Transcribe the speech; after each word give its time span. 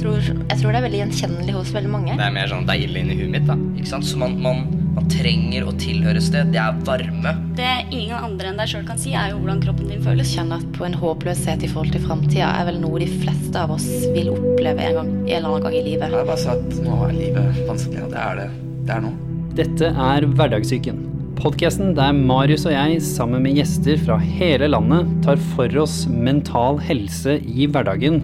Tror, 0.00 0.18
jeg 0.20 0.58
tror 0.60 0.74
det 0.74 0.78
er 0.78 0.84
veldig 0.84 0.98
gjenkjennelig 1.00 1.54
hos 1.56 1.70
veldig 1.74 1.90
mange. 1.92 2.16
Det 2.18 2.26
er 2.26 2.34
mer 2.34 2.50
sånn 2.50 2.66
deilig 2.68 3.02
inni 3.02 3.16
huet 3.18 3.32
mitt. 3.32 3.46
da 3.48 3.56
Ikke 3.76 3.88
sant? 3.94 4.06
Så 4.08 4.18
man, 4.20 4.36
man, 4.44 4.66
man 4.96 5.08
trenger 5.12 5.66
å 5.66 5.72
tilhøre 5.80 6.20
sted. 6.24 6.52
Det 6.52 6.60
er 6.60 6.76
varme. 6.86 7.32
Det 7.56 7.72
ingen 7.90 8.16
andre 8.18 8.52
enn 8.52 8.60
deg 8.60 8.70
sjøl 8.72 8.84
kan 8.88 9.00
si, 9.00 9.14
er 9.16 9.32
jo 9.32 9.40
hvordan 9.40 9.62
kroppen 9.64 9.90
din 9.92 10.04
føles. 10.04 10.34
Kjenne 10.36 10.60
at 10.60 10.68
på 10.76 10.86
en 10.88 10.96
håpløshet 11.00 11.64
i 11.64 11.72
forhold 11.72 11.96
til 11.96 12.04
framtida 12.04 12.52
er 12.60 12.68
vel 12.70 12.80
noe 12.82 13.00
de 13.02 13.08
fleste 13.24 13.64
av 13.64 13.72
oss 13.78 13.88
vil 14.12 14.32
oppleve 14.34 14.84
en, 14.84 15.00
gang, 15.00 15.12
en 15.24 15.34
eller 15.40 15.50
annen 15.50 15.66
gang 15.68 15.80
i 15.80 15.84
livet. 15.88 16.12
Jeg 16.12 16.30
bare 16.30 16.44
sånn 16.44 16.64
at 16.68 16.80
nå 16.84 17.02
er 17.08 17.16
livet 17.16 17.60
vanskelig, 17.70 18.06
og 18.06 18.14
det 18.14 18.22
er 18.28 18.40
det. 18.42 18.48
Det 18.86 18.96
er 18.98 19.06
nå. 19.08 19.12
Dette 19.56 19.92
er 20.12 20.28
Hverdagssyken. 20.36 21.15
Podkasten 21.36 21.90
der 21.92 22.14
Marius 22.16 22.64
og 22.64 22.72
jeg 22.72 23.00
sammen 23.04 23.42
med 23.44 23.58
gjester 23.58 23.98
fra 24.00 24.16
hele 24.16 24.70
landet 24.70 25.10
tar 25.24 25.36
for 25.52 25.68
oss 25.82 26.06
mental 26.08 26.78
helse 26.80 27.34
i 27.44 27.66
hverdagen 27.68 28.22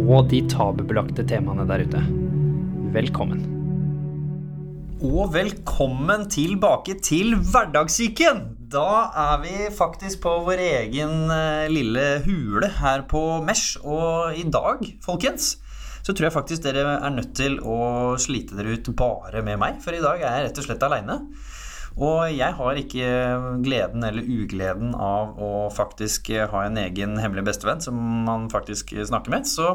og 0.00 0.30
de 0.30 0.40
tabubelagte 0.48 1.26
temaene 1.28 1.66
der 1.68 1.84
ute. 1.84 2.00
Velkommen. 2.94 3.44
Og 5.04 5.28
velkommen 5.36 6.24
tilbake 6.32 6.96
til 7.04 7.36
Hverdagssyken! 7.36 8.40
Da 8.72 8.88
er 9.28 9.44
vi 9.44 9.52
faktisk 9.76 10.24
på 10.24 10.32
vår 10.48 10.64
egen 10.64 11.28
eh, 11.30 11.68
lille 11.70 12.06
hule 12.24 12.72
her 12.80 13.04
på 13.12 13.22
Mesh. 13.44 13.76
Og 13.84 14.34
i 14.40 14.48
dag, 14.48 14.82
folkens, 15.04 15.58
så 16.00 16.16
tror 16.16 16.30
jeg 16.30 16.34
faktisk 16.34 16.64
dere 16.64 16.96
er 16.96 17.12
nødt 17.12 17.36
til 17.36 17.60
å 17.60 18.16
slite 18.20 18.56
dere 18.56 18.80
ut 18.80 18.90
bare 18.96 19.44
med 19.44 19.60
meg. 19.60 19.78
For 19.84 19.92
i 19.92 20.02
dag 20.02 20.18
er 20.18 20.38
jeg 20.38 20.48
rett 20.48 20.60
og 20.62 20.68
slett 20.70 20.88
aleine. 20.88 21.20
Og 21.98 22.30
jeg 22.30 22.54
har 22.54 22.78
ikke 22.78 23.06
gleden 23.64 24.04
eller 24.06 24.22
ugleden 24.22 24.92
av 24.94 25.38
å 25.42 25.66
faktisk 25.74 26.30
ha 26.52 26.66
en 26.66 26.78
egen 26.78 27.16
hemmelig 27.18 27.48
bestevenn 27.50 27.82
som 27.82 27.98
man 28.26 28.46
faktisk 28.52 28.94
snakker 28.94 29.34
med, 29.34 29.48
så 29.50 29.74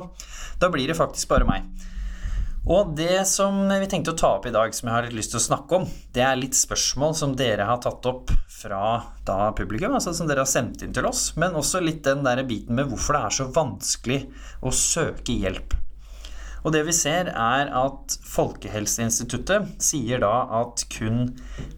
da 0.61 0.71
blir 0.71 0.87
det 0.87 0.95
faktisk 0.99 1.33
bare 1.33 1.49
meg. 1.49 1.67
Og 2.63 2.93
det 2.95 3.25
som 3.27 3.57
vi 3.67 3.89
tenkte 3.91 4.13
å 4.13 4.19
ta 4.19 4.29
opp 4.37 4.45
i 4.47 4.53
dag, 4.55 4.71
som 4.71 4.87
jeg 4.87 4.95
har 4.95 5.07
litt 5.09 5.17
lyst 5.17 5.33
til 5.33 5.41
å 5.41 5.47
snakke 5.49 5.81
om, 5.81 5.87
det 6.15 6.23
er 6.23 6.39
litt 6.39 6.55
spørsmål 6.55 7.11
som 7.19 7.35
dere 7.35 7.67
har 7.67 7.81
tatt 7.83 8.07
opp 8.07 8.31
fra 8.47 9.01
da 9.27 9.51
publikum, 9.57 9.91
altså 9.91 10.15
som 10.15 10.29
dere 10.29 10.45
har 10.45 10.51
sendt 10.51 10.85
inn 10.85 10.95
til 10.95 11.09
oss, 11.09 11.33
men 11.35 11.59
også 11.59 11.83
litt 11.83 12.05
den 12.07 12.23
der 12.23 12.39
biten 12.47 12.79
med 12.79 12.87
hvorfor 12.87 13.19
det 13.19 13.23
er 13.27 13.35
så 13.41 13.51
vanskelig 13.51 14.21
å 14.63 14.71
søke 14.71 15.35
hjelp. 15.43 15.75
Og 16.63 16.71
det 16.71 16.85
vi 16.87 16.93
ser, 16.95 17.27
er 17.27 17.69
at 17.75 18.15
Folkehelseinstituttet 18.23 19.83
sier 19.83 20.21
da 20.23 20.31
at 20.61 20.85
kun 20.93 21.33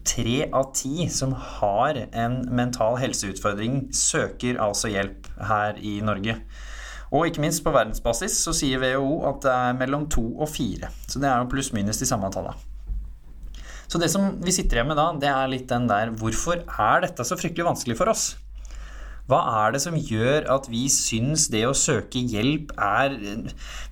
tre 0.06 0.44
av 0.46 0.70
ti 0.78 1.08
som 1.10 1.34
har 1.34 1.98
en 2.06 2.38
mental 2.54 3.00
helseutfordring, 3.02 3.88
søker 3.90 4.60
altså 4.62 4.92
hjelp 4.92 5.26
her 5.50 5.82
i 5.82 5.98
Norge. 6.06 6.38
Og 7.10 7.28
ikke 7.28 7.42
minst 7.42 7.64
på 7.66 7.74
verdensbasis 7.74 8.38
så 8.46 8.54
sier 8.54 8.82
WHO 8.82 9.20
at 9.28 9.42
det 9.42 9.52
er 9.56 9.76
mellom 9.82 10.06
to 10.10 10.24
og 10.38 10.50
fire. 10.54 10.90
Så 11.10 11.22
det 11.22 11.30
er 11.30 11.42
jo 11.42 11.50
pluss-minus 11.50 12.02
de 12.02 12.08
samme 12.08 12.30
tallene. 12.34 12.54
Så 13.86 14.00
det 14.02 14.10
som 14.10 14.32
vi 14.42 14.54
sitter 14.54 14.80
igjen 14.80 14.90
med 14.90 14.98
da, 14.98 15.12
det 15.18 15.30
er 15.30 15.50
litt 15.50 15.68
den 15.70 15.86
der 15.90 16.10
Hvorfor 16.18 16.62
er 16.62 17.04
dette 17.04 17.26
så 17.26 17.38
fryktelig 17.38 17.68
vanskelig 17.68 17.98
for 17.98 18.10
oss? 18.10 18.32
Hva 19.26 19.40
er 19.64 19.74
det 19.74 19.82
som 19.82 19.96
gjør 19.98 20.46
at 20.54 20.68
vi 20.70 20.84
syns 20.92 21.48
det 21.50 21.64
å 21.66 21.74
søke 21.74 22.22
hjelp 22.30 22.70
er 22.78 23.16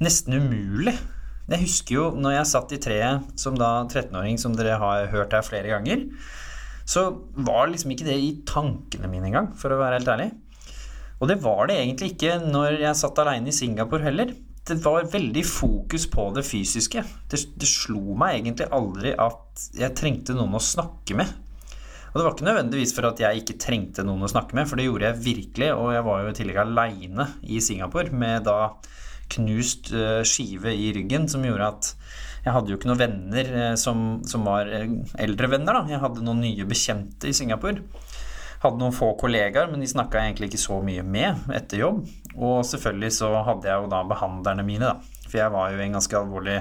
nesten 0.02 0.38
umulig? 0.38 0.94
Jeg 1.50 1.60
husker 1.66 1.96
jo 1.98 2.04
når 2.16 2.38
jeg 2.38 2.50
satt 2.52 2.72
i 2.72 2.80
treet 2.80 3.40
som 3.40 3.58
da 3.58 3.82
13-åring, 3.84 4.38
som 4.40 4.55
dere 4.56 4.78
har 4.80 5.10
hørt 5.12 5.34
her 5.34 5.44
flere 5.44 5.74
ganger, 5.74 6.06
så 6.88 7.08
var 7.34 7.68
liksom 7.72 7.92
ikke 7.92 8.06
det 8.06 8.16
i 8.20 8.32
tankene 8.48 9.10
mine 9.10 9.28
engang, 9.28 9.50
for 9.58 9.74
å 9.74 9.80
være 9.80 9.98
helt 9.98 10.12
ærlig. 10.14 10.30
Og 11.18 11.30
det 11.30 11.40
var 11.42 11.68
det 11.68 11.80
egentlig 11.80 12.14
ikke 12.14 12.38
når 12.44 12.80
jeg 12.84 13.00
satt 13.00 13.20
aleine 13.22 13.50
i 13.50 13.56
Singapore 13.56 14.06
heller. 14.06 14.34
Det 14.64 14.78
var 14.84 15.10
veldig 15.12 15.44
fokus 15.44 16.06
på 16.08 16.30
det 16.36 16.44
fysiske. 16.46 17.02
Det, 17.30 17.40
det 17.60 17.68
slo 17.68 18.16
meg 18.16 18.38
egentlig 18.38 18.70
aldri 18.72 19.12
at 19.18 19.66
jeg 19.77 19.96
trengte 19.98 20.36
noen 20.36 20.56
å 20.56 20.62
snakke 20.62 21.18
med. 21.18 21.28
Og 22.14 22.20
det 22.20 22.24
var 22.24 22.34
ikke 22.36 22.46
nødvendigvis 22.46 22.92
for 22.94 23.08
at 23.08 23.18
jeg 23.18 23.40
ikke 23.40 23.56
trengte 23.58 24.05
noen 24.06 24.22
å 24.22 24.30
snakke 24.30 24.55
med, 24.55 24.68
for 24.70 24.78
det 24.78 24.86
gjorde 24.86 25.08
jeg 25.08 25.22
virkelig, 25.24 25.70
og 25.74 25.89
jeg 25.96 26.05
var 26.06 26.20
jo 26.22 26.28
i 26.30 26.36
tillegg 26.39 26.61
aleine 26.62 27.27
i 27.42 27.58
Singapore 27.58 28.14
med 28.14 28.46
da 28.46 28.58
knust 29.34 29.90
eh, 29.90 30.20
skive 30.28 30.70
i 30.70 30.92
ryggen 30.94 31.27
som 31.33 31.42
gjorde 31.42 31.72
at 31.72 31.90
jeg 32.44 32.52
hadde 32.55 32.70
jo 32.70 32.78
ikke 32.78 32.90
noen 32.90 33.00
venner 33.00 33.50
eh, 33.58 33.74
som, 33.80 34.05
som 34.28 34.44
var 34.46 34.70
eh, 34.70 34.86
eldre 35.27 35.50
venner, 35.56 35.74
da. 35.80 35.90
Jeg 35.90 36.02
hadde 36.05 36.22
noen 36.22 36.42
nye 36.44 36.66
bekjente 36.68 37.30
i 37.30 37.34
Singapore. 37.34 37.83
Hadde 38.62 38.80
noen 38.80 38.94
få 38.94 39.10
kollegaer, 39.20 39.70
men 39.72 39.83
de 39.83 39.89
snakka 39.90 40.20
jeg 40.20 40.33
egentlig 40.33 40.52
ikke 40.52 40.64
så 40.68 40.78
mye 40.84 41.02
med 41.02 41.48
etter 41.56 41.83
jobb. 41.83 42.05
Og 42.36 42.60
selvfølgelig 42.68 43.10
så 43.16 43.33
hadde 43.48 43.72
jeg 43.72 43.80
jo 43.80 43.90
da 43.90 44.05
behandlerne 44.06 44.66
mine, 44.66 44.92
da. 44.92 45.24
For 45.24 45.40
jeg 45.40 45.55
var 45.56 45.72
jo 45.72 45.83
en 45.83 45.98
ganske 45.98 46.20
alvorlig 46.20 46.60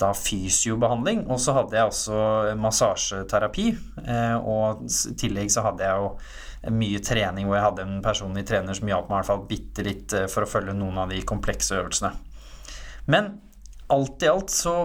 da 0.00 0.12
fysiobehandling. 0.16 1.24
Og 1.30 1.40
så 1.42 1.54
hadde 1.56 1.78
jeg 1.78 1.90
også 1.90 2.56
massasjeterapi. 2.60 3.68
Eh, 4.04 4.36
og 4.36 4.84
i 4.86 5.14
tillegg 5.18 5.52
så 5.52 5.64
hadde 5.66 5.86
jeg 5.86 6.02
jo 6.02 6.72
mye 6.76 7.00
trening 7.04 7.46
hvor 7.46 7.58
jeg 7.58 7.66
hadde 7.68 7.84
en 7.86 7.98
personlig 8.02 8.42
trener 8.48 8.74
som 8.74 8.88
hjalp 8.90 9.10
meg 9.10 9.14
i 9.14 9.18
hvert 9.20 9.30
fall 9.30 9.44
bitte 9.48 9.84
litt 9.86 10.14
eh, 10.16 10.28
for 10.32 10.44
å 10.44 10.50
følge 10.50 10.74
noen 10.76 10.98
av 11.02 11.12
de 11.12 11.22
komplekse 11.26 11.76
øvelsene. 11.78 12.12
Men 13.10 13.36
alt 13.92 14.24
i 14.26 14.30
alt 14.30 14.50
så, 14.50 14.76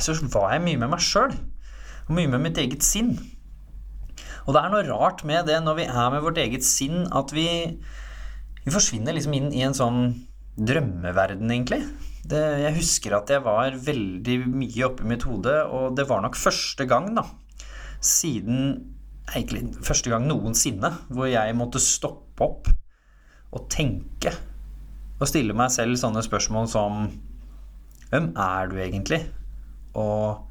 så 0.00 0.14
var 0.30 0.54
jeg 0.54 0.66
mye 0.68 0.80
med 0.84 0.92
meg 0.94 1.02
sjøl. 1.04 1.34
Og 2.06 2.16
mye 2.16 2.30
med 2.30 2.44
mitt 2.46 2.60
eget 2.60 2.86
sinn. 2.86 3.16
Og 4.46 4.54
det 4.54 4.62
er 4.62 4.72
noe 4.72 4.86
rart 4.88 5.22
med 5.26 5.46
det 5.46 5.60
når 5.62 5.78
vi 5.78 5.88
er 5.88 6.14
med 6.14 6.24
vårt 6.24 6.40
eget 6.42 6.66
sinn, 6.66 7.04
at 7.14 7.30
vi, 7.34 7.46
vi 8.64 8.74
forsvinner 8.74 9.14
liksom 9.14 9.36
inn 9.38 9.52
i 9.54 9.62
en 9.66 9.76
sånn 9.76 10.00
drømmeverden, 10.58 11.50
egentlig. 11.54 11.84
Det, 12.22 12.42
jeg 12.62 12.76
husker 12.76 13.16
at 13.16 13.30
jeg 13.34 13.42
var 13.42 13.74
veldig 13.82 14.36
mye 14.46 14.86
oppi 14.86 15.06
mitt 15.10 15.24
hode, 15.26 15.54
og 15.66 15.96
det 15.98 16.06
var 16.08 16.22
nok 16.22 16.38
første 16.38 16.86
gang, 16.90 17.10
da, 17.18 17.26
siden 18.02 18.88
Egentlig 19.32 19.76
første 19.86 20.10
gang 20.10 20.24
noensinne 20.26 20.88
hvor 21.14 21.28
jeg 21.30 21.54
måtte 21.54 21.78
stoppe 21.80 22.42
opp 22.42 22.66
og 23.54 23.68
tenke 23.70 24.32
og 25.22 25.28
stille 25.30 25.54
meg 25.54 25.70
selv 25.70 25.94
sånne 26.00 26.24
spørsmål 26.26 26.66
som 26.72 27.04
Hvem 28.10 28.32
er 28.34 28.66
du 28.68 28.74
egentlig? 28.82 29.20
Og 29.94 30.42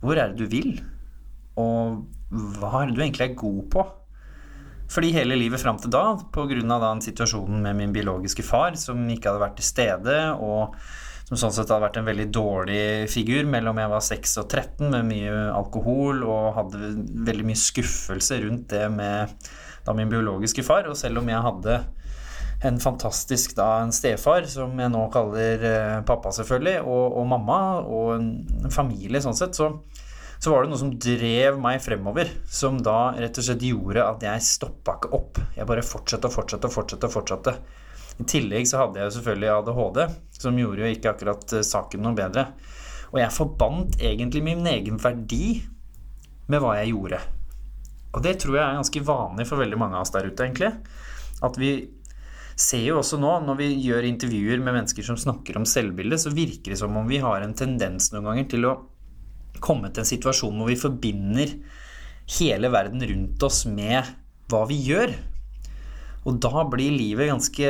hvor 0.00 0.16
er 0.16 0.30
det 0.30 0.38
du 0.38 0.46
vil? 0.48 0.78
Og 1.60 2.06
hva 2.30 2.70
er 2.78 2.88
det 2.88 2.96
du 2.96 3.02
egentlig 3.02 3.26
er 3.26 3.34
god 3.42 3.58
på? 3.74 3.84
Fordi 4.90 5.12
hele 5.14 5.38
livet 5.38 5.62
fram 5.62 5.78
til 5.78 5.92
da, 5.94 6.16
pga. 6.34 6.48
den 6.82 7.04
situasjonen 7.04 7.62
med 7.62 7.78
min 7.78 7.92
biologiske 7.94 8.42
far, 8.42 8.74
som 8.74 9.04
ikke 9.06 9.30
hadde 9.30 9.44
vært 9.44 9.60
til 9.60 9.68
stede, 9.68 10.16
og 10.34 10.74
som 11.28 11.38
sånn 11.38 11.52
sett 11.54 11.70
hadde 11.70 11.84
vært 11.84 12.00
en 12.00 12.08
veldig 12.08 12.26
dårlig 12.34 12.82
figur 13.12 13.46
mellom 13.46 13.78
jeg 13.78 13.90
var 13.92 14.02
6 14.02 14.32
og 14.42 14.48
13, 14.48 14.88
med 14.90 15.06
mye 15.12 15.34
alkohol, 15.54 16.24
og 16.26 16.56
hadde 16.56 16.90
veldig 17.28 17.46
mye 17.46 17.60
skuffelse 17.60 18.40
rundt 18.42 18.66
det 18.74 18.88
med 18.90 19.50
da 19.86 19.94
min 19.94 20.10
biologiske 20.10 20.66
far. 20.66 20.90
Og 20.90 20.98
selv 20.98 21.22
om 21.22 21.30
jeg 21.30 21.46
hadde 21.46 21.78
en 22.66 22.80
fantastisk 22.82 23.54
da, 23.56 23.68
en 23.84 23.94
stefar, 23.94 24.44
som 24.50 24.74
jeg 24.74 24.92
nå 24.92 25.04
kaller 25.14 25.62
eh, 25.70 26.00
pappa, 26.08 26.34
selvfølgelig, 26.34 26.82
og, 26.82 27.20
og 27.22 27.30
mamma, 27.30 27.60
og 27.86 28.10
en 28.18 28.74
familie 28.74 29.22
sånn 29.22 29.38
sett, 29.38 29.54
så 29.54 29.70
så 30.40 30.54
var 30.54 30.64
det 30.64 30.70
noe 30.72 30.80
som 30.80 30.92
drev 30.96 31.58
meg 31.60 31.82
fremover, 31.84 32.30
som 32.48 32.78
da 32.80 33.12
rett 33.12 33.36
og 33.36 33.44
slett 33.44 33.64
gjorde 33.66 34.06
at 34.06 34.22
jeg 34.24 34.46
stoppa 34.46 34.96
ikke 34.96 35.10
opp. 35.18 35.40
Jeg 35.52 35.68
bare 35.68 35.84
fortsatte 35.84 36.30
og 36.30 36.36
fortsatte 36.38 36.70
og 36.70 36.76
fortsatte. 36.78 37.10
fortsatte. 37.12 37.54
I 38.20 38.24
tillegg 38.28 38.68
så 38.68 38.82
hadde 38.82 39.00
jeg 39.00 39.08
jo 39.08 39.16
selvfølgelig 39.18 39.50
ADHD, 39.54 40.00
som 40.40 40.58
gjorde 40.60 40.82
jo 40.84 40.94
ikke 40.94 41.12
akkurat 41.12 41.54
eh, 41.56 41.66
saken 41.66 42.04
noe 42.04 42.16
bedre. 42.16 42.46
Og 43.12 43.20
jeg 43.20 43.36
forbandt 43.36 44.00
egentlig 44.00 44.42
min 44.46 44.64
egen 44.70 45.00
verdi 45.02 45.60
med 46.50 46.62
hva 46.62 46.76
jeg 46.80 46.92
gjorde. 46.94 47.20
Og 48.10 48.24
det 48.24 48.36
tror 48.42 48.56
jeg 48.56 48.64
er 48.64 48.80
ganske 48.80 49.06
vanlig 49.06 49.46
for 49.48 49.60
veldig 49.60 49.78
mange 49.80 49.98
av 49.98 50.04
oss 50.06 50.14
der 50.14 50.28
ute, 50.28 50.46
egentlig. 50.46 50.72
At 51.44 51.56
vi 51.60 51.72
ser 52.60 52.82
jo 52.84 52.98
også 53.00 53.20
nå, 53.20 53.34
når 53.46 53.60
vi 53.60 53.68
gjør 53.86 54.08
intervjuer 54.08 54.60
med 54.60 54.76
mennesker 54.76 55.06
som 55.06 55.20
snakker 55.20 55.56
om 55.56 55.68
selvbilde, 55.68 56.18
så 56.20 56.32
virker 56.34 56.74
det 56.74 56.80
som 56.80 56.96
om 56.96 57.08
vi 57.08 57.20
har 57.22 57.44
en 57.44 57.56
tendens 57.56 58.10
noen 58.12 58.32
ganger 58.32 58.48
til 58.52 58.68
å 58.68 58.74
kommet 59.62 59.94
til 59.94 60.04
en 60.04 60.10
situasjon 60.10 60.56
hvor 60.58 60.70
vi 60.70 60.78
forbinder 60.80 61.54
hele 62.38 62.70
verden 62.72 63.02
rundt 63.10 63.42
oss 63.46 63.64
med 63.68 64.06
hva 64.50 64.64
vi 64.70 64.78
gjør. 64.90 65.12
Og 66.28 66.40
da 66.42 66.64
blir 66.68 66.94
livet 66.94 67.30
ganske 67.30 67.68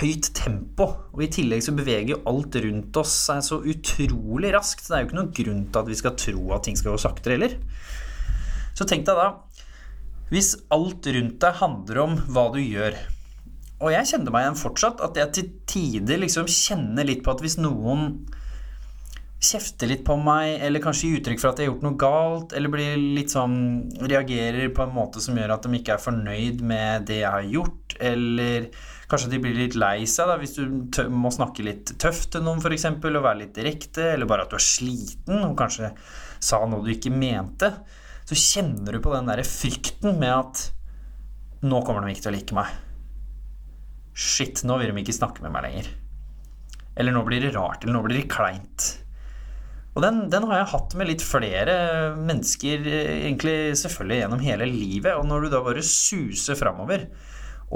høyt 0.00 0.30
tempo. 0.36 0.86
Og 1.14 1.24
i 1.24 1.30
tillegg 1.32 1.64
så 1.64 1.74
beveger 1.76 2.14
jo 2.14 2.22
alt 2.30 2.56
rundt 2.64 3.00
oss 3.00 3.14
seg 3.26 3.42
så 3.46 3.60
utrolig 3.60 4.52
raskt. 4.54 4.86
Det 4.86 4.96
er 4.96 5.04
jo 5.04 5.10
ikke 5.10 5.20
noen 5.20 5.36
grunn 5.40 5.62
til 5.68 5.82
at 5.82 5.90
vi 5.90 6.00
skal 6.00 6.18
tro 6.20 6.44
at 6.56 6.66
ting 6.66 6.78
skal 6.78 6.94
gå 6.94 7.02
saktere 7.02 7.36
heller. 7.36 7.56
Så 8.76 8.86
tenk 8.88 9.06
deg 9.08 9.18
da 9.18 9.30
Hvis 10.30 10.54
alt 10.72 11.06
rundt 11.10 11.40
deg 11.42 11.56
handler 11.58 11.98
om 12.04 12.14
hva 12.30 12.46
du 12.54 12.60
gjør 12.62 12.94
Og 13.82 13.90
jeg 13.92 14.08
kjenner 14.12 14.32
meg 14.32 14.46
igjen 14.46 14.60
fortsatt 14.60 15.02
at 15.04 15.18
jeg 15.18 15.34
til 15.36 15.50
tider 15.68 16.22
liksom 16.22 16.48
kjenner 16.48 17.08
litt 17.08 17.24
på 17.26 17.34
at 17.34 17.42
hvis 17.44 17.58
noen 17.60 18.22
kjefter 19.40 19.88
litt 19.88 20.04
på 20.04 20.18
meg, 20.20 20.58
eller 20.60 20.82
kanskje 20.84 21.08
gir 21.08 21.20
uttrykk 21.22 21.40
for 21.40 21.50
at 21.50 21.60
jeg 21.60 21.68
har 21.68 21.72
gjort 21.72 21.84
noe 21.86 22.00
galt, 22.00 22.54
eller 22.56 22.72
blir 22.72 23.00
litt 23.16 23.32
sånn 23.32 23.56
reagerer 24.04 24.68
på 24.76 24.84
en 24.84 24.94
måte 24.94 25.22
som 25.24 25.38
gjør 25.38 25.54
at 25.56 25.64
de 25.64 25.80
ikke 25.80 25.96
er 25.96 26.02
fornøyd 26.04 26.64
med 26.66 27.08
det 27.08 27.22
jeg 27.22 27.34
har 27.38 27.52
gjort, 27.56 27.96
eller 28.00 28.70
Kanskje 29.10 29.32
de 29.32 29.38
blir 29.42 29.56
litt 29.58 29.74
lei 29.74 30.04
seg 30.06 30.28
da, 30.30 30.36
hvis 30.38 30.52
du 30.54 31.00
må 31.10 31.32
snakke 31.34 31.64
litt 31.66 31.96
tøft 31.98 32.28
til 32.30 32.44
noen 32.46 32.60
f.eks. 32.62 32.84
Og 32.94 33.06
være 33.16 33.40
litt 33.40 33.56
direkte, 33.56 34.12
eller 34.12 34.28
bare 34.30 34.44
at 34.44 34.52
du 34.52 34.54
er 34.54 34.62
sliten 34.62 35.40
og 35.42 35.56
kanskje 35.58 35.90
sa 36.38 36.60
noe 36.62 36.84
du 36.84 36.92
ikke 36.92 37.10
mente. 37.10 37.72
Så 38.28 38.38
kjenner 38.38 38.94
du 38.94 39.02
på 39.02 39.10
den 39.16 39.26
der 39.26 39.42
frykten 39.42 40.14
med 40.20 40.30
at 40.30 40.62
nå 41.66 41.82
kommer 41.82 42.06
de 42.06 42.14
ikke 42.14 42.28
til 42.28 42.30
å 42.30 42.36
like 42.36 42.58
meg. 42.60 42.70
Shit, 44.14 44.62
nå 44.62 44.78
vil 44.78 44.94
de 44.94 45.02
ikke 45.02 45.18
snakke 45.18 45.42
med 45.42 45.56
meg 45.56 45.66
lenger. 45.66 45.90
Eller 46.94 47.16
nå 47.16 47.24
blir 47.26 47.42
det 47.42 47.54
rart, 47.56 47.82
eller 47.82 47.96
nå 47.96 48.04
blir 48.06 48.20
det 48.20 48.30
kleint. 48.30 48.92
Og 50.00 50.04
den, 50.06 50.20
den, 50.32 50.46
har 50.48 50.62
jeg 50.62 50.70
hatt 50.70 50.94
med 50.96 51.10
litt 51.10 51.20
flere 51.20 51.74
mennesker, 52.16 52.86
egentlig 52.88 53.74
selvfølgelig 53.76 54.16
gjennom 54.22 54.40
hele 54.40 54.68
livet. 54.70 55.12
Og 55.12 55.26
når 55.28 55.42
du 55.44 55.48
da 55.52 55.58
bare 55.60 55.82
suser 55.84 56.56
framover 56.56 57.04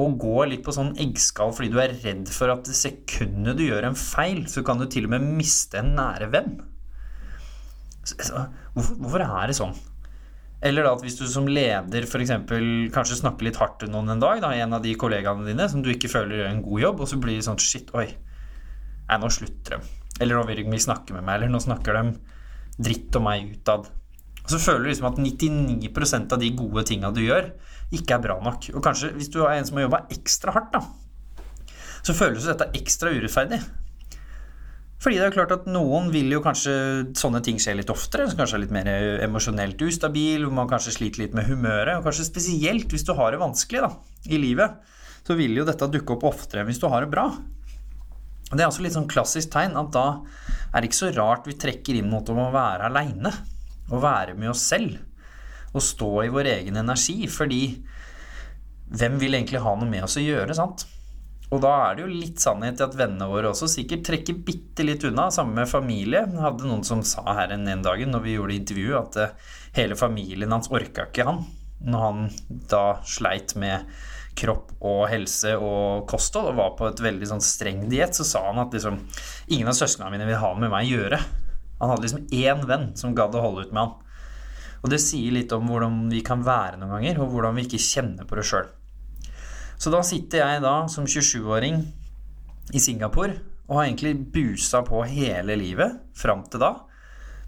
og 0.00 0.14
går 0.22 0.46
litt 0.48 0.62
på 0.64 0.72
sånn 0.72 0.94
eggskall 1.04 1.52
fordi 1.52 1.68
du 1.70 1.76
er 1.82 1.92
redd 2.00 2.30
for 2.32 2.48
at 2.54 2.64
det 2.64 2.78
sekundet 2.78 3.58
du 3.58 3.66
gjør 3.66 3.90
en 3.90 3.98
feil, 3.98 4.40
så 4.48 4.64
kan 4.64 4.80
du 4.80 4.86
til 4.88 5.04
og 5.04 5.12
med 5.12 5.26
miste 5.36 5.82
en 5.82 5.92
nære 5.98 6.30
venn. 6.32 6.54
Hvorfor, 8.08 8.96
hvorfor 9.02 9.26
er 9.26 9.52
det 9.52 9.58
sånn? 9.60 9.76
Eller 10.64 10.88
da 10.88 10.94
at 10.96 11.04
hvis 11.04 11.18
du 11.18 11.26
som 11.28 11.44
leder 11.44 12.08
f.eks. 12.08 12.32
kanskje 12.94 13.18
snakker 13.20 13.50
litt 13.50 13.60
hardt 13.60 13.82
til 13.82 13.92
noen 13.92 14.14
en 14.14 14.24
dag, 14.24 14.40
da, 14.40 14.54
en 14.56 14.78
av 14.78 14.80
de 14.86 14.96
kollegaene 14.96 15.44
dine 15.44 15.68
som 15.68 15.84
du 15.84 15.92
ikke 15.92 16.08
føler 16.08 16.40
gjør 16.40 16.50
en 16.54 16.64
god 16.64 16.86
jobb, 16.86 17.04
og 17.04 17.12
så 17.12 17.20
blir 17.20 17.36
det 17.36 17.44
sånn 17.50 17.60
shit, 17.60 17.92
oi, 17.92 18.06
nei, 19.10 19.20
nå 19.20 19.28
slutter 19.36 19.76
de. 19.76 20.03
Eller 20.20 20.38
nå 20.38 20.46
vil 20.48 20.62
ikke 20.62 20.80
snakke 20.84 21.16
med 21.16 21.26
meg, 21.26 21.38
eller 21.38 21.52
nå 21.52 21.60
snakker 21.62 21.98
de 21.98 22.16
dritt 22.84 23.16
om 23.18 23.26
meg 23.26 23.54
utad. 23.54 23.88
Og 24.44 24.50
så 24.52 24.60
føler 24.60 24.84
du 24.84 24.90
liksom 24.90 25.08
at 25.08 25.22
99% 25.22 26.34
av 26.36 26.42
de 26.42 26.50
gode 26.56 26.84
tinga 26.88 27.10
du 27.14 27.22
gjør, 27.24 27.48
ikke 27.94 28.18
er 28.18 28.26
bra 28.26 28.36
nok. 28.44 28.68
Og 28.76 28.84
kanskje 28.84 29.14
hvis 29.16 29.32
du 29.32 29.40
er 29.44 29.56
en 29.56 29.66
som 29.66 29.80
har 29.80 29.86
jobba 29.86 30.04
ekstra 30.12 30.54
hardt, 30.54 30.76
da, 30.76 30.84
så 32.04 32.16
føles 32.16 32.46
dette 32.46 32.68
ekstra 32.76 33.14
urettferdig. 33.14 33.62
Fordi 35.04 35.18
det 35.18 35.24
er 35.24 35.28
jo 35.28 35.36
klart 35.36 35.52
at 35.52 35.66
noen 35.68 36.06
vil 36.12 36.30
jo 36.32 36.40
kanskje 36.44 36.74
sånne 37.18 37.42
ting 37.44 37.58
skje 37.60 37.74
litt 37.76 37.90
oftere, 37.92 38.24
som 38.28 38.38
kanskje 38.38 38.56
er 38.56 38.62
litt 38.62 38.72
mer 38.72 38.88
emosjonelt 39.26 39.82
ustabil, 39.84 40.46
hvor 40.46 40.54
man 40.56 40.70
kanskje 40.70 40.94
sliter 40.96 41.24
litt 41.24 41.36
med 41.36 41.48
humøret, 41.50 41.98
og 41.98 42.06
kanskje 42.06 42.28
spesielt 42.30 42.92
hvis 42.92 43.04
du 43.04 43.12
har 43.18 43.34
det 43.34 43.42
vanskelig 43.42 43.82
da, 43.84 43.90
i 44.32 44.40
livet, 44.40 44.78
så 45.24 45.36
vil 45.36 45.56
jo 45.58 45.66
dette 45.68 45.90
dukke 45.92 46.16
opp 46.16 46.24
oftere 46.30 46.62
enn 46.62 46.70
hvis 46.70 46.80
du 46.80 46.88
har 46.92 47.04
det 47.04 47.12
bra. 47.12 47.26
Det 48.50 48.60
er 48.60 48.68
også 48.68 48.84
litt 48.84 48.94
sånn 48.96 49.10
klassisk 49.10 49.52
tegn 49.54 49.76
at 49.80 49.90
da 49.94 50.06
er 50.74 50.82
det 50.82 50.90
ikke 50.90 51.00
så 51.00 51.12
rart 51.16 51.48
vi 51.48 51.56
trekker 51.58 51.96
inn 51.98 52.10
mot 52.12 52.28
om 52.30 52.42
å 52.44 52.52
være 52.54 52.90
aleine. 52.90 53.32
Å 53.90 54.00
være 54.00 54.36
med 54.38 54.52
oss 54.52 54.64
selv. 54.68 54.98
Å 55.74 55.82
stå 55.82 56.10
i 56.24 56.32
vår 56.32 56.50
egen 56.58 56.78
energi. 56.80 57.24
Fordi 57.30 57.62
hvem 58.94 59.16
vil 59.20 59.38
egentlig 59.38 59.62
ha 59.64 59.74
noe 59.78 59.88
med 59.90 60.06
oss 60.06 60.18
å 60.20 60.24
gjøre, 60.24 60.56
sant? 60.56 60.86
Og 61.52 61.60
da 61.62 61.72
er 61.86 61.96
det 61.96 62.04
jo 62.04 62.10
litt 62.10 62.42
sannhet 62.42 62.80
i 62.80 62.86
at 62.86 62.96
vennene 62.98 63.28
våre 63.30 63.50
også 63.52 63.68
sikkert 63.70 64.06
trekker 64.08 64.38
bitte 64.46 64.86
litt 64.86 65.04
unna, 65.06 65.28
sammen 65.34 65.60
med 65.60 65.70
familie. 65.70 66.24
Jeg 66.26 66.42
hadde 66.42 66.66
noen 66.66 66.82
som 66.86 67.04
sa 67.06 67.22
her 67.36 67.52
en, 67.54 67.68
en 67.70 67.84
dag 67.84 68.00
når 68.08 68.24
vi 68.24 68.34
gjorde 68.34 68.56
intervju, 68.56 68.88
at 68.98 69.20
uh, 69.20 69.52
hele 69.76 69.98
familien 69.98 70.54
hans 70.54 70.70
orka 70.74 71.06
ikke 71.08 71.28
han. 71.28 71.44
Når 71.84 72.04
han 72.06 72.26
da 72.72 72.84
sleit 73.06 73.54
med 73.60 73.86
kropp 74.38 74.72
og 74.84 75.06
helse 75.10 75.54
og 75.56 76.06
kosthold 76.10 76.52
og 76.52 76.58
var 76.58 76.72
på 76.78 76.88
et 76.90 77.02
veldig 77.04 77.28
sånn 77.30 77.44
streng 77.44 77.84
diett, 77.90 78.16
så 78.16 78.26
sa 78.26 78.44
han 78.48 78.62
at 78.62 78.74
liksom 78.74 78.98
ingen 79.54 79.70
av 79.70 79.78
søsknene 79.78 80.12
mine 80.14 80.28
vil 80.28 80.40
ha 80.42 80.52
med 80.58 80.72
meg 80.72 80.88
å 80.88 80.96
gjøre. 80.98 81.20
Han 81.80 81.92
hadde 81.92 82.06
liksom 82.06 82.26
én 82.34 82.64
venn 82.68 82.88
som 82.98 83.14
gadd 83.16 83.36
å 83.36 83.44
holde 83.44 83.66
ut 83.66 83.74
med 83.74 83.84
han. 83.84 83.94
Og 84.84 84.90
det 84.92 85.00
sier 85.00 85.32
litt 85.32 85.52
om 85.56 85.68
hvordan 85.70 86.08
vi 86.12 86.20
kan 86.24 86.42
være 86.44 86.78
noen 86.80 86.98
ganger, 86.98 87.22
og 87.24 87.32
hvordan 87.32 87.56
vi 87.56 87.64
ikke 87.64 87.80
kjenner 87.80 88.28
på 88.28 88.36
det 88.38 88.46
sjøl. 88.48 88.66
Så 89.80 89.90
da 89.92 90.02
sitter 90.06 90.42
jeg 90.42 90.64
da 90.64 90.74
som 90.92 91.06
27-åring 91.08 91.80
i 92.74 92.80
Singapore 92.80 93.38
og 93.64 93.78
har 93.78 93.86
egentlig 93.86 94.14
busa 94.32 94.82
på 94.84 95.00
hele 95.08 95.56
livet 95.56 95.96
fram 96.16 96.44
til 96.52 96.60
da. 96.62 96.74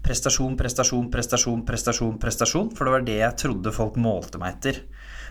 Prestasjon, 0.05 0.55
prestasjon, 0.57 1.11
prestasjon, 1.13 1.63
prestasjon, 1.67 2.17
prestasjon. 2.21 2.71
For 2.73 2.87
det 2.87 2.93
var 2.93 3.05
det 3.05 3.17
jeg 3.19 3.39
trodde 3.43 3.73
folk 3.75 3.97
målte 4.01 4.41
meg 4.41 4.57
etter. 4.57 4.81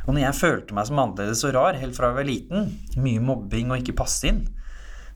Og 0.06 0.14
når 0.14 0.22
jeg 0.22 0.38
følte 0.38 0.76
meg 0.76 0.86
som 0.88 1.00
annerledes 1.02 1.42
og 1.48 1.56
rar 1.56 1.78
helt 1.80 1.96
fra 1.96 2.12
jeg 2.12 2.18
var 2.20 2.28
liten, 2.28 2.68
mye 3.02 3.22
mobbing 3.22 3.72
og 3.72 3.82
ikke 3.82 3.96
passe 3.98 4.30
inn, 4.30 4.44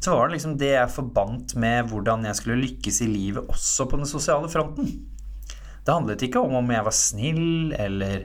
så 0.01 0.17
var 0.17 0.29
det 0.29 0.39
liksom 0.39 0.57
det 0.59 0.73
jeg 0.73 0.93
forbandt 0.95 1.55
med 1.61 1.91
hvordan 1.91 2.25
jeg 2.27 2.39
skulle 2.39 2.63
lykkes 2.63 3.03
i 3.05 3.09
livet 3.11 3.51
også 3.53 3.87
på 3.87 4.01
den 4.01 4.09
sosiale 4.09 4.49
fronten. 4.51 4.89
Det 5.85 5.93
handlet 5.95 6.25
ikke 6.25 6.41
om 6.41 6.57
om 6.59 6.73
jeg 6.73 6.87
var 6.87 6.97
snill, 6.97 7.75
eller 7.77 8.25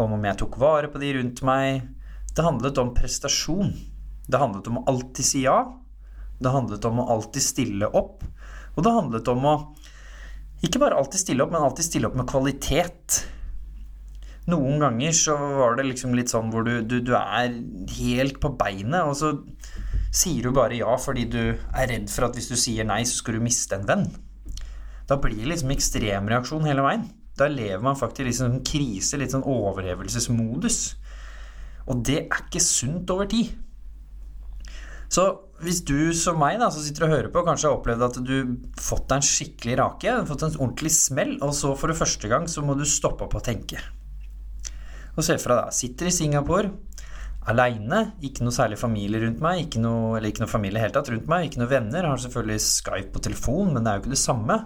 om 0.00 0.14
om 0.16 0.28
jeg 0.28 0.38
tok 0.40 0.58
vare 0.60 0.90
på 0.92 1.00
de 1.00 1.14
rundt 1.18 1.42
meg. 1.46 1.88
Det 2.34 2.44
handlet 2.44 2.78
om 2.80 2.94
prestasjon. 2.96 3.72
Det 4.28 4.40
handlet 4.40 4.68
om 4.70 4.80
å 4.80 4.84
alltid 4.90 5.26
si 5.26 5.44
ja. 5.44 5.58
Det 6.40 6.52
handlet 6.52 6.84
om 6.88 7.02
å 7.02 7.08
alltid 7.16 7.44
stille 7.44 7.88
opp. 7.88 8.24
Og 8.74 8.84
det 8.84 8.94
handlet 8.94 9.28
om 9.30 9.48
å 9.48 9.56
ikke 10.64 10.80
bare 10.80 10.96
alltid 10.96 11.20
stille 11.20 11.44
opp, 11.44 11.52
men 11.52 11.64
alltid 11.64 11.86
stille 11.86 12.08
opp 12.08 12.16
med 12.18 12.28
kvalitet. 12.28 13.20
Noen 14.52 14.82
ganger 14.82 15.14
så 15.16 15.34
var 15.38 15.78
det 15.78 15.86
liksom 15.88 16.12
litt 16.16 16.32
sånn 16.32 16.50
hvor 16.52 16.66
du, 16.66 16.82
du, 16.84 16.98
du 17.00 17.14
er 17.16 17.54
helt 17.96 18.40
på 18.42 18.52
beinet, 18.60 19.00
og 19.06 19.16
så 19.16 19.32
sier 20.14 20.44
du 20.44 20.54
bare 20.54 20.76
ja 20.78 20.94
fordi 21.00 21.24
du 21.32 21.40
er 21.54 21.88
redd 21.90 22.10
for 22.12 22.28
at 22.28 22.36
hvis 22.36 22.50
du 22.52 22.56
sier 22.60 22.86
nei, 22.86 23.02
så 23.08 23.22
skal 23.22 23.38
du 23.38 23.44
miste 23.46 23.78
en 23.78 23.88
venn. 23.88 24.04
Da 25.08 25.18
blir 25.20 25.40
det 25.40 25.50
liksom 25.50 25.72
ekstremreaksjon 25.74 26.68
hele 26.68 26.84
veien. 26.84 27.08
Da 27.34 27.48
lever 27.50 27.82
man 27.82 27.98
faktisk 27.98 28.22
i 28.22 28.28
liksom 28.28 28.52
en 28.52 28.62
krise, 28.66 29.18
litt 29.18 29.34
sånn 29.34 29.46
overhevelsesmodus. 29.48 30.78
Og 31.90 32.04
det 32.06 32.20
er 32.24 32.44
ikke 32.44 32.62
sunt 32.62 33.10
over 33.12 33.28
tid. 33.28 33.50
Så 35.12 35.26
hvis 35.64 35.82
du 35.86 36.12
som 36.16 36.38
meg 36.40 36.58
da, 36.60 36.70
som 36.72 36.82
sitter 36.84 37.06
og 37.06 37.12
hører 37.14 37.32
på, 37.32 37.42
kanskje 37.46 37.68
har 37.70 37.76
opplevd 37.78 38.06
at 38.06 38.16
du 38.26 38.36
fått 38.80 39.08
deg 39.10 39.20
en 39.20 39.28
skikkelig 39.28 39.76
rake, 39.80 40.14
fått 40.28 40.46
en 40.46 40.56
ordentlig 40.58 40.94
smell, 40.94 41.36
og 41.44 41.52
så 41.56 41.74
for 41.78 41.90
det 41.90 41.98
første 41.98 42.30
gang 42.30 42.48
så 42.50 42.64
må 42.64 42.76
du 42.78 42.86
stoppe 42.88 43.26
opp 43.26 43.36
og 43.38 43.44
tenke. 43.46 43.82
Og 45.14 45.22
se 45.22 45.36
for 45.38 45.54
deg 45.54 45.62
da, 45.62 45.74
sitter 45.74 46.10
i 46.10 46.14
Singapore 46.14 46.72
aleine, 47.50 48.14
ikke 48.24 48.44
noe 48.44 48.56
særlig 48.56 48.78
familie 48.80 49.20
rundt 49.20 49.42
meg, 49.44 49.66
ikke 49.66 49.82
noe, 49.82 50.14
eller 50.16 50.30
ikke 50.30 50.44
noe 50.44 50.52
familie 50.52 50.80
helt 50.80 50.96
tatt 50.96 51.10
rundt 51.12 51.28
meg, 51.30 51.48
ikke 51.48 51.60
noe 51.60 51.70
venner, 51.70 52.08
har 52.08 52.22
selvfølgelig 52.22 52.62
Skype 52.64 53.12
på 53.12 53.22
telefon, 53.26 53.74
men 53.74 53.84
det 53.84 53.90
er 53.90 53.98
jo 53.98 54.04
ikke 54.04 54.14
det 54.14 54.22
samme. 54.22 54.58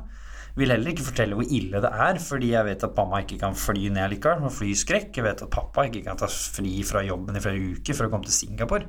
Vil 0.58 0.72
heller 0.74 0.92
ikke 0.92 1.06
fortelle 1.06 1.38
hvor 1.38 1.50
ille 1.54 1.82
det 1.82 1.90
er, 2.06 2.20
fordi 2.22 2.52
jeg 2.52 2.66
vet 2.66 2.86
at 2.86 2.96
mamma 2.96 3.20
ikke 3.22 3.40
kan 3.42 3.58
fly 3.58 3.90
ned 3.94 4.14
likevel, 4.14 4.44
har 4.46 4.54
flyskrekk. 4.54 5.10
Jeg 5.14 5.26
vet 5.26 5.42
at 5.44 5.52
pappa 5.54 5.84
ikke 5.86 6.04
kan 6.06 6.18
ta 6.18 6.30
fri 6.32 6.80
fra 6.86 7.02
jobben 7.06 7.38
i 7.38 7.42
flere 7.42 7.74
uker 7.76 7.98
for 7.98 8.08
å 8.08 8.14
komme 8.14 8.26
til 8.26 8.34
Singapore. 8.34 8.88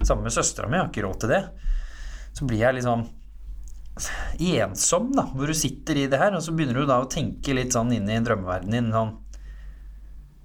Sammen 0.00 0.28
med 0.28 0.36
søstera 0.36 0.70
mi, 0.70 0.80
har 0.80 0.88
ikke 0.88 1.04
råd 1.04 1.24
til 1.24 1.34
det. 1.34 1.42
Så 2.36 2.48
blir 2.48 2.64
jeg 2.64 2.78
liksom 2.78 3.08
ensom, 4.40 5.10
da, 5.12 5.26
hvor 5.34 5.52
du 5.52 5.56
sitter 5.56 6.00
i 6.00 6.06
det 6.08 6.20
her, 6.20 6.36
og 6.36 6.44
så 6.44 6.54
begynner 6.56 6.80
du 6.80 6.88
da 6.88 7.02
å 7.02 7.10
tenke 7.12 7.56
litt 7.56 7.76
sånn 7.76 7.92
inn 7.92 8.08
i 8.08 8.22
drømmeverdenen 8.24 8.78
din 8.78 8.94
sånn 8.94 9.16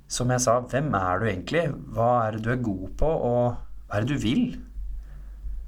som 0.07 0.31
jeg 0.31 0.43
sa, 0.43 0.59
hvem 0.71 0.93
er 0.95 1.19
du 1.19 1.27
egentlig? 1.27 1.65
Hva 1.95 2.11
er 2.27 2.37
det 2.37 2.45
du 2.45 2.53
er 2.53 2.63
god 2.63 2.87
på, 2.99 3.09
og 3.09 3.41
hva 3.87 3.97
er 3.97 4.05
det 4.05 4.15
du 4.15 4.23
vil? 4.23 4.45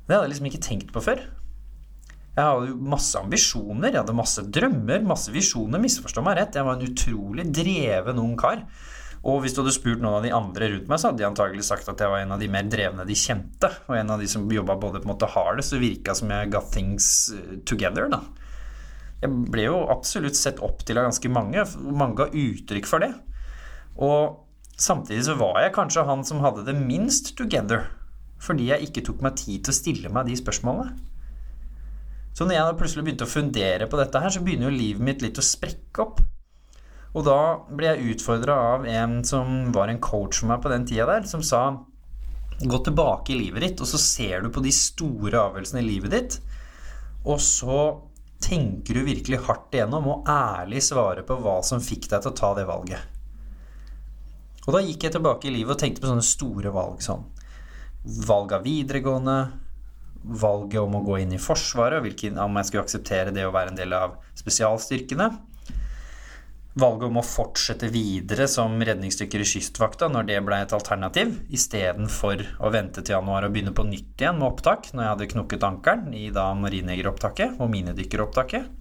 Det 0.08 0.16
hadde 0.16 0.26
jeg 0.26 0.34
liksom 0.34 0.50
ikke 0.50 0.66
tenkt 0.66 0.94
på 0.96 1.04
før. 1.06 1.26
Jeg 2.38 2.46
hadde 2.46 2.70
jo 2.72 2.78
masse 2.94 3.20
ambisjoner, 3.20 3.92
jeg 3.92 4.00
hadde 4.00 4.16
masse 4.16 4.44
drømmer, 4.48 5.04
masse 5.06 5.34
visjoner. 5.34 5.82
Misforstå 5.84 6.24
meg 6.24 6.40
rett, 6.40 6.56
jeg 6.56 6.66
var 6.68 6.80
en 6.80 6.88
utrolig 6.88 7.46
dreven 7.52 8.22
ung 8.24 8.38
kar. 8.40 8.64
Og 9.28 9.42
hvis 9.44 9.52
du 9.52 9.60
hadde 9.60 9.76
spurt 9.76 10.00
noen 10.00 10.22
av 10.22 10.24
de 10.24 10.32
andre 10.32 10.70
rundt 10.72 10.88
meg, 10.88 11.02
så 11.02 11.10
hadde 11.10 11.20
de 11.20 11.28
antagelig 11.28 11.66
sagt 11.68 11.90
at 11.92 12.00
jeg 12.00 12.12
var 12.12 12.24
en 12.24 12.32
av 12.32 12.40
de 12.40 12.48
mer 12.52 12.70
drevne 12.72 13.04
de 13.08 13.18
kjente. 13.20 13.68
Og 13.90 13.98
en 14.00 14.14
av 14.16 14.24
de 14.24 14.30
som 14.32 14.48
jobba 14.48 14.78
både 14.80 15.02
på 15.02 15.10
en 15.10 15.12
måte 15.12 15.32
hardest 15.34 15.76
og 15.76 15.84
virka 15.84 16.16
som 16.16 16.32
jeg 16.32 16.54
got 16.54 16.72
things 16.72 17.10
eh, 17.36 17.58
together. 17.68 18.08
da. 18.14 18.24
Jeg 19.20 19.36
ble 19.52 19.66
jo 19.68 19.82
absolutt 19.92 20.40
sett 20.40 20.62
opp 20.64 20.86
til 20.88 21.02
av 21.02 21.10
ganske 21.10 21.32
mange. 21.36 21.66
Mange 21.92 22.22
ga 22.22 22.30
uttrykk 22.32 22.88
for 22.88 23.04
det. 23.04 23.12
Og 24.00 24.80
samtidig 24.80 25.26
så 25.28 25.36
var 25.40 25.60
jeg 25.64 25.76
kanskje 25.76 26.08
han 26.08 26.24
som 26.28 26.42
hadde 26.44 26.66
det 26.68 26.78
minst 26.80 27.34
together, 27.38 27.90
fordi 28.40 28.70
jeg 28.72 28.88
ikke 28.88 29.04
tok 29.10 29.24
meg 29.26 29.38
tid 29.40 29.66
til 29.66 29.74
å 29.74 29.80
stille 29.80 30.12
meg 30.16 30.30
de 30.30 30.38
spørsmålene. 30.40 30.96
Så 32.38 32.46
når 32.48 32.56
jeg 32.56 32.76
plutselig 32.80 33.04
begynte 33.04 33.26
å 33.28 33.32
fundere 33.32 33.88
på 33.92 34.00
dette 34.00 34.20
her, 34.24 34.32
så 34.32 34.42
begynner 34.46 34.70
jo 34.70 34.78
livet 34.78 35.04
mitt 35.04 35.24
litt 35.26 35.42
å 35.42 35.44
sprekke 35.44 36.06
opp. 36.06 36.22
Og 37.18 37.26
da 37.26 37.40
ble 37.74 37.90
jeg 37.90 38.14
utfordra 38.14 38.56
av 38.76 38.86
en 38.88 39.20
som 39.28 39.74
var 39.76 39.92
en 39.92 40.00
coach 40.00 40.40
for 40.40 40.52
meg 40.52 40.62
på 40.64 40.72
den 40.72 40.86
tida 40.88 41.10
der, 41.10 41.28
som 41.30 41.44
sa 41.46 41.64
Gå 42.60 42.76
tilbake 42.84 43.32
i 43.32 43.38
livet 43.40 43.64
ditt, 43.64 43.80
og 43.80 43.88
så 43.88 43.96
ser 44.04 44.42
du 44.44 44.50
på 44.52 44.60
de 44.60 44.72
store 44.76 45.40
avgjørelsene 45.40 45.80
i 45.80 45.86
livet 45.86 46.12
ditt, 46.12 46.34
og 47.24 47.40
så 47.40 47.78
tenker 48.44 49.00
du 49.00 49.06
virkelig 49.08 49.40
hardt 49.46 49.78
igjennom 49.78 50.10
og 50.12 50.28
ærlig 50.28 50.82
svarer 50.84 51.24
på 51.24 51.38
hva 51.40 51.62
som 51.64 51.80
fikk 51.80 52.10
deg 52.12 52.26
til 52.26 52.34
å 52.34 52.36
ta 52.36 52.50
det 52.58 52.66
valget. 52.68 53.19
Og 54.70 54.76
da 54.76 54.86
gikk 54.86 55.08
jeg 55.08 55.18
tilbake 55.18 55.50
i 55.50 55.54
livet 55.56 55.74
og 55.74 55.82
tenkte 55.82 56.04
på 56.04 56.12
sånne 56.12 56.26
store 56.26 56.70
valg 56.70 57.02
sånn 57.02 57.26
valg 58.06 58.54
av 58.54 58.64
videregående, 58.64 59.38
valget 60.24 60.82
om 60.82 60.98
å 61.00 61.04
gå 61.04 61.20
inn 61.24 61.34
i 61.36 61.42
Forsvaret, 61.42 62.04
hvilken, 62.04 62.40
om 62.40 62.60
jeg 62.60 62.70
skulle 62.70 62.86
akseptere 62.86 63.34
det 63.36 63.48
å 63.48 63.54
være 63.56 63.74
en 63.74 63.80
del 63.80 63.96
av 63.96 64.18
spesialstyrkene. 64.40 65.32
valget 66.80 67.10
om 67.10 67.18
å 67.20 67.26
fortsette 67.26 67.90
videre 67.92 68.46
som 68.48 68.78
redningsdykker 68.80 69.42
i 69.44 69.48
Kystvakta 69.52 70.08
når 70.08 70.28
det 70.30 70.38
ble 70.48 70.62
et 70.64 70.76
alternativ, 70.78 71.34
istedenfor 71.52 72.46
å 72.64 72.72
vente 72.72 73.02
til 73.02 73.18
januar 73.18 73.44
og 73.44 73.52
begynne 73.52 73.74
på 73.76 73.84
nytt 73.84 74.22
igjen 74.22 74.38
med 74.40 74.48
opptak 74.48 74.94
når 74.94 75.04
jeg 75.04 75.12
hadde 75.12 75.32
knukket 75.34 75.66
ankelen 75.68 76.14
i 76.16 76.30
da 76.32 76.54
marinejegeropptaket 76.56 77.60
og 77.60 77.74
minedykkeropptaket. 77.74 78.79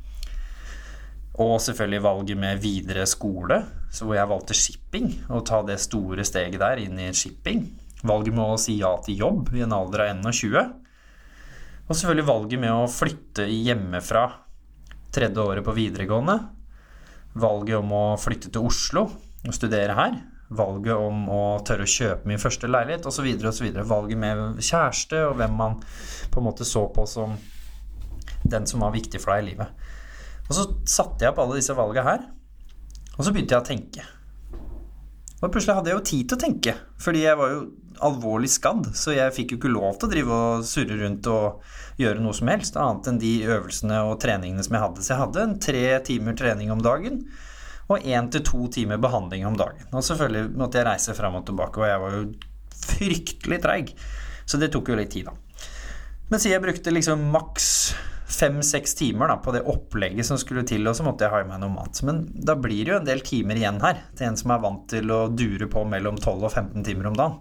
Og 1.39 1.61
selvfølgelig 1.63 2.03
valget 2.03 2.41
med 2.41 2.63
videre 2.63 3.07
skole, 3.07 3.61
hvor 4.01 4.17
jeg 4.17 4.31
valgte 4.31 4.57
shipping, 4.59 5.13
og 5.31 5.47
ta 5.47 5.63
det 5.67 5.79
store 5.81 6.27
steget 6.27 6.59
der 6.61 6.83
inn 6.83 6.99
i 6.99 7.13
shipping. 7.15 7.65
Valget 8.07 8.35
med 8.35 8.45
å 8.57 8.61
si 8.61 8.79
ja 8.81 8.91
til 9.05 9.23
jobb 9.23 9.55
i 9.55 9.63
en 9.63 9.75
alder 9.75 10.09
av 10.09 10.27
21. 10.27 10.61
Og 11.89 11.97
selvfølgelig 11.97 12.29
valget 12.29 12.63
med 12.67 12.75
å 12.75 12.91
flytte 12.91 13.47
hjemmefra 13.49 14.27
tredje 15.15 15.41
året 15.41 15.65
på 15.65 15.77
videregående 15.79 16.41
valget 17.39 17.79
om 17.79 17.93
å 17.95 18.05
flytte 18.21 18.51
til 18.53 18.67
Oslo 18.69 19.07
og 19.09 19.55
studere 19.55 19.97
her, 19.99 20.17
valget 20.49 20.97
om 20.97 21.27
å 21.33 21.43
tørre 21.67 21.87
å 21.87 21.93
kjøpe 21.93 22.29
min 22.29 22.41
første 22.41 22.71
leilighet 22.71 23.07
osv. 23.09 23.29
osv. 23.51 23.69
Valget 23.89 24.21
med 24.21 24.63
kjæreste 24.65 25.23
og 25.29 25.39
hvem 25.41 25.55
man 25.59 25.79
på 26.33 26.41
en 26.41 26.49
måte 26.49 26.67
så 26.69 26.87
på 26.95 27.07
som 27.09 27.37
den 28.49 28.67
som 28.71 28.85
var 28.85 28.95
viktig 28.95 29.21
for 29.21 29.35
deg 29.35 29.45
i 29.45 29.51
livet. 29.53 29.87
Og 30.49 30.57
så 30.57 30.65
satte 30.89 31.25
jeg 31.25 31.33
opp 31.33 31.43
alle 31.43 31.59
disse 31.59 31.77
valgene 31.77 32.07
her, 32.09 32.23
og 33.19 33.27
så 33.27 33.35
begynte 33.35 33.57
jeg 33.57 33.65
å 33.65 33.69
tenke. 33.69 34.07
Og 35.39 35.53
plutselig 35.55 35.77
hadde 35.77 35.93
jeg 35.93 35.99
jo 35.99 36.07
tid 36.09 36.31
til 36.31 36.39
å 36.39 36.43
tenke, 36.43 36.75
fordi 36.99 37.21
jeg 37.23 37.39
var 37.39 37.53
jo 37.53 37.61
alvorlig 38.09 38.49
skadd, 38.51 38.89
så 38.99 39.15
jeg 39.15 39.35
fikk 39.35 39.53
jo 39.53 39.59
ikke 39.61 39.71
lov 39.71 39.99
til 39.99 40.09
å 40.09 40.13
drive 40.13 40.39
og 40.39 40.65
surre 40.67 40.99
rundt 41.01 41.29
og 41.31 41.63
gjøre 41.99 42.23
noe 42.23 42.35
som 42.35 42.51
helst, 42.51 42.79
annet 42.79 43.11
enn 43.11 43.21
de 43.23 43.33
øvelsene 43.47 44.01
og 44.07 44.19
treningene 44.23 44.65
som 44.67 44.77
jeg 44.77 44.85
hadde. 44.85 45.05
Så 45.05 45.13
jeg 45.13 45.23
hadde 45.23 45.45
en 45.45 45.57
tre 45.63 45.85
timer 46.07 46.39
trening 46.39 46.73
om 46.75 46.83
dagen 46.83 47.23
og 47.89 48.05
én 48.05 48.29
til 48.33 48.45
to 48.45 48.67
timer 48.73 49.01
behandling 49.01 49.47
om 49.49 49.57
dagen. 49.59 49.87
Og 49.93 50.05
selvfølgelig 50.05 50.59
måtte 50.61 50.81
jeg 50.81 50.89
reise 50.91 51.17
fram 51.17 51.39
og 51.39 51.47
tilbake, 51.49 51.81
og 51.81 51.89
jeg 51.89 52.03
var 52.03 52.17
jo 52.17 52.25
fryktelig 52.89 53.61
treig, 53.65 53.95
så 54.49 54.61
det 54.61 54.71
tok 54.75 54.93
jo 54.93 54.99
litt 54.99 55.13
tid, 55.15 55.31
da. 55.31 55.35
Men 56.29 56.41
siden 56.41 56.59
jeg 56.59 56.65
brukte 56.67 56.93
liksom 56.93 57.25
maks 57.33 57.69
fem-seks 58.29 58.95
timer 58.95 59.31
da, 59.31 59.39
på 59.41 59.53
det 59.55 59.65
opplegget 59.69 60.27
som 60.29 60.39
skulle 60.41 60.65
til, 60.69 60.85
og 60.89 60.97
så 60.97 61.07
måtte 61.07 61.25
jeg 61.25 61.33
ha 61.33 61.41
i 61.43 61.49
meg 61.49 61.63
noe 61.63 61.73
mat. 61.73 62.03
Men 62.05 62.27
da 62.35 62.57
blir 62.61 62.85
det 62.85 62.93
jo 62.93 62.99
en 63.01 63.09
del 63.09 63.23
timer 63.25 63.61
igjen 63.61 63.81
her, 63.83 64.03
til 64.19 64.29
en 64.29 64.37
som 64.41 64.53
er 64.53 64.63
vant 64.65 64.85
til 64.93 65.15
å 65.15 65.23
dure 65.33 65.71
på 65.73 65.85
mellom 65.89 66.21
12 66.21 66.35
og 66.37 66.53
15 66.53 66.85
timer 66.87 67.09
om 67.11 67.17
dagen. 67.19 67.41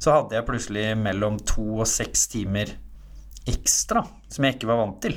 Så 0.00 0.12
hadde 0.14 0.36
jeg 0.36 0.48
plutselig 0.48 0.86
mellom 0.96 1.40
to 1.48 1.64
og 1.80 1.88
seks 1.88 2.28
timer 2.32 2.72
ekstra 3.48 4.04
som 4.30 4.44
jeg 4.44 4.56
ikke 4.56 4.68
var 4.70 4.80
vant 4.80 5.00
til. 5.04 5.16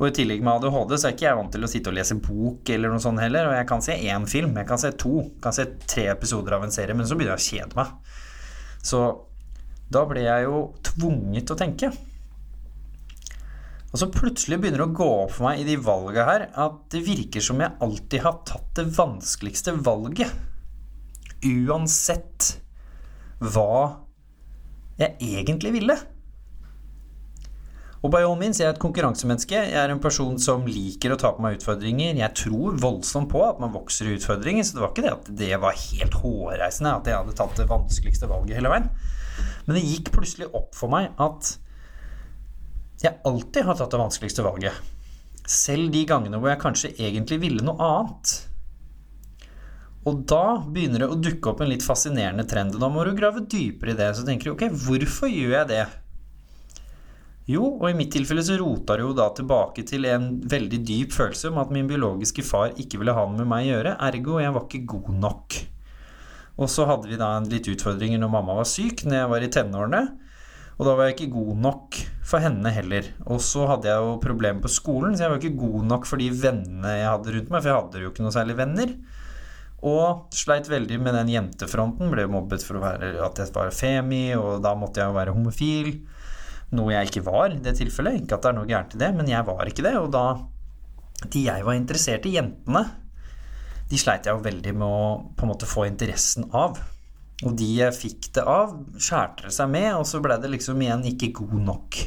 Og 0.00 0.08
i 0.08 0.14
tillegg 0.16 0.40
med 0.40 0.62
ADHD 0.64 0.94
så 0.96 1.08
er 1.08 1.14
ikke 1.14 1.26
jeg 1.26 1.36
vant 1.36 1.50
til 1.52 1.66
å 1.66 1.68
sitte 1.70 1.90
og 1.90 1.96
lese 1.98 2.16
bok 2.24 2.70
eller 2.72 2.92
noe 2.92 3.02
sånt 3.04 3.20
heller. 3.20 3.50
Og 3.50 3.56
jeg 3.58 3.66
kan 3.68 3.82
se 3.84 3.96
én 3.98 4.28
film, 4.30 4.54
jeg 4.56 4.68
kan 4.68 4.80
se 4.80 4.94
to, 4.96 5.16
jeg 5.26 5.42
kan 5.44 5.56
se 5.56 5.66
tre 5.84 6.06
episoder 6.14 6.56
av 6.56 6.64
en 6.64 6.72
serie, 6.72 6.96
men 6.96 7.08
så 7.08 7.18
begynner 7.18 7.36
jeg 7.36 7.42
å 7.42 7.50
kjede 7.50 7.78
meg. 7.78 8.14
Så 8.90 9.02
da 9.92 10.06
ble 10.08 10.24
jeg 10.24 10.46
jo 10.46 10.62
tvunget 10.86 11.50
til 11.50 11.56
å 11.56 11.60
tenke. 11.60 11.90
Og 13.90 13.98
så 13.98 14.06
plutselig 14.14 14.60
begynner 14.60 14.84
det 14.84 14.90
å 14.92 14.98
gå 15.00 15.08
opp 15.24 15.34
for 15.34 15.48
meg 15.48 15.62
i 15.62 15.66
de 15.66 15.74
valgene 15.82 16.26
her 16.28 16.46
at 16.66 16.78
det 16.94 17.02
virker 17.06 17.42
som 17.42 17.58
jeg 17.62 17.74
alltid 17.82 18.22
har 18.22 18.38
tatt 18.46 18.70
det 18.78 18.86
vanskeligste 18.94 19.74
valget. 19.82 20.30
Uansett 21.42 22.52
hva 23.40 24.06
jeg 25.00 25.16
egentlig 25.40 25.74
ville. 25.80 25.96
Og 28.00 28.12
by 28.14 28.22
all 28.24 28.36
means, 28.40 28.56
jeg 28.60 28.64
er 28.64 28.72
et 28.72 28.80
konkurransemenneske. 28.80 29.58
Jeg 29.58 29.76
er 29.76 29.92
en 29.92 30.00
person 30.00 30.38
som 30.40 30.62
liker 30.68 31.12
å 31.12 31.18
ta 31.20 31.34
på 31.36 31.42
meg 31.44 31.58
utfordringer. 31.58 32.14
Jeg 32.16 32.36
tror 32.38 32.78
voldsomt 32.80 33.28
på 33.32 33.42
at 33.44 33.58
man 33.60 33.74
vokser 33.74 34.08
i 34.08 34.14
utfordringer, 34.16 34.64
så 34.64 34.76
det 34.76 34.84
var 34.84 34.92
ikke 34.94 35.04
det 35.04 35.16
at 35.16 35.32
det 35.40 35.50
var 35.60 35.82
helt 35.82 36.16
hårreisende 36.22 36.94
at 36.96 37.10
jeg 37.10 37.18
hadde 37.18 37.36
tatt 37.36 37.58
det 37.60 37.68
vanskeligste 37.68 38.30
valget 38.30 38.56
hele 38.56 38.72
veien. 38.72 38.88
Men 39.66 39.76
det 39.76 39.84
gikk 39.84 40.14
plutselig 40.14 40.48
opp 40.56 40.72
for 40.78 40.92
meg 40.92 41.10
at 41.20 41.52
jeg 43.06 43.20
alltid 43.24 43.66
har 43.66 43.78
tatt 43.78 43.92
det 43.94 44.00
vanskeligste 44.02 44.44
valget. 44.44 44.76
Selv 45.48 45.90
de 45.94 46.04
gangene 46.06 46.38
hvor 46.40 46.52
jeg 46.52 46.62
kanskje 46.62 46.94
egentlig 46.98 47.40
ville 47.42 47.64
noe 47.64 47.80
annet. 47.80 48.34
Og 50.08 50.22
da 50.28 50.60
begynner 50.64 51.02
det 51.02 51.10
å 51.12 51.18
dukke 51.20 51.52
opp 51.52 51.62
en 51.64 51.70
litt 51.72 51.84
fascinerende 51.84 52.46
trend. 52.48 52.76
Og 52.76 52.82
da 52.82 52.88
må 52.92 53.04
du 53.04 53.12
grave 53.16 53.44
dypere 53.44 53.92
i 53.92 53.98
det. 53.98 54.12
Så 54.16 54.24
tenker 54.26 54.50
du 54.50 54.54
ok, 54.54 54.68
hvorfor 54.84 55.28
gjør 55.28 55.58
jeg 55.58 55.70
det? 55.72 55.82
Jo, 57.50 57.64
og 57.80 57.88
i 57.88 57.96
mitt 57.98 58.12
tilfelle 58.14 58.44
så 58.46 58.54
rota 58.60 58.94
det 58.96 59.04
jo 59.04 59.16
da 59.16 59.26
tilbake 59.34 59.82
til 59.88 60.06
en 60.06 60.32
veldig 60.48 60.80
dyp 60.86 61.14
følelse 61.16 61.50
om 61.50 61.58
at 61.58 61.72
min 61.74 61.88
biologiske 61.90 62.44
far 62.46 62.76
ikke 62.78 63.00
ville 63.00 63.14
ha 63.16 63.24
noe 63.26 63.40
med 63.40 63.48
meg 63.50 63.64
å 63.64 63.70
gjøre, 63.72 63.94
ergo 64.06 64.38
jeg 64.38 64.54
var 64.54 64.66
ikke 64.68 64.82
god 64.92 65.10
nok. 65.24 65.56
Og 66.60 66.70
så 66.70 66.86
hadde 66.86 67.10
vi 67.10 67.18
da 67.18 67.32
litt 67.42 67.70
utfordringer 67.72 68.20
når 68.20 68.32
mamma 68.36 68.58
var 68.60 68.68
syk, 68.68 69.02
når 69.06 69.18
jeg 69.18 69.32
var 69.32 69.46
i 69.46 69.50
tenårene. 69.56 70.02
Og 70.80 70.86
da 70.88 70.94
var 70.96 71.10
jeg 71.10 71.18
ikke 71.18 71.34
god 71.34 71.56
nok 71.60 71.96
for 72.24 72.40
henne 72.40 72.70
heller. 72.72 73.04
Og 73.28 73.42
så 73.44 73.66
hadde 73.68 73.90
jeg 73.90 74.00
jo 74.00 74.14
problemer 74.22 74.64
på 74.64 74.70
skolen, 74.72 75.12
så 75.12 75.26
jeg 75.26 75.32
var 75.32 75.42
ikke 75.42 75.60
god 75.60 75.82
nok 75.90 76.06
for 76.08 76.22
de 76.22 76.30
vennene 76.32 76.94
jeg 76.96 77.10
hadde 77.10 77.34
rundt 77.34 77.50
meg, 77.52 77.60
for 77.60 77.68
jeg 77.68 77.76
hadde 77.76 78.00
jo 78.00 78.12
ikke 78.12 78.24
noe 78.24 78.32
særlig 78.32 78.56
venner. 78.56 78.94
Og 79.90 80.32
sleit 80.36 80.70
veldig 80.72 80.96
med 81.04 81.18
den 81.18 81.32
jentefronten. 81.34 82.08
Ble 82.12 82.24
mobbet 82.32 82.64
for 82.64 82.80
være, 82.80 83.12
at 83.26 83.42
jeg 83.42 83.52
var 83.52 83.74
femi, 83.76 84.22
og 84.36 84.62
da 84.64 84.72
måtte 84.76 85.02
jeg 85.02 85.12
jo 85.12 85.18
være 85.18 85.34
homofil. 85.36 85.92
Noe 86.76 86.94
jeg 86.94 87.10
ikke 87.10 87.26
var 87.28 87.52
i 87.52 87.60
det 87.60 87.76
tilfellet. 87.76 88.22
Ikke 88.22 88.38
at 88.38 88.46
det 88.46 88.52
er 88.52 88.56
noe 88.56 88.70
gærent 88.70 88.96
i 88.96 89.02
det, 89.04 89.10
men 89.16 89.28
jeg 89.28 89.46
var 89.48 89.68
ikke 89.68 89.84
det. 89.84 89.94
Og 90.00 90.08
da 90.16 90.24
De 91.20 91.44
jeg 91.44 91.64
var 91.66 91.76
interessert 91.76 92.24
i, 92.24 92.38
jentene, 92.38 92.80
de 93.90 93.98
sleit 94.00 94.24
jeg 94.24 94.32
jo 94.32 94.40
veldig 94.40 94.72
med 94.72 94.86
å 94.86 95.08
på 95.36 95.44
en 95.44 95.50
måte 95.50 95.68
få 95.68 95.84
interessen 95.84 96.46
av. 96.56 96.78
Og 97.46 97.54
de 97.56 97.68
jeg 97.78 97.96
fikk 97.96 98.30
det 98.36 98.44
av, 98.44 98.74
skjærte 99.00 99.46
det 99.48 99.54
seg 99.56 99.70
med, 99.72 99.92
og 99.96 100.04
så 100.08 100.20
ble 100.22 100.36
det 100.42 100.50
liksom 100.52 100.80
igjen 100.84 101.06
ikke 101.08 101.32
god 101.40 101.60
nok. 101.70 102.00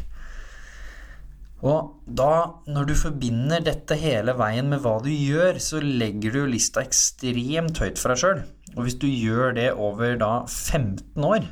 Og 1.63 1.94
da, 2.20 2.34
når 2.68 2.90
du 2.90 2.94
forbinder 3.00 3.63
dette 3.63 3.96
hele 3.96 4.36
veien 4.36 4.68
med 4.70 4.84
hva 4.84 4.98
du 5.02 5.10
gjør, 5.10 5.58
så 5.63 5.80
legger 5.80 6.36
du 6.36 6.42
lista 6.52 6.84
ekstremt 6.84 7.80
høyt 7.80 8.02
for 8.02 8.12
deg 8.12 8.20
sjøl. 8.20 8.42
Og 8.75 8.82
hvis 8.84 8.98
du 9.00 9.08
gjør 9.08 9.56
det 9.56 9.70
over 9.72 10.18
da 10.20 10.34
15 10.50 11.24
år, 11.24 11.48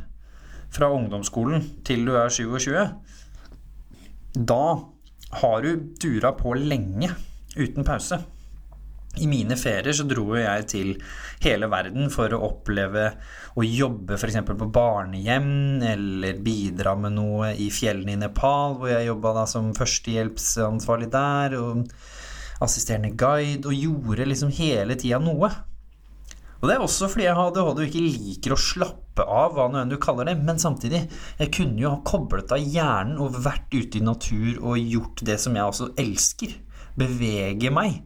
fra 0.72 0.88
ungdomsskolen 0.92 1.64
til 1.88 2.06
du 2.08 2.14
er 2.20 2.32
27, 2.32 2.76
da 4.36 4.66
har 5.42 5.64
du 5.64 5.88
dura 6.00 6.32
på 6.36 6.54
lenge 6.60 7.12
uten 7.58 7.88
pause. 7.88 8.20
I 9.20 9.28
mine 9.28 9.58
ferier 9.60 9.92
så 9.92 10.06
dro 10.08 10.24
jeg 10.38 10.68
til 10.72 10.92
hele 11.44 11.68
verden 11.72 12.08
for 12.14 12.32
å 12.32 12.46
oppleve 12.48 13.10
å 13.60 13.66
jobbe 13.66 14.16
f.eks. 14.16 14.38
på 14.48 14.70
barnehjem, 14.72 15.82
eller 15.84 16.40
bidra 16.40 16.96
med 16.96 17.18
noe 17.18 17.50
i 17.60 17.68
fjellene 17.74 18.16
i 18.16 18.22
Nepal, 18.22 18.78
hvor 18.80 18.94
jeg 18.94 19.10
jobba 19.10 19.44
som 19.52 19.74
førstehjelpsansvarlig 19.76 21.10
der, 21.12 21.58
og 21.60 21.92
assisterende 22.64 23.12
guide, 23.20 23.66
og 23.68 23.76
gjorde 23.76 24.30
liksom 24.32 24.54
hele 24.56 24.96
tida 24.96 25.20
noe. 25.20 25.52
Og 26.62 26.70
det 26.70 26.76
er 26.76 26.84
også 26.86 27.10
fordi 27.10 27.26
jeg 27.26 27.36
har 27.36 27.50
ADHD 27.50 27.80
og 27.82 27.88
ikke 27.88 28.04
liker 28.06 28.54
å 28.54 28.60
slappe 28.64 29.26
av, 29.26 29.56
hva 29.58 29.66
nå 29.68 29.82
enn 29.82 29.92
du 29.92 29.98
kaller 30.02 30.30
det. 30.30 30.38
Men 30.46 30.62
samtidig, 30.62 31.02
jeg 31.42 31.54
kunne 31.58 31.82
jo 31.82 31.96
ha 31.96 32.04
koblet 32.06 32.54
av 32.54 32.62
hjernen 32.62 33.18
og 33.20 33.40
vært 33.44 33.74
ute 33.74 33.98
i 33.98 34.06
natur 34.06 34.62
og 34.62 34.78
gjort 34.78 35.26
det 35.26 35.40
som 35.42 35.58
jeg 35.58 35.66
også 35.66 35.90
elsker. 36.00 36.54
Bevege 37.02 37.74
meg. 37.74 37.98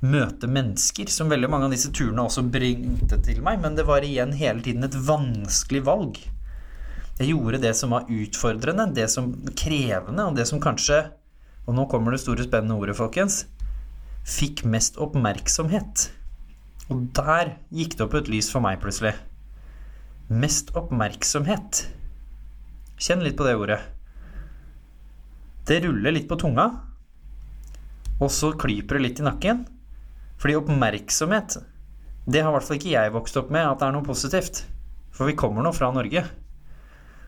Møte 0.00 0.48
mennesker, 0.48 1.10
som 1.12 1.28
veldig 1.28 1.48
mange 1.52 1.66
av 1.68 1.74
disse 1.74 1.90
turene 1.92 2.24
også 2.24 2.46
bringte 2.48 3.18
til 3.24 3.42
meg. 3.44 3.60
Men 3.60 3.76
det 3.76 3.84
var 3.88 4.04
igjen 4.06 4.32
hele 4.36 4.64
tiden 4.64 4.86
et 4.86 4.96
vanskelig 4.96 5.82
valg. 5.84 6.20
Jeg 7.20 7.34
gjorde 7.34 7.60
det 7.60 7.74
som 7.76 7.92
var 7.92 8.08
utfordrende, 8.08 8.86
det 8.96 9.10
som 9.12 9.28
krevende, 9.52 10.24
og 10.24 10.38
det 10.38 10.48
som 10.48 10.62
kanskje 10.62 11.02
Og 11.68 11.74
nå 11.76 11.84
kommer 11.86 12.10
det 12.10 12.22
store, 12.22 12.42
spennende 12.42 12.74
ordet, 12.74 12.96
folkens. 12.98 13.44
Fikk 14.26 14.64
mest 14.66 14.96
oppmerksomhet. 14.98 16.08
Og 16.90 17.04
der 17.14 17.52
gikk 17.70 17.94
det 17.94 18.06
opp 18.06 18.16
et 18.18 18.30
lys 18.32 18.48
for 18.50 18.64
meg 18.64 18.80
plutselig. 18.82 19.12
Mest 20.32 20.72
oppmerksomhet. 20.74 21.84
Kjenn 22.98 23.22
litt 23.22 23.36
på 23.38 23.46
det 23.46 23.54
ordet. 23.60 23.78
Det 25.68 25.78
ruller 25.84 26.16
litt 26.16 26.26
på 26.26 26.40
tunga, 26.40 26.66
og 28.18 28.32
så 28.34 28.50
klyper 28.58 28.98
det 28.98 29.04
litt 29.04 29.20
i 29.22 29.28
nakken. 29.28 29.62
Fordi 30.40 30.56
oppmerksomhet, 30.56 31.58
det 32.30 32.42
har 32.42 32.52
i 32.52 32.56
hvert 32.56 32.66
fall 32.66 32.78
ikke 32.78 32.94
jeg 32.94 33.12
vokst 33.14 33.38
opp 33.40 33.50
med 33.52 33.66
at 33.66 33.80
det 33.80 33.88
er 33.88 33.96
noe 33.96 34.06
positivt. 34.06 34.62
For 35.12 35.28
vi 35.28 35.36
kommer 35.36 35.64
nå 35.64 35.72
fra 35.76 35.90
Norge. 35.92 36.24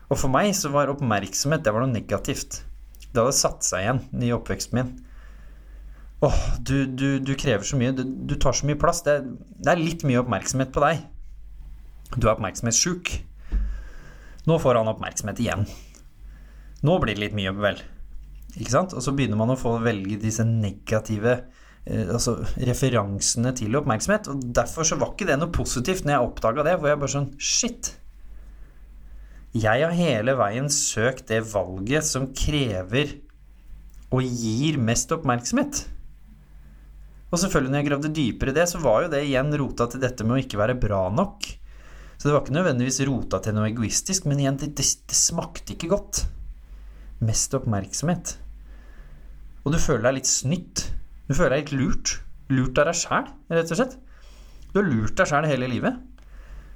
Og 0.09 0.17
for 0.17 0.33
meg 0.33 0.53
så 0.57 0.71
var 0.73 0.91
oppmerksomhet 0.91 1.65
det 1.65 1.73
var 1.73 1.85
noe 1.85 1.93
negativt. 1.93 2.63
Det 3.13 3.21
hadde 3.21 3.35
satt 3.37 3.65
seg 3.65 3.85
igjen 3.85 4.25
i 4.25 4.33
oppveksten 4.33 4.79
min. 4.79 4.93
Åh, 6.23 6.39
du, 6.59 6.85
du, 6.87 7.19
du, 7.19 7.33
krever 7.37 7.67
så 7.67 7.77
mye. 7.77 7.91
Du, 7.93 8.03
du, 8.03 8.35
tar 8.39 8.55
så 8.55 8.65
mye 8.65 8.79
plass. 8.79 9.03
Det, 9.05 9.17
det, 9.59 9.69
er 9.69 9.81
litt 9.81 10.05
mye 10.07 10.21
oppmerksomhet 10.23 10.71
på 10.73 10.81
deg. 10.81 11.03
Du 12.15 12.25
er 12.25 12.33
oppmerksomhetssjuk. 12.33 13.11
Nå 14.47 14.57
får 14.63 14.79
han 14.79 14.91
oppmerksomhet 14.91 15.41
igjen. 15.43 15.67
Nå 16.83 16.95
blir 17.03 17.15
det 17.15 17.25
litt 17.27 17.35
mye, 17.37 17.51
vel. 17.59 17.81
Ikke 18.55 18.71
sant? 18.71 18.95
Og 18.95 19.03
så 19.03 19.13
begynner 19.15 19.39
man 19.39 19.53
å 19.53 19.59
få 19.59 19.75
velge 19.83 20.17
disse 20.21 20.45
negative 20.47 21.41
altså 21.85 22.37
referansene 22.55 23.51
til 23.57 23.75
oppmerksomhet. 23.79 24.29
Og 24.31 24.45
derfor 24.55 24.87
så 24.87 24.97
var 24.99 25.13
ikke 25.13 25.27
det 25.29 25.39
noe 25.41 25.53
positivt 25.53 26.05
når 26.05 26.15
jeg 26.15 26.29
oppdaga 26.29 26.67
det, 26.69 26.77
hvor 26.79 26.91
jeg 26.91 27.01
bare 27.01 27.15
sånn 27.15 27.31
Shit. 27.41 27.93
Jeg 29.53 29.83
har 29.83 29.93
hele 29.93 30.33
veien 30.39 30.69
søkt 30.73 31.27
det 31.29 31.43
valget 31.51 32.07
som 32.07 32.31
krever 32.33 33.19
og 34.13 34.23
gir 34.25 34.79
mest 34.81 35.11
oppmerksomhet. 35.13 35.83
Og 37.33 37.41
selvfølgelig 37.41 37.73
når 37.73 37.79
jeg 37.79 37.89
gravde 37.89 38.13
dypere 38.13 38.53
i 38.53 38.55
det, 38.57 38.65
så 38.69 38.81
var 38.81 39.03
jo 39.03 39.11
det 39.13 39.23
igjen 39.25 39.53
rota 39.57 39.87
til 39.89 40.01
dette 40.01 40.25
med 40.25 40.37
å 40.37 40.41
ikke 40.41 40.59
være 40.61 40.77
bra 40.81 41.03
nok. 41.13 41.45
Så 42.17 42.27
det 42.29 42.33
var 42.33 42.43
ikke 42.43 42.55
nødvendigvis 42.55 43.01
rota 43.09 43.39
til 43.41 43.55
noe 43.57 43.69
egoistisk, 43.71 44.27
men 44.29 44.41
igjen, 44.41 44.57
det, 44.61 44.69
det, 44.77 44.85
det 45.09 45.17
smakte 45.17 45.73
ikke 45.73 45.89
godt. 45.91 46.23
Mest 47.25 47.53
oppmerksomhet. 47.57 48.35
Og 49.63 49.73
du 49.73 49.79
føler 49.81 50.05
deg 50.07 50.19
litt 50.19 50.29
snytt. 50.29 50.85
Du 51.27 51.35
føler 51.35 51.57
deg 51.57 51.69
litt 51.71 51.77
lurt. 51.79 52.15
Lurt 52.53 52.79
av 52.81 52.89
deg 52.89 52.97
sjæl, 52.99 53.29
rett 53.53 53.71
og 53.71 53.79
slett. 53.79 53.99
Du 54.73 54.81
har 54.81 54.89
lurt 54.89 55.15
deg 55.19 55.29
sjæl 55.29 55.47
hele 55.47 55.69
livet. 55.71 56.01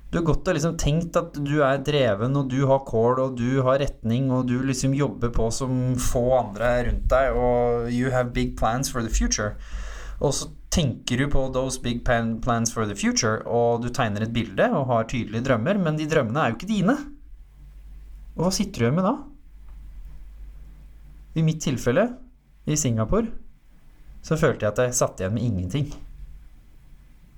Du 0.08 0.22
har 0.22 0.28
gått 0.30 0.48
og 0.48 0.56
liksom 0.56 0.78
tenkt 0.80 1.18
at 1.20 1.36
du 1.44 1.58
er 1.66 1.82
dreven, 1.84 2.38
og 2.40 2.48
du 2.52 2.62
har 2.70 2.86
kål, 2.88 3.20
og 3.26 3.34
du 3.40 3.60
har 3.66 3.82
retning, 3.82 4.30
og 4.32 4.46
du 4.48 4.56
liksom 4.64 4.94
jobber 4.96 5.34
på 5.36 5.50
som 5.52 5.98
få 6.00 6.24
andre 6.38 6.70
rundt 6.88 7.10
deg, 7.12 7.36
og 7.36 7.90
you 7.92 8.14
have 8.14 8.32
big 8.36 8.56
plans 8.60 8.92
for 8.94 9.04
the 9.04 9.12
future. 9.12 9.58
Og 10.24 10.32
så 10.34 10.48
tenker 10.72 11.20
du 11.20 11.28
på 11.34 11.42
those 11.54 11.82
big 11.84 12.06
plans 12.06 12.72
for 12.72 12.88
the 12.88 12.96
future, 12.96 13.42
og 13.44 13.84
du 13.84 13.90
tegner 13.92 14.24
et 14.24 14.34
bilde 14.34 14.70
og 14.72 14.88
har 14.94 15.10
tydelige 15.12 15.44
drømmer, 15.50 15.82
men 15.82 16.00
de 16.00 16.08
drømmene 16.08 16.40
er 16.40 16.54
jo 16.54 16.60
ikke 16.60 16.72
dine. 16.72 16.96
Og 18.38 18.48
hva 18.48 18.54
sitter 18.56 18.80
du 18.80 18.88
igjen 18.88 18.98
med 19.02 19.10
da? 19.10 19.16
I 21.38 21.44
mitt 21.46 21.60
tilfelle, 21.66 22.08
i 22.68 22.80
Singapore, 22.80 23.28
så 24.28 24.36
følte 24.36 24.68
jeg 24.68 24.74
at 24.74 24.84
jeg 24.84 24.98
satt 24.98 25.22
igjen 25.22 25.38
med 25.38 25.48
ingenting. 25.48 25.88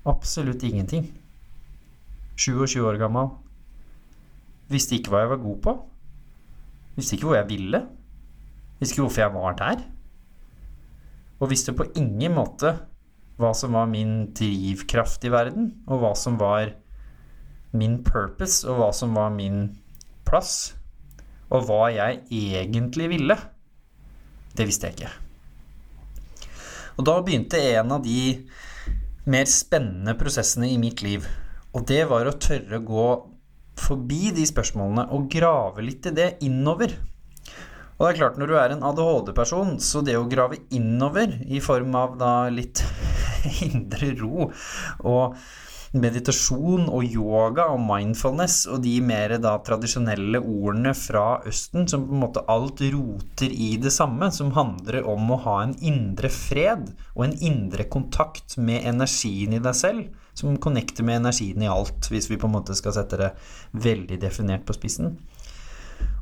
Absolutt 0.09 0.65
ingenting. 0.65 1.05
27 2.39 2.81
år 2.89 2.97
gammel. 3.01 3.29
Visste 4.73 4.97
ikke 4.97 5.13
hva 5.13 5.23
jeg 5.23 5.31
var 5.35 5.43
god 5.43 5.61
på. 5.67 5.77
Visste 6.97 7.15
ikke 7.15 7.29
hvor 7.29 7.37
jeg 7.37 7.49
ville. 7.51 7.83
Visste 8.79 8.95
ikke 8.95 9.05
hvorfor 9.05 9.25
jeg 9.27 9.35
var 9.37 9.57
der 9.59 9.87
og 11.39 11.51
visste 11.51 11.75
på 11.75 11.87
ingen 11.99 12.35
måte 12.35 12.73
hva 13.39 13.53
som 13.55 13.77
var 13.77 13.87
min 13.87 14.33
drivkraft 14.35 15.23
i 15.23 15.31
verden, 15.31 15.69
og 15.87 16.01
hva 16.01 16.11
som 16.19 16.35
var 16.39 16.73
min 17.71 18.01
purpose, 18.03 18.67
og 18.67 18.81
hva 18.81 18.89
som 18.95 19.15
var 19.15 19.31
min 19.31 19.61
plass, 20.27 20.73
og 21.47 21.69
hva 21.69 21.87
jeg 21.95 22.25
egentlig 22.27 23.07
ville. 23.13 23.39
Det 24.51 24.67
visste 24.67 24.89
jeg 24.89 24.99
ikke. 24.99 25.28
Og 26.99 27.05
da 27.07 27.19
begynte 27.23 27.59
en 27.79 27.93
av 27.95 28.03
de 28.03 28.21
mer 29.29 29.47
spennende 29.47 30.17
prosessene 30.19 30.67
i 30.67 30.79
mitt 30.81 30.99
liv, 31.05 31.23
og 31.71 31.85
det 31.87 32.01
var 32.09 32.27
å 32.27 32.35
tørre 32.35 32.81
å 32.81 32.85
gå 32.85 33.05
forbi 33.79 34.33
de 34.35 34.43
spørsmålene 34.49 35.05
og 35.15 35.29
grave 35.31 35.85
litt 35.85 36.09
i 36.09 36.15
det 36.17 36.29
innover. 36.43 36.97
Og 37.95 38.03
det 38.03 38.09
er 38.09 38.19
klart, 38.19 38.37
når 38.39 38.51
du 38.51 38.57
er 38.59 38.73
en 38.73 38.83
ADHD-person, 38.89 39.77
så 39.83 40.03
det 40.03 40.17
å 40.19 40.27
grave 40.27 40.59
innover 40.75 41.37
i 41.47 41.61
form 41.63 41.95
av 41.99 42.19
da 42.19 42.33
litt 42.51 42.83
indre 43.69 44.13
ro 44.19 44.49
og 44.49 45.39
meditasjon 45.97 46.85
og 46.85 47.05
yoga 47.05 47.65
og 47.73 47.81
mindfulness 47.81 48.67
og 48.69 48.83
de 48.83 48.95
mer 49.01 49.33
da 49.41 49.55
tradisjonelle 49.65 50.41
ordene 50.41 50.93
fra 50.97 51.39
Østen 51.49 51.87
som 51.89 52.05
på 52.05 52.13
en 52.13 52.23
måte 52.23 52.43
alt 52.51 52.83
roter 52.93 53.49
i 53.49 53.71
det 53.81 53.93
samme, 53.95 54.29
som 54.31 54.53
handler 54.53 55.01
om 55.09 55.33
å 55.33 55.39
ha 55.47 55.57
en 55.63 55.75
indre 55.81 56.29
fred 56.33 56.91
og 57.15 57.25
en 57.25 57.37
indre 57.41 57.87
kontakt 57.89 58.57
med 58.57 58.85
energien 58.89 59.55
i 59.57 59.63
deg 59.63 59.77
selv, 59.77 60.05
som 60.37 60.59
connecter 60.61 61.03
med 61.03 61.23
energien 61.23 61.65
i 61.65 61.71
alt, 61.71 62.11
hvis 62.11 62.29
vi 62.29 62.37
på 62.39 62.47
en 62.47 62.55
måte 62.59 62.77
skal 62.77 62.95
sette 62.95 63.19
det 63.19 63.33
veldig 63.73 64.21
definert 64.21 64.67
på 64.67 64.77
spissen. 64.77 65.17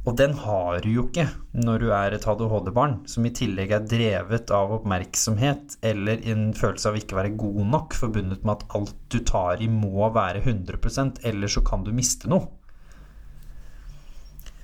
Og 0.08 0.16
den 0.16 0.38
har 0.40 0.78
du 0.80 0.88
jo 0.88 1.04
ikke 1.10 1.26
når 1.52 1.82
du 1.82 1.90
er 1.92 2.14
et 2.16 2.26
ADHD-barn 2.32 3.02
som 3.12 3.26
i 3.28 3.32
tillegg 3.36 3.74
er 3.76 3.88
drevet 3.92 4.54
av 4.56 4.72
oppmerksomhet 4.78 5.76
eller 5.90 6.22
en 6.32 6.46
følelse 6.56 6.88
av 6.88 7.00
ikke 7.00 7.18
være 7.18 7.34
god 7.36 7.60
nok, 7.74 7.98
forbundet 7.98 8.46
med 8.48 8.54
at 8.54 8.78
alt 8.80 8.96
du 9.12 9.18
tar 9.28 9.60
i 9.64 9.68
må 9.68 10.08
være 10.16 10.46
100% 10.46 11.20
ellers 11.28 11.58
så 11.58 11.66
kan 11.68 11.84
du 11.84 11.92
miste 11.96 12.32
noe. 12.32 12.48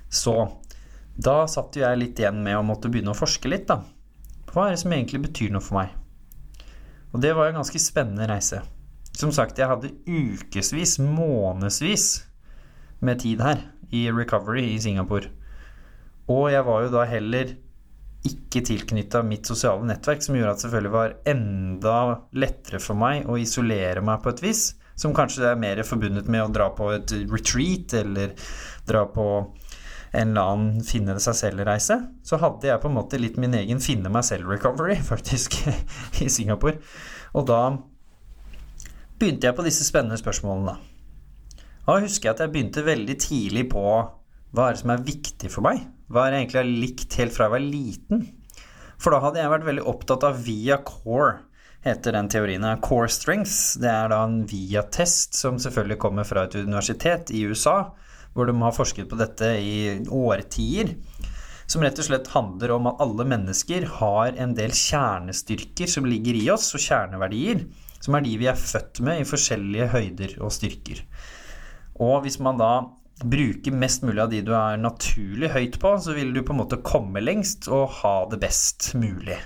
Så 0.08 0.38
da 1.20 1.36
satt 1.52 1.76
jo 1.76 1.84
jeg 1.84 2.00
litt 2.00 2.24
igjen 2.24 2.40
med 2.46 2.56
å 2.62 2.64
måtte 2.64 2.88
begynne 2.94 3.12
å 3.12 3.18
forske 3.18 3.52
litt, 3.52 3.68
da. 3.68 3.82
Hva 4.54 4.70
er 4.70 4.78
det 4.78 4.84
som 4.86 4.96
egentlig 4.96 5.26
betyr 5.26 5.52
noe 5.52 5.66
for 5.66 5.82
meg? 5.82 5.92
Og 7.12 7.20
det 7.22 7.34
var 7.36 7.52
en 7.52 7.60
ganske 7.60 7.84
spennende 7.84 8.30
reise. 8.32 8.64
Som 9.14 9.36
sagt, 9.36 9.60
jeg 9.60 9.70
hadde 9.70 9.92
ukevis, 10.08 10.98
månedsvis 11.04 12.08
med 13.04 13.20
tid 13.28 13.44
her 13.44 13.73
i 13.94 14.08
recovery 14.12 14.74
i 14.74 14.82
Singapore. 14.82 15.30
Og 16.32 16.50
jeg 16.54 16.66
var 16.66 16.86
jo 16.86 16.92
da 16.94 17.06
heller 17.10 17.56
ikke 18.24 18.62
tilknytta 18.64 19.20
mitt 19.28 19.48
sosiale 19.50 19.84
nettverk, 19.88 20.24
som 20.24 20.38
gjorde 20.38 20.54
at 20.54 20.62
det 20.62 20.66
selvfølgelig 20.66 20.94
var 20.94 21.18
enda 21.28 21.98
lettere 22.40 22.80
for 22.84 23.00
meg 23.00 23.28
å 23.28 23.36
isolere 23.40 24.04
meg 24.06 24.24
på 24.24 24.32
et 24.32 24.44
vis. 24.46 24.64
Som 24.96 25.16
kanskje 25.18 25.50
er 25.50 25.60
mer 25.60 25.82
forbundet 25.88 26.30
med 26.32 26.46
å 26.46 26.52
dra 26.54 26.70
på 26.76 26.92
et 26.94 27.12
retreat 27.32 27.96
eller 28.00 28.36
dra 28.88 29.04
på 29.10 29.28
en 30.14 30.30
eller 30.30 30.42
annen 30.54 30.84
finne 30.86 31.18
seg 31.20 31.36
selv-reise. 31.40 31.98
Så 32.24 32.38
hadde 32.40 32.70
jeg 32.70 32.82
på 32.84 32.92
en 32.92 32.98
måte 33.00 33.20
litt 33.20 33.40
min 33.42 33.58
egen 33.58 33.82
finne 33.84 34.12
meg 34.14 34.26
selv-recovery, 34.28 35.00
faktisk, 35.12 35.58
i 36.22 36.30
Singapore. 36.32 36.78
Og 37.34 37.50
da 37.50 37.64
begynte 39.20 39.50
jeg 39.50 39.58
på 39.58 39.66
disse 39.66 39.88
spennende 39.88 40.20
spørsmålene, 40.22 40.76
da. 40.76 40.93
Da 41.84 41.98
husker 42.00 42.30
jeg 42.30 42.38
at 42.38 42.42
jeg 42.46 42.52
begynte 42.54 42.86
veldig 42.86 43.16
tidlig 43.20 43.66
på 43.74 43.82
hva 44.54 44.68
er 44.70 44.76
det 44.76 44.82
som 44.84 44.92
er 44.94 45.02
viktig 45.04 45.50
for 45.52 45.66
meg? 45.66 45.82
Hva 46.08 46.28
er 46.28 46.32
det 46.32 46.38
egentlig 46.40 46.60
jeg 46.60 46.64
har 46.64 46.84
likt 46.84 47.18
helt 47.20 47.34
fra 47.36 47.48
jeg 47.48 47.54
var 47.56 47.64
liten? 47.66 48.22
For 49.02 49.12
da 49.12 49.20
hadde 49.26 49.42
jeg 49.42 49.52
vært 49.52 49.68
veldig 49.68 49.84
opptatt 49.92 50.24
av 50.24 50.40
via 50.46 50.78
core, 50.88 51.42
heter 51.84 52.16
den 52.16 52.30
teorien. 52.32 52.68
Core 52.86 53.10
strengths, 53.12 53.74
det 53.84 53.92
er 53.92 54.14
da 54.14 54.22
en 54.24 54.46
via-test 54.48 55.36
som 55.36 55.60
selvfølgelig 55.60 56.00
kommer 56.06 56.28
fra 56.30 56.46
et 56.48 56.56
universitet 56.56 57.34
i 57.36 57.44
USA, 57.50 57.76
hvor 58.32 58.48
de 58.48 58.56
har 58.62 58.78
forsket 58.78 59.10
på 59.12 59.20
dette 59.20 59.52
i 59.60 59.76
årtier. 60.08 60.96
Som 61.68 61.84
rett 61.84 62.00
og 62.00 62.08
slett 62.08 62.32
handler 62.32 62.78
om 62.78 62.88
at 62.94 63.04
alle 63.04 63.28
mennesker 63.28 63.90
har 64.00 64.40
en 64.40 64.56
del 64.56 64.72
kjernestyrker 64.72 65.92
som 65.92 66.08
ligger 66.08 66.40
i 66.40 66.48
oss, 66.54 66.72
og 66.78 66.86
kjerneverdier, 66.86 67.68
som 68.00 68.16
er 68.16 68.24
de 68.24 68.40
vi 68.40 68.48
er 68.52 68.60
født 68.60 69.04
med 69.04 69.20
i 69.20 69.28
forskjellige 69.28 69.92
høyder 69.98 70.40
og 70.44 70.54
styrker. 70.56 71.04
Og 72.02 72.24
hvis 72.24 72.40
man 72.42 72.58
da 72.62 72.74
bruker 73.24 73.76
mest 73.78 74.04
mulig 74.04 74.22
av 74.24 74.32
de 74.32 74.42
du 74.46 74.52
er 74.58 74.80
naturlig 74.82 75.52
høyt 75.54 75.80
på, 75.82 75.96
så 76.02 76.16
vil 76.18 76.34
du 76.34 76.42
på 76.44 76.56
en 76.56 76.62
måte 76.64 76.82
komme 76.86 77.22
lengst 77.22 77.70
og 77.72 77.92
ha 78.02 78.16
det 78.32 78.42
best 78.42 78.94
mulig. 78.98 79.38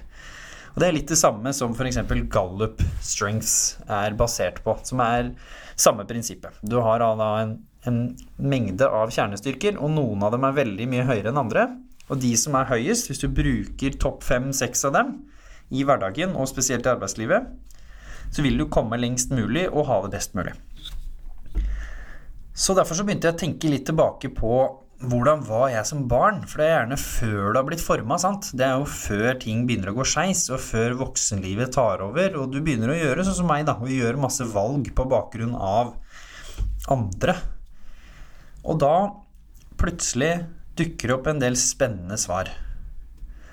Og 0.73 0.81
Det 0.81 0.87
er 0.87 0.93
litt 0.93 1.09
det 1.09 1.17
samme 1.17 1.51
som 1.57 1.73
f.eks. 1.73 1.97
Gallup 2.29 2.83
Strengths 3.01 3.79
er 3.89 4.13
basert 4.17 4.61
på, 4.65 4.75
som 4.85 5.01
er 5.01 5.31
samme 5.75 6.05
prinsippet. 6.05 6.59
Du 6.61 6.77
har 6.85 7.01
da 7.01 7.29
en, 7.41 7.55
en 7.89 7.99
mengde 8.37 8.85
av 8.85 9.09
kjernestyrker, 9.13 9.79
og 9.81 9.95
noen 9.95 10.25
av 10.27 10.35
dem 10.35 10.45
er 10.45 10.59
veldig 10.59 10.87
mye 10.91 11.07
høyere 11.09 11.33
enn 11.33 11.41
andre. 11.41 11.65
Og 12.07 12.21
de 12.21 12.31
som 12.39 12.55
er 12.55 12.69
høyest, 12.69 13.09
hvis 13.09 13.23
du 13.23 13.27
bruker 13.27 13.97
topp 13.99 14.21
fem-seks 14.27 14.85
av 14.87 14.93
dem 14.95 15.15
i 15.73 15.81
hverdagen, 15.83 16.37
og 16.37 16.47
spesielt 16.47 16.85
i 16.85 16.93
arbeidslivet, 16.93 17.49
så 18.29 18.45
vil 18.45 18.61
du 18.61 18.67
komme 18.71 18.99
lengst 19.01 19.33
mulig 19.33 19.65
og 19.71 19.89
ha 19.89 20.03
det 20.05 20.13
best 20.13 20.37
mulig. 20.37 20.53
Så 22.57 22.73
derfor 22.73 22.97
så 22.97 23.05
begynte 23.05 23.29
jeg 23.29 23.35
å 23.35 23.39
tenke 23.43 23.69
litt 23.69 23.85
tilbake 23.85 24.31
på 24.33 24.51
hvordan 25.05 25.43
var 25.45 25.67
jeg 25.69 25.85
som 25.85 26.07
barn? 26.09 26.39
For 26.49 26.57
det 26.57 26.67
er 26.67 26.71
gjerne 26.73 26.97
før 26.97 27.51
du 27.53 27.59
har 27.59 27.65
blitt 27.67 27.83
forma. 27.83 28.17
Det 28.17 28.65
er 28.65 28.79
jo 28.79 28.87
før 28.89 29.37
ting 29.43 29.67
begynner 29.69 29.91
å 29.91 29.97
gå 29.99 30.05
skeis, 30.09 30.47
og 30.49 30.63
før 30.63 30.95
voksenlivet 31.03 31.75
tar 31.75 32.01
over. 32.01 32.39
Og 32.41 32.49
du 32.55 32.57
begynner 32.65 32.95
å 32.95 32.97
gjøre 32.97 33.27
sånn 33.27 33.37
som 33.43 33.49
meg, 33.51 33.67
da, 33.67 33.75
og 33.77 33.93
gjøre 33.93 34.23
masse 34.23 34.47
valg 34.49 34.89
på 34.97 35.05
bakgrunn 35.11 35.53
av 35.53 35.93
andre. 36.89 37.37
Og 38.65 38.81
da 38.81 38.95
plutselig 39.77 40.31
dukker 40.77 41.11
det 41.11 41.17
opp 41.19 41.29
en 41.29 41.43
del 41.43 41.59
spennende 41.61 42.17
svar. 42.17 42.49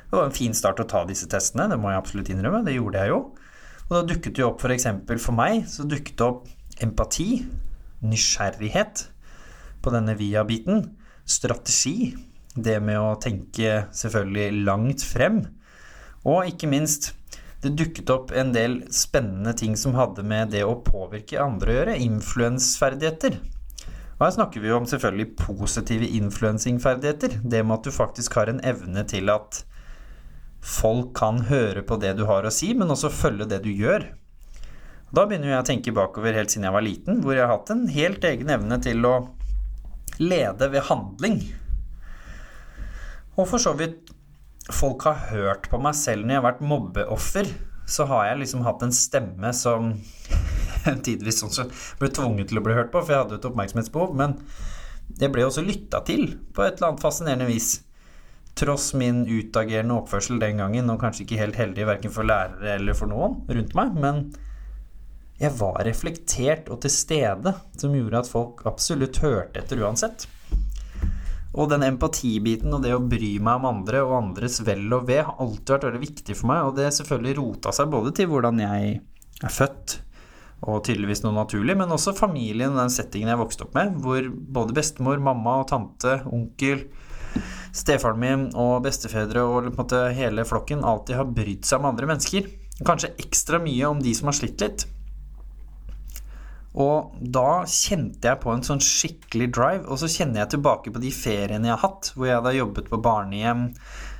Det 0.08 0.16
var 0.16 0.30
en 0.30 0.36
fin 0.36 0.56
start 0.56 0.80
å 0.80 0.88
ta 0.88 1.04
disse 1.04 1.28
testene, 1.28 1.68
det 1.68 1.76
må 1.80 1.92
jeg 1.92 2.00
absolutt 2.00 2.32
innrømme. 2.32 2.64
Det 2.64 2.78
gjorde 2.78 3.04
jeg 3.04 3.12
jo. 3.12 3.20
Og 3.84 3.94
da 3.98 4.02
dukket 4.08 4.40
det 4.40 4.48
opp 4.48 4.64
f.eks. 4.64 4.88
For, 5.04 5.24
for 5.28 5.36
meg 5.36 5.68
så 5.68 5.84
dukket 5.84 6.16
det 6.16 6.28
opp 6.30 6.48
empati 6.84 7.28
nysgjerrighet 8.02 9.08
på 9.84 9.92
denne 9.94 10.16
via-biten. 10.18 10.86
Strategi. 11.24 12.14
Det 12.54 12.78
med 12.82 13.00
å 13.00 13.16
tenke 13.18 13.84
selvfølgelig 13.94 14.64
langt 14.66 15.02
frem. 15.06 15.42
Og 16.24 16.48
ikke 16.48 16.70
minst 16.70 17.12
det 17.64 17.74
dukket 17.78 18.10
opp 18.12 18.32
en 18.36 18.52
del 18.54 18.82
spennende 18.92 19.54
ting 19.56 19.76
som 19.80 19.96
hadde 19.96 20.22
med 20.26 20.52
det 20.52 20.62
å 20.68 20.78
påvirke 20.84 21.40
andre 21.40 21.72
å 21.72 21.76
gjøre. 21.78 22.00
Influensferdigheter. 22.04 23.38
Og 24.14 24.26
her 24.26 24.34
snakker 24.36 24.62
vi 24.62 24.70
jo 24.70 24.78
om 24.78 24.88
selvfølgelig 24.88 25.30
positive 25.40 26.10
influensingferdigheter. 26.20 27.38
Det 27.42 27.62
med 27.64 27.78
at 27.78 27.88
du 27.88 27.94
faktisk 27.94 28.36
har 28.38 28.52
en 28.52 28.60
evne 28.64 29.02
til 29.10 29.32
at 29.32 29.64
folk 30.64 31.12
kan 31.18 31.42
høre 31.48 31.82
på 31.84 31.98
det 32.00 32.14
du 32.18 32.24
har 32.28 32.46
å 32.46 32.52
si, 32.52 32.72
men 32.76 32.92
også 32.92 33.12
følge 33.12 33.48
det 33.50 33.64
du 33.64 33.72
gjør. 33.72 34.06
Da 35.14 35.28
begynner 35.28 35.52
jeg 35.52 35.62
å 35.62 35.66
tenke 35.68 35.92
bakover 35.94 36.34
helt 36.34 36.50
siden 36.50 36.66
jeg 36.66 36.74
var 36.74 36.82
liten, 36.82 37.20
hvor 37.22 37.36
jeg 37.36 37.44
har 37.44 37.52
hatt 37.52 37.70
en 37.70 37.84
helt 37.92 38.24
egen 38.26 38.48
evne 38.50 38.80
til 38.82 39.04
å 39.06 39.14
lede 40.18 40.70
ved 40.72 40.86
handling. 40.88 41.36
Og 43.36 43.46
for 43.46 43.62
så 43.62 43.74
vidt 43.78 44.10
folk 44.74 45.04
har 45.06 45.28
hørt 45.30 45.68
på 45.70 45.78
meg 45.82 45.94
selv 45.98 46.24
når 46.24 46.34
jeg 46.34 46.40
har 46.40 46.48
vært 46.48 46.66
mobbeoffer, 46.66 47.50
så 47.86 48.06
har 48.10 48.30
jeg 48.30 48.40
liksom 48.42 48.64
hatt 48.66 48.82
en 48.82 48.94
stemme 48.96 49.50
som 49.54 49.92
tidvis 51.06 51.42
sånn 51.42 51.52
så 51.52 51.66
ble 52.00 52.10
tvunget 52.14 52.50
til 52.50 52.58
å 52.58 52.64
bli 52.64 52.74
hørt 52.74 52.90
på, 52.90 53.02
for 53.02 53.14
jeg 53.14 53.26
hadde 53.26 53.38
et 53.38 53.48
oppmerksomhetsbehov. 53.50 54.16
Men 54.18 54.38
det 55.20 55.30
ble 55.30 55.44
også 55.46 55.62
lytta 55.62 56.00
til 56.08 56.32
på 56.56 56.64
et 56.64 56.78
eller 56.78 56.90
annet 56.90 57.04
fascinerende 57.04 57.46
vis. 57.50 57.76
Tross 58.58 58.92
min 58.98 59.22
utagerende 59.28 60.00
oppførsel 60.00 60.42
den 60.42 60.62
gangen, 60.62 60.90
og 60.90 60.98
kanskje 61.02 61.26
ikke 61.26 61.38
helt 61.42 61.60
heldig 61.60 61.86
verken 61.90 62.14
for 62.14 62.26
lærere 62.26 62.80
eller 62.80 62.98
for 62.98 63.10
noen 63.10 63.44
rundt 63.50 63.78
meg, 63.78 63.94
men 64.00 64.26
jeg 65.44 65.56
var 65.58 65.82
reflektert 65.86 66.70
og 66.72 66.80
til 66.84 66.92
stede, 66.92 67.52
som 67.78 67.94
gjorde 67.94 68.22
at 68.22 68.30
folk 68.30 68.64
absolutt 68.68 69.20
hørte 69.24 69.60
etter 69.60 69.82
uansett. 69.84 70.26
Og 71.54 71.68
den 71.70 71.84
empatibiten 71.86 72.72
og 72.74 72.82
det 72.82 72.94
å 72.96 73.02
bry 73.02 73.36
meg 73.38 73.60
om 73.60 73.68
andre 73.68 74.00
og 74.02 74.16
andres 74.18 74.58
vel 74.66 74.88
og 74.96 75.06
ve 75.10 75.20
har 75.22 75.36
alltid 75.42 75.76
vært 75.76 75.86
veldig 75.88 76.02
viktig 76.02 76.38
for 76.38 76.50
meg, 76.50 76.64
og 76.66 76.78
det 76.78 76.90
selvfølgelig 76.96 77.36
rota 77.38 77.74
seg 77.76 77.92
både 77.92 78.14
til 78.18 78.30
hvordan 78.32 78.58
jeg 78.64 78.96
er 79.44 79.54
født, 79.54 79.98
og 80.64 80.80
tydeligvis 80.86 81.22
noe 81.22 81.36
naturlig, 81.36 81.76
men 81.78 81.92
også 81.92 82.16
familien 82.16 82.72
og 82.72 82.80
den 82.80 82.92
settingen 82.92 83.30
jeg 83.30 83.40
vokste 83.42 83.66
opp 83.66 83.76
med, 83.76 84.00
hvor 84.02 84.26
både 84.58 84.76
bestemor, 84.76 85.22
mamma 85.22 85.60
og 85.60 85.68
tante, 85.70 86.16
onkel, 86.32 86.86
stefaren 87.74 88.20
min 88.22 88.44
og 88.58 88.80
bestefedre 88.86 89.44
og 89.44 89.70
måte 89.76 90.00
hele 90.16 90.46
flokken 90.48 90.82
alltid 90.86 91.20
har 91.20 91.32
brydd 91.36 91.66
seg 91.68 91.82
om 91.82 91.90
andre 91.90 92.10
mennesker. 92.10 92.50
Kanskje 92.86 93.14
ekstra 93.22 93.60
mye 93.62 93.90
om 93.90 94.02
de 94.02 94.14
som 94.16 94.30
har 94.30 94.38
slitt 94.38 94.62
litt. 94.62 94.86
Og 96.74 97.14
da 97.20 97.62
kjente 97.70 98.26
jeg 98.26 98.40
på 98.42 98.50
en 98.50 98.64
sånn 98.66 98.82
skikkelig 98.82 99.46
drive, 99.54 99.84
og 99.86 100.00
så 100.00 100.10
kjenner 100.10 100.42
jeg 100.42 100.56
tilbake 100.56 100.90
på 100.90 101.02
de 101.02 101.12
feriene 101.14 101.70
jeg 101.70 101.76
har 101.76 101.84
hatt, 101.84 102.10
hvor 102.16 102.26
jeg 102.26 102.42
har 102.42 102.56
jobbet 102.56 102.90
på 102.90 102.98
barnehjem, 103.04 103.68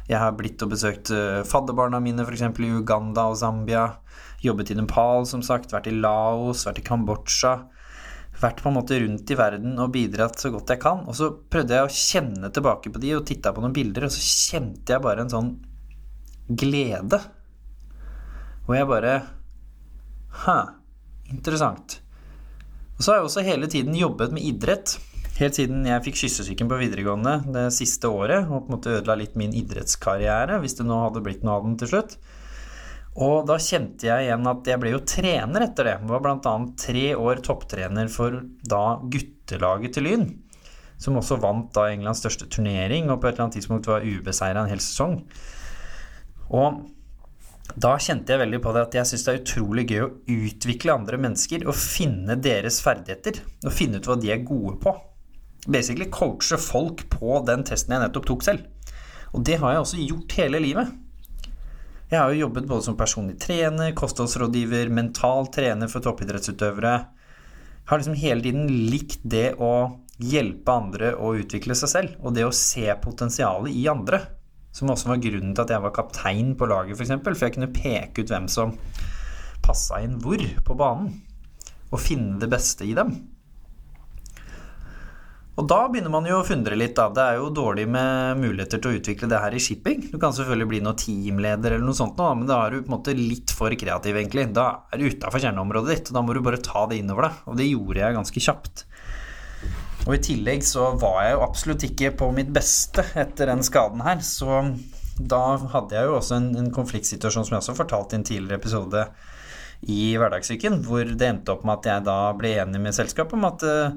jeg 0.07 0.21
har 0.21 0.35
blitt 0.37 0.63
og 0.63 0.71
besøkt 0.75 1.11
eh, 1.17 1.41
fadderbarna 1.49 1.99
mine 2.05 2.27
f.eks. 2.27 2.45
i 2.47 2.71
Uganda 2.77 3.27
og 3.33 3.39
Zambia, 3.41 3.87
jobbet 4.45 4.71
i 4.71 4.77
Nepal, 4.79 5.27
som 5.27 5.43
sagt, 5.43 5.73
vært 5.73 5.89
i 5.91 5.97
Laos, 5.97 6.67
vært 6.69 6.83
i 6.83 6.85
Kambodsja. 6.87 7.57
Vært 8.39 8.61
på 8.61 8.71
en 8.71 8.77
måte 8.77 8.99
rundt 9.01 9.31
i 9.31 9.39
verden 9.39 9.79
og 9.81 9.93
bidratt 9.95 10.43
så 10.43 10.51
godt 10.53 10.75
jeg 10.75 10.83
kan. 10.83 11.05
Og 11.09 11.17
så 11.17 11.31
prøvde 11.51 11.79
jeg 11.79 11.87
å 11.89 11.97
kjenne 11.97 12.51
tilbake 12.55 12.93
på 12.93 13.03
de 13.03 13.15
og 13.17 13.25
titta 13.31 13.55
på 13.55 13.65
noen 13.65 13.75
bilder, 13.75 14.07
og 14.07 14.15
så 14.15 14.23
kjente 14.23 14.95
jeg 14.95 15.05
bare 15.07 15.25
en 15.25 15.33
sånn 15.33 15.51
glede. 16.51 17.23
Og 18.69 18.77
jeg 18.77 18.91
bare 18.91 19.19
Hæ, 20.45 20.57
interessant. 21.31 22.04
Så 22.99 23.11
har 23.11 23.19
jeg 23.19 23.27
også 23.27 23.43
hele 23.47 23.69
tiden 23.71 23.97
jobbet 23.99 24.33
med 24.35 24.47
idrett. 24.47 24.97
Helt 25.35 25.57
siden 25.59 25.83
jeg 25.89 26.05
fikk 26.05 26.21
kyssesyken 26.21 26.69
på 26.71 26.79
videregående 26.79 27.41
det 27.57 27.65
siste 27.75 28.07
året 28.07 28.47
og 28.47 28.65
på 28.65 28.71
en 28.71 28.77
måte 28.77 28.93
ødela 29.01 29.17
litt 29.19 29.35
min 29.39 29.55
idrettskarriere, 29.57 30.61
hvis 30.63 30.79
det 30.79 30.87
nå 30.87 31.01
hadde 31.03 31.25
blitt 31.27 31.43
noe 31.43 31.59
av 31.59 31.67
den 31.67 31.75
til 31.81 31.91
slutt. 31.91 32.15
Og 33.15 33.45
da 33.47 33.59
kjente 33.63 34.07
jeg 34.09 34.27
igjen 34.27 34.47
at 34.51 34.71
jeg 34.71 34.81
ble 34.83 34.95
jo 34.95 35.03
trener 35.07 35.67
etter 35.67 35.91
det. 35.91 35.97
Jeg 36.01 36.11
var 36.11 36.23
bl.a. 36.23 36.55
tre 36.79 37.05
år 37.19 37.43
topptrener 37.47 38.11
for 38.11 38.41
da 38.67 38.85
guttelaget 39.11 39.95
til 39.95 40.09
Lyn. 40.09 40.25
Som 40.99 41.19
også 41.19 41.39
vant 41.43 41.73
da 41.75 41.89
Englands 41.91 42.23
største 42.23 42.47
turnering, 42.51 43.11
og 43.11 43.21
på 43.21 43.29
et 43.29 43.35
eller 43.35 43.49
annet 43.49 43.59
tidspunkt 43.59 43.91
var 43.91 44.07
ubeseira 44.07 44.63
en 44.63 44.71
hel 44.71 44.83
sesong. 44.83 45.19
Og 46.55 46.83
da 47.73 47.95
kjente 47.97 48.35
jeg 48.35 48.43
veldig 48.43 48.61
på 48.63 48.73
det 48.77 48.83
at 48.85 48.97
jeg 48.99 49.09
syns 49.09 49.25
det 49.25 49.33
er 49.33 49.41
utrolig 49.41 49.85
gøy 49.89 50.03
å 50.05 50.13
utvikle 50.35 50.95
andre 50.95 51.19
mennesker 51.21 51.65
og 51.65 51.79
finne 51.79 52.37
deres 52.37 52.83
ferdigheter. 52.85 53.41
Og 53.65 53.73
finne 53.73 53.99
ut 53.99 54.09
hva 54.09 54.19
de 54.21 54.31
er 54.35 54.45
gode 54.45 54.77
på. 54.85 54.93
Basically 55.65 56.11
coache 56.13 56.59
folk 56.61 57.07
på 57.13 57.41
den 57.49 57.65
testen 57.65 57.97
jeg 57.97 58.05
nettopp 58.05 58.29
tok 58.29 58.45
selv. 58.45 58.69
Og 59.33 59.43
det 59.49 59.57
har 59.63 59.75
jeg 59.75 59.87
også 59.87 60.05
gjort 60.05 60.37
hele 60.39 60.61
livet. 60.63 60.93
Jeg 62.13 62.21
har 62.21 62.31
jo 62.31 62.45
jobbet 62.45 62.69
både 62.69 62.85
som 62.87 62.99
personlig 63.01 63.39
trener, 63.43 63.95
kostholdsrådgiver, 63.97 64.93
mental 64.93 65.49
trener 65.51 65.91
for 65.91 66.05
toppidrettsutøvere. 66.05 66.95
Jeg 67.01 67.91
har 67.91 68.01
liksom 68.01 68.21
hele 68.21 68.45
tiden 68.45 68.69
likt 68.93 69.25
det 69.25 69.55
å 69.57 69.73
hjelpe 70.23 70.77
andre 70.79 71.15
å 71.17 71.33
utvikle 71.41 71.75
seg 71.75 71.91
selv, 71.91 72.15
og 72.23 72.37
det 72.37 72.45
å 72.47 72.55
se 72.55 72.87
potensialet 73.03 73.73
i 73.75 73.89
andre. 73.91 74.21
Som 74.75 74.91
også 74.91 75.13
var 75.13 75.23
grunnen 75.23 75.53
til 75.55 75.63
at 75.63 75.71
jeg 75.71 75.85
var 75.85 75.95
kaptein 75.95 76.55
på 76.59 76.67
laget, 76.71 76.97
f.eks. 76.97 76.99
For, 76.99 77.07
eksempel, 77.07 77.37
for 77.39 77.47
jeg 77.47 77.57
kunne 77.57 77.75
peke 77.75 78.25
ut 78.25 78.33
hvem 78.35 78.49
som 78.51 78.75
passa 79.65 80.03
inn 80.05 80.19
hvor 80.23 80.43
på 80.67 80.77
banen. 80.79 81.15
Og 81.95 82.03
finne 82.03 82.41
det 82.43 82.51
beste 82.51 82.87
i 82.89 82.97
dem. 82.97 83.15
Og 85.55 85.69
da 85.71 85.85
begynner 85.87 86.11
man 86.11 86.25
jo 86.27 86.41
å 86.41 86.47
fundre 86.47 86.75
litt, 86.75 86.97
da. 86.99 87.07
Det 87.15 87.23
er 87.23 87.37
jo 87.39 87.53
dårlig 87.55 87.85
med 87.87 88.41
muligheter 88.41 88.81
til 88.83 88.91
å 88.91 88.99
utvikle 88.99 89.29
det 89.31 89.39
her 89.39 89.55
i 89.55 89.61
shipping. 89.63 90.09
Du 90.11 90.17
kan 90.19 90.35
selvfølgelig 90.35 90.71
bli 90.73 90.81
noe 90.83 90.99
teamleder 90.99 91.77
eller 91.77 91.87
noe 91.87 91.95
sånt, 91.95 92.19
men 92.19 92.49
da 92.49 92.59
er 92.65 92.75
du 92.75 92.81
på 92.81 92.91
en 92.91 92.97
måte 92.97 93.15
litt 93.15 93.55
for 93.55 93.75
kreativ, 93.79 94.19
egentlig. 94.19 94.49
Da 94.57 94.67
er 94.91 94.99
du 94.99 95.07
utafor 95.07 95.45
kjerneområdet 95.45 95.93
ditt, 95.93 96.11
og 96.11 96.19
da 96.19 96.25
må 96.27 96.35
du 96.35 96.43
bare 96.43 96.59
ta 96.65 96.83
det 96.91 96.99
innover 96.99 97.29
deg. 97.29 97.39
Og 97.47 97.61
det 97.61 97.71
gjorde 97.71 98.03
jeg 98.03 98.19
ganske 98.19 98.43
kjapt. 98.49 98.85
Og 100.05 100.17
i 100.19 100.23
tillegg 100.25 100.65
så 100.67 100.91
var 101.01 101.23
jeg 101.25 101.37
jo 101.37 101.45
absolutt 101.47 101.87
ikke 101.87 102.13
på 102.19 102.29
mitt 102.37 102.51
beste 102.53 103.05
etter 103.17 103.49
den 103.49 103.65
skaden 103.65 104.03
her, 104.05 104.21
så 104.21 104.65
da 105.15 105.57
hadde 105.73 105.97
jeg 105.97 106.09
jo 106.11 106.19
også 106.19 106.37
en, 106.41 106.51
en 106.59 106.73
konfliktsituasjon 106.75 107.47
som 107.47 107.55
jeg 107.55 107.63
også 107.63 107.77
fortalte 107.79 108.17
i 108.17 108.21
en 108.21 108.27
tidligere 108.27 108.61
episode 108.61 109.07
i 109.89 110.15
Hverdagssyken, 110.19 110.81
hvor 110.87 111.07
det 111.09 111.29
endte 111.29 111.55
opp 111.55 111.65
med 111.65 111.79
at 111.79 111.89
jeg 111.91 112.07
da 112.09 112.19
ble 112.37 112.55
enig 112.63 112.81
med 112.83 112.97
selskapet 112.97 113.37
om 113.39 113.47
at 113.49 113.65
uh, 113.65 113.95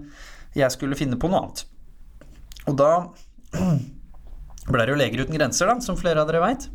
jeg 0.57 0.71
skulle 0.73 0.97
finne 0.99 1.19
på 1.19 1.29
noe 1.31 1.41
annet. 1.41 1.63
Og 2.67 2.77
da 2.79 2.91
ble 4.71 4.83
det 4.83 4.93
jo 4.93 4.99
Leger 4.99 5.25
uten 5.25 5.37
grenser, 5.39 5.71
da, 5.71 5.79
som 5.83 5.99
flere 5.99 6.23
av 6.23 6.29
dere 6.29 6.43
veit. 6.43 6.69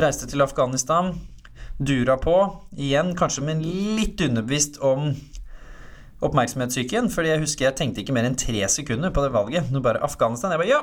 Reiste 0.00 0.28
til 0.30 0.44
Afghanistan, 0.44 1.12
dura 1.82 2.18
på, 2.20 2.36
igjen 2.76 3.12
kanskje 3.18 3.46
med 3.48 3.64
litt 3.64 4.20
underbevisst 4.24 4.78
om 4.84 5.10
oppmerksomhetssyken, 6.22 7.10
fordi 7.12 7.32
jeg 7.32 7.42
husker 7.42 7.68
jeg 7.68 7.78
tenkte 7.78 8.02
ikke 8.02 8.14
mer 8.16 8.28
enn 8.28 8.38
tre 8.38 8.62
sekunder 8.70 9.12
på 9.14 9.24
det 9.24 9.32
valget. 9.34 9.72
Nå 9.72 9.82
bare 9.84 10.02
Afghanistan. 10.06 10.54
Jeg 10.54 10.62
bare 10.62 10.70
ja. 10.70 10.82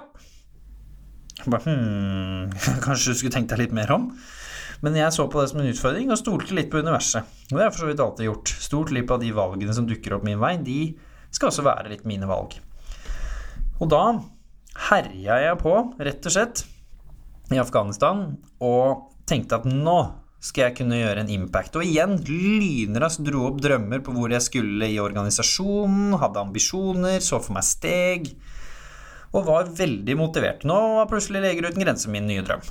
Jeg 1.39 1.53
bare, 1.53 1.63
hmm, 1.65 2.51
kanskje 2.85 3.13
du 3.13 3.21
skulle 3.21 3.35
tenkt 3.35 3.53
deg 3.53 3.63
litt 3.63 3.75
mer 3.75 3.91
om? 3.95 4.09
Men 4.83 4.95
jeg 4.95 5.11
så 5.11 5.25
på 5.27 5.41
det 5.41 5.49
som 5.51 5.59
en 5.59 5.69
utfordring 5.69 6.11
og 6.11 6.19
stolte 6.19 6.55
litt 6.55 6.69
på 6.71 6.79
universet. 6.83 7.27
Og 7.49 7.53
det 7.53 7.61
har 7.61 7.67
jeg 7.67 7.75
for 7.75 7.83
så 7.83 7.89
vidt 7.89 8.03
alltid 8.03 8.29
gjort. 8.29 8.51
Stolt 8.67 8.93
litt 8.95 9.07
på 9.09 9.19
de 9.19 9.31
valgene 9.35 9.75
som 9.75 9.87
dukker 9.87 10.15
opp 10.15 10.27
min 10.27 10.39
vei. 10.39 10.53
De 10.63 10.79
skal 11.35 11.51
også 11.51 11.65
være 11.67 11.91
litt 11.91 12.07
mine 12.07 12.27
valg. 12.29 12.55
Og 13.79 13.89
da 13.91 14.03
herja 14.89 15.39
jeg 15.43 15.59
på, 15.59 15.73
rett 15.99 16.27
og 16.27 16.35
slett, 16.35 16.63
i 17.49 17.59
Afghanistan 17.59 18.27
og 18.61 19.09
tenkte 19.29 19.57
at 19.57 19.67
nå 19.67 19.99
skal 20.39 20.69
jeg 20.69 20.77
kunne 20.79 20.99
gjøre 20.99 21.23
en 21.25 21.31
impact. 21.33 21.75
Og 21.75 21.83
igjen, 21.83 22.15
lynraskt 22.23 23.25
dro 23.27 23.45
opp 23.49 23.59
drømmer 23.63 24.03
på 24.03 24.13
hvor 24.15 24.31
jeg 24.31 24.45
skulle 24.45 24.87
i 24.87 24.99
organisasjonen, 25.03 26.15
hadde 26.21 26.43
ambisjoner, 26.43 27.19
så 27.23 27.41
for 27.43 27.57
meg 27.57 27.67
steg, 27.67 28.29
og 29.35 29.49
var 29.49 29.73
veldig 29.77 30.15
motivert. 30.17 30.63
Nå 30.67 30.77
var 30.97 31.09
plutselig 31.11 31.43
Leger 31.43 31.69
uten 31.69 31.83
grenser 31.83 32.13
min 32.13 32.29
nye 32.29 32.45
drøm. 32.45 32.63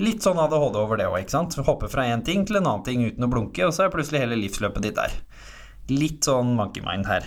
Litt 0.00 0.24
sånn 0.24 0.38
ADHD 0.40 0.78
over 0.80 0.96
det 0.96 1.10
òg, 1.10 1.18
ikke 1.20 1.34
sant. 1.34 1.58
Hoppe 1.66 1.90
fra 1.92 2.06
én 2.08 2.22
ting 2.24 2.46
til 2.48 2.56
en 2.60 2.70
annen 2.70 2.86
ting 2.86 3.02
uten 3.04 3.26
å 3.26 3.32
blunke, 3.32 3.66
og 3.66 3.74
så 3.76 3.84
er 3.84 3.92
plutselig 3.92 4.22
hele 4.22 4.38
livsløpet 4.40 4.86
ditt 4.86 4.96
der. 4.96 5.18
Litt 5.92 6.24
sånn 6.24 6.54
monkey 6.56 6.80
mind 6.86 7.10
her. 7.10 7.26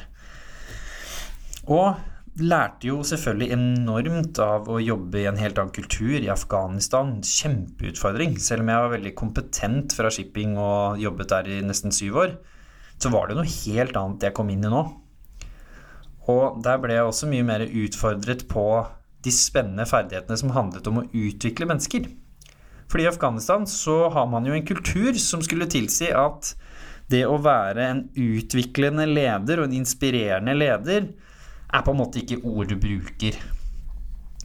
Og 1.68 2.00
lærte 2.42 2.88
jo 2.88 3.04
selvfølgelig 3.06 3.54
enormt 3.54 4.40
av 4.42 4.66
å 4.72 4.80
jobbe 4.82 5.22
i 5.22 5.28
en 5.30 5.38
helt 5.38 5.60
annen 5.62 5.74
kultur 5.76 6.16
i 6.18 6.32
Afghanistan. 6.34 7.20
Kjempeutfordring. 7.22 8.40
Selv 8.42 8.66
om 8.66 8.72
jeg 8.74 8.86
var 8.86 8.94
veldig 8.96 9.14
kompetent 9.20 9.94
fra 9.98 10.10
shipping 10.14 10.58
og 10.58 11.02
jobbet 11.02 11.30
der 11.36 11.52
i 11.54 11.62
nesten 11.66 11.94
syv 11.94 12.18
år, 12.24 12.36
så 12.98 13.12
var 13.14 13.30
det 13.30 13.38
noe 13.38 13.50
helt 13.50 13.98
annet 14.00 14.26
jeg 14.26 14.38
kom 14.38 14.50
inn 14.50 14.66
i 14.66 14.72
nå. 14.72 14.84
Og 16.32 16.60
der 16.64 16.80
ble 16.82 16.96
jeg 16.96 17.06
også 17.06 17.30
mye 17.30 17.46
mer 17.46 17.66
utfordret 17.68 18.48
på 18.50 18.68
de 19.24 19.32
spennende 19.32 19.86
ferdighetene 19.88 20.40
som 20.40 20.54
handlet 20.56 20.88
om 20.90 21.02
å 21.02 21.08
utvikle 21.12 21.68
mennesker. 21.70 22.08
Fordi 22.92 23.06
i 23.06 23.12
Afghanistan 23.12 23.68
så 23.70 24.08
har 24.14 24.26
man 24.32 24.48
jo 24.48 24.56
en 24.56 24.66
kultur 24.68 25.14
som 25.22 25.44
skulle 25.44 25.70
tilsi 25.72 26.10
at 26.16 26.54
det 27.12 27.26
å 27.28 27.38
være 27.44 27.86
en 27.86 28.02
utviklende 28.16 29.06
leder 29.10 29.60
og 29.60 29.68
en 29.68 29.78
inspirerende 29.84 30.56
leder 30.58 31.12
er 31.74 31.84
på 31.86 31.94
en 31.94 32.00
måte 32.00 32.22
ikke 32.22 32.42
ord 32.46 32.70
du 32.70 32.78
bruker. 32.80 33.38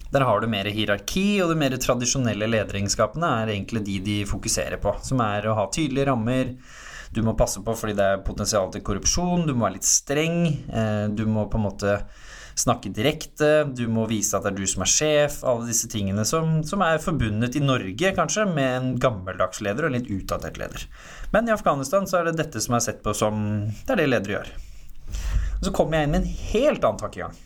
Der 0.09 0.25
har 0.25 0.41
du 0.41 0.49
mer 0.49 0.69
hierarki, 0.73 1.41
og 1.45 1.53
de 1.53 1.59
mer 1.61 1.77
tradisjonelle 1.77 2.49
lederegenskapene 2.49 3.33
er 3.43 3.53
egentlig 3.53 3.85
de 3.85 3.99
de 4.07 4.19
fokuserer 4.29 4.81
på. 4.81 4.95
Som 5.05 5.21
er 5.25 5.47
å 5.49 5.57
ha 5.59 5.67
tydelige 5.73 6.09
rammer. 6.09 6.55
Du 7.12 7.21
må 7.25 7.37
passe 7.37 7.61
på 7.64 7.75
fordi 7.77 7.97
det 7.97 8.07
er 8.07 8.25
potensial 8.25 8.73
til 8.73 8.85
korrupsjon. 8.85 9.45
Du 9.49 9.53
må 9.55 9.67
være 9.67 9.77
litt 9.77 9.88
streng. 9.88 10.41
Eh, 10.49 11.05
du 11.12 11.27
må 11.29 11.45
på 11.53 11.61
en 11.61 11.69
måte 11.69 12.01
snakke 12.59 12.91
direkte, 12.91 13.69
du 13.71 13.85
må 13.91 14.09
vise 14.11 14.35
at 14.35 14.43
det 14.43 14.51
er 14.51 14.57
du 14.59 14.67
som 14.67 14.83
er 14.83 14.91
sjef, 14.91 15.37
alle 15.47 15.69
disse 15.69 15.87
tingene 15.93 16.25
som, 16.27 16.59
som 16.67 16.83
er 16.83 16.99
forbundet 17.03 17.55
i 17.55 17.62
Norge 17.62 18.11
kanskje 18.17 18.49
med 18.51 18.71
en 18.73 18.88
gammeldags 18.99 19.62
leder 19.62 19.87
og 19.87 19.93
en 19.93 19.99
litt 20.01 20.11
utdatert 20.11 20.59
leder. 20.59 20.88
Men 21.35 21.47
i 21.47 21.55
Afghanistan 21.55 22.09
så 22.11 22.21
er 22.21 22.29
det 22.29 22.41
dette 22.41 22.62
som 22.64 22.75
er 22.75 22.83
sett 22.83 23.05
på 23.05 23.14
som 23.14 23.38
det 23.69 23.95
er 23.95 24.03
det 24.03 24.09
ledere 24.11 24.38
gjør. 24.38 24.51
Og 25.59 25.68
så 25.68 25.75
kommer 25.75 25.99
jeg 25.99 26.09
inn 26.09 26.14
med 26.14 26.25
en 26.25 26.35
helt 26.53 26.85
annen 26.85 27.03
tankegang. 27.03 27.37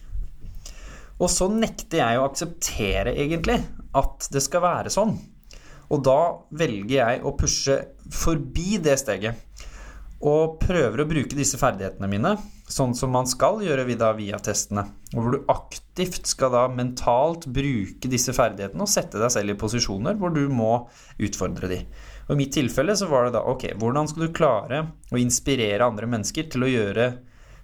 Og 1.22 1.30
så 1.30 1.46
nekter 1.52 2.00
jeg 2.02 2.18
å 2.18 2.26
akseptere 2.26 3.14
egentlig 3.14 3.60
at 3.98 4.28
det 4.32 4.42
skal 4.42 4.64
være 4.64 4.92
sånn. 4.92 5.14
Og 5.92 6.00
da 6.04 6.20
velger 6.56 6.96
jeg 6.96 7.22
å 7.22 7.34
pushe 7.36 7.78
forbi 8.12 8.80
det 8.82 8.96
steget 9.00 9.68
og 10.22 10.60
prøver 10.62 11.02
å 11.02 11.08
bruke 11.10 11.36
disse 11.36 11.58
ferdighetene 11.58 12.08
mine 12.10 12.36
sånn 12.72 12.94
som 12.96 13.10
man 13.12 13.26
skal 13.28 13.58
gjøre 13.64 13.84
via 13.84 14.38
testene. 14.40 14.84
Og 15.12 15.18
hvor 15.18 15.34
du 15.34 15.50
aktivt 15.52 16.30
skal 16.30 16.54
da 16.54 16.62
mentalt 16.72 17.48
bruke 17.50 18.08
disse 18.08 18.32
ferdighetene 18.36 18.86
og 18.86 18.90
sette 18.90 19.20
deg 19.20 19.32
selv 19.34 19.52
i 19.52 19.58
posisjoner 19.58 20.16
hvor 20.20 20.32
du 20.32 20.46
må 20.48 20.86
utfordre 21.20 21.68
de. 21.68 21.80
Og 22.28 22.36
I 22.36 22.38
mitt 22.38 22.54
tilfelle 22.54 22.94
så 22.96 23.10
var 23.10 23.26
det 23.26 23.34
da 23.36 23.42
ok, 23.50 23.72
hvordan 23.82 24.08
skal 24.08 24.24
du 24.24 24.36
klare 24.36 24.80
å 25.12 25.20
inspirere 25.20 25.84
andre 25.84 26.08
mennesker 26.08 26.48
til 26.52 26.64
å 26.64 26.70
gjøre 26.70 27.10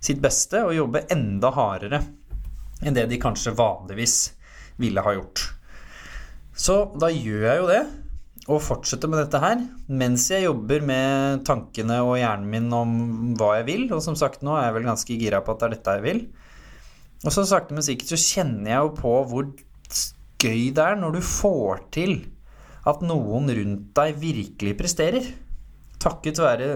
sitt 0.00 0.20
beste 0.22 0.62
og 0.66 0.76
jobbe 0.76 1.06
enda 1.12 1.50
hardere 1.54 2.02
enn 2.84 2.94
det 2.94 3.08
de 3.10 3.18
kanskje 3.20 3.56
vanligvis 3.58 4.18
ville 4.78 5.02
ha 5.02 5.14
gjort. 5.16 5.48
Så 6.58 6.84
da 6.98 7.10
gjør 7.10 7.46
jeg 7.48 7.58
jo 7.60 7.70
det, 7.70 7.80
og 8.48 8.62
fortsetter 8.64 9.10
med 9.10 9.20
dette 9.20 9.40
her 9.42 9.60
mens 10.00 10.24
jeg 10.32 10.46
jobber 10.46 10.84
med 10.86 11.42
tankene 11.46 11.98
og 12.06 12.16
hjernen 12.16 12.48
min 12.50 12.68
om 12.74 12.92
hva 13.38 13.58
jeg 13.58 13.66
vil. 13.68 13.86
Og 13.92 14.02
som 14.04 14.16
sagt, 14.18 14.44
nå 14.46 14.54
er 14.56 14.68
jeg 14.68 14.76
vel 14.78 14.88
ganske 14.88 15.18
gira 15.20 15.42
på 15.44 15.54
at 15.54 15.60
det 15.60 15.68
er 15.68 15.74
dette 15.76 15.96
jeg 15.98 16.06
vil. 16.06 16.22
Og 17.26 17.34
så 17.34 17.44
sakte, 17.50 17.74
men 17.74 17.84
sikkert 17.84 18.14
så 18.14 18.20
kjenner 18.22 18.72
jeg 18.72 18.86
jo 18.86 18.94
på 18.96 19.14
hvor 19.28 19.50
gøy 20.38 20.68
det 20.74 20.84
er 20.84 20.98
når 21.00 21.18
du 21.18 21.24
får 21.26 21.82
til 21.94 22.14
at 22.88 23.02
noen 23.04 23.50
rundt 23.52 23.90
deg 23.98 24.20
virkelig 24.22 24.76
presterer. 24.78 25.26
Takket 26.00 26.40
være 26.40 26.70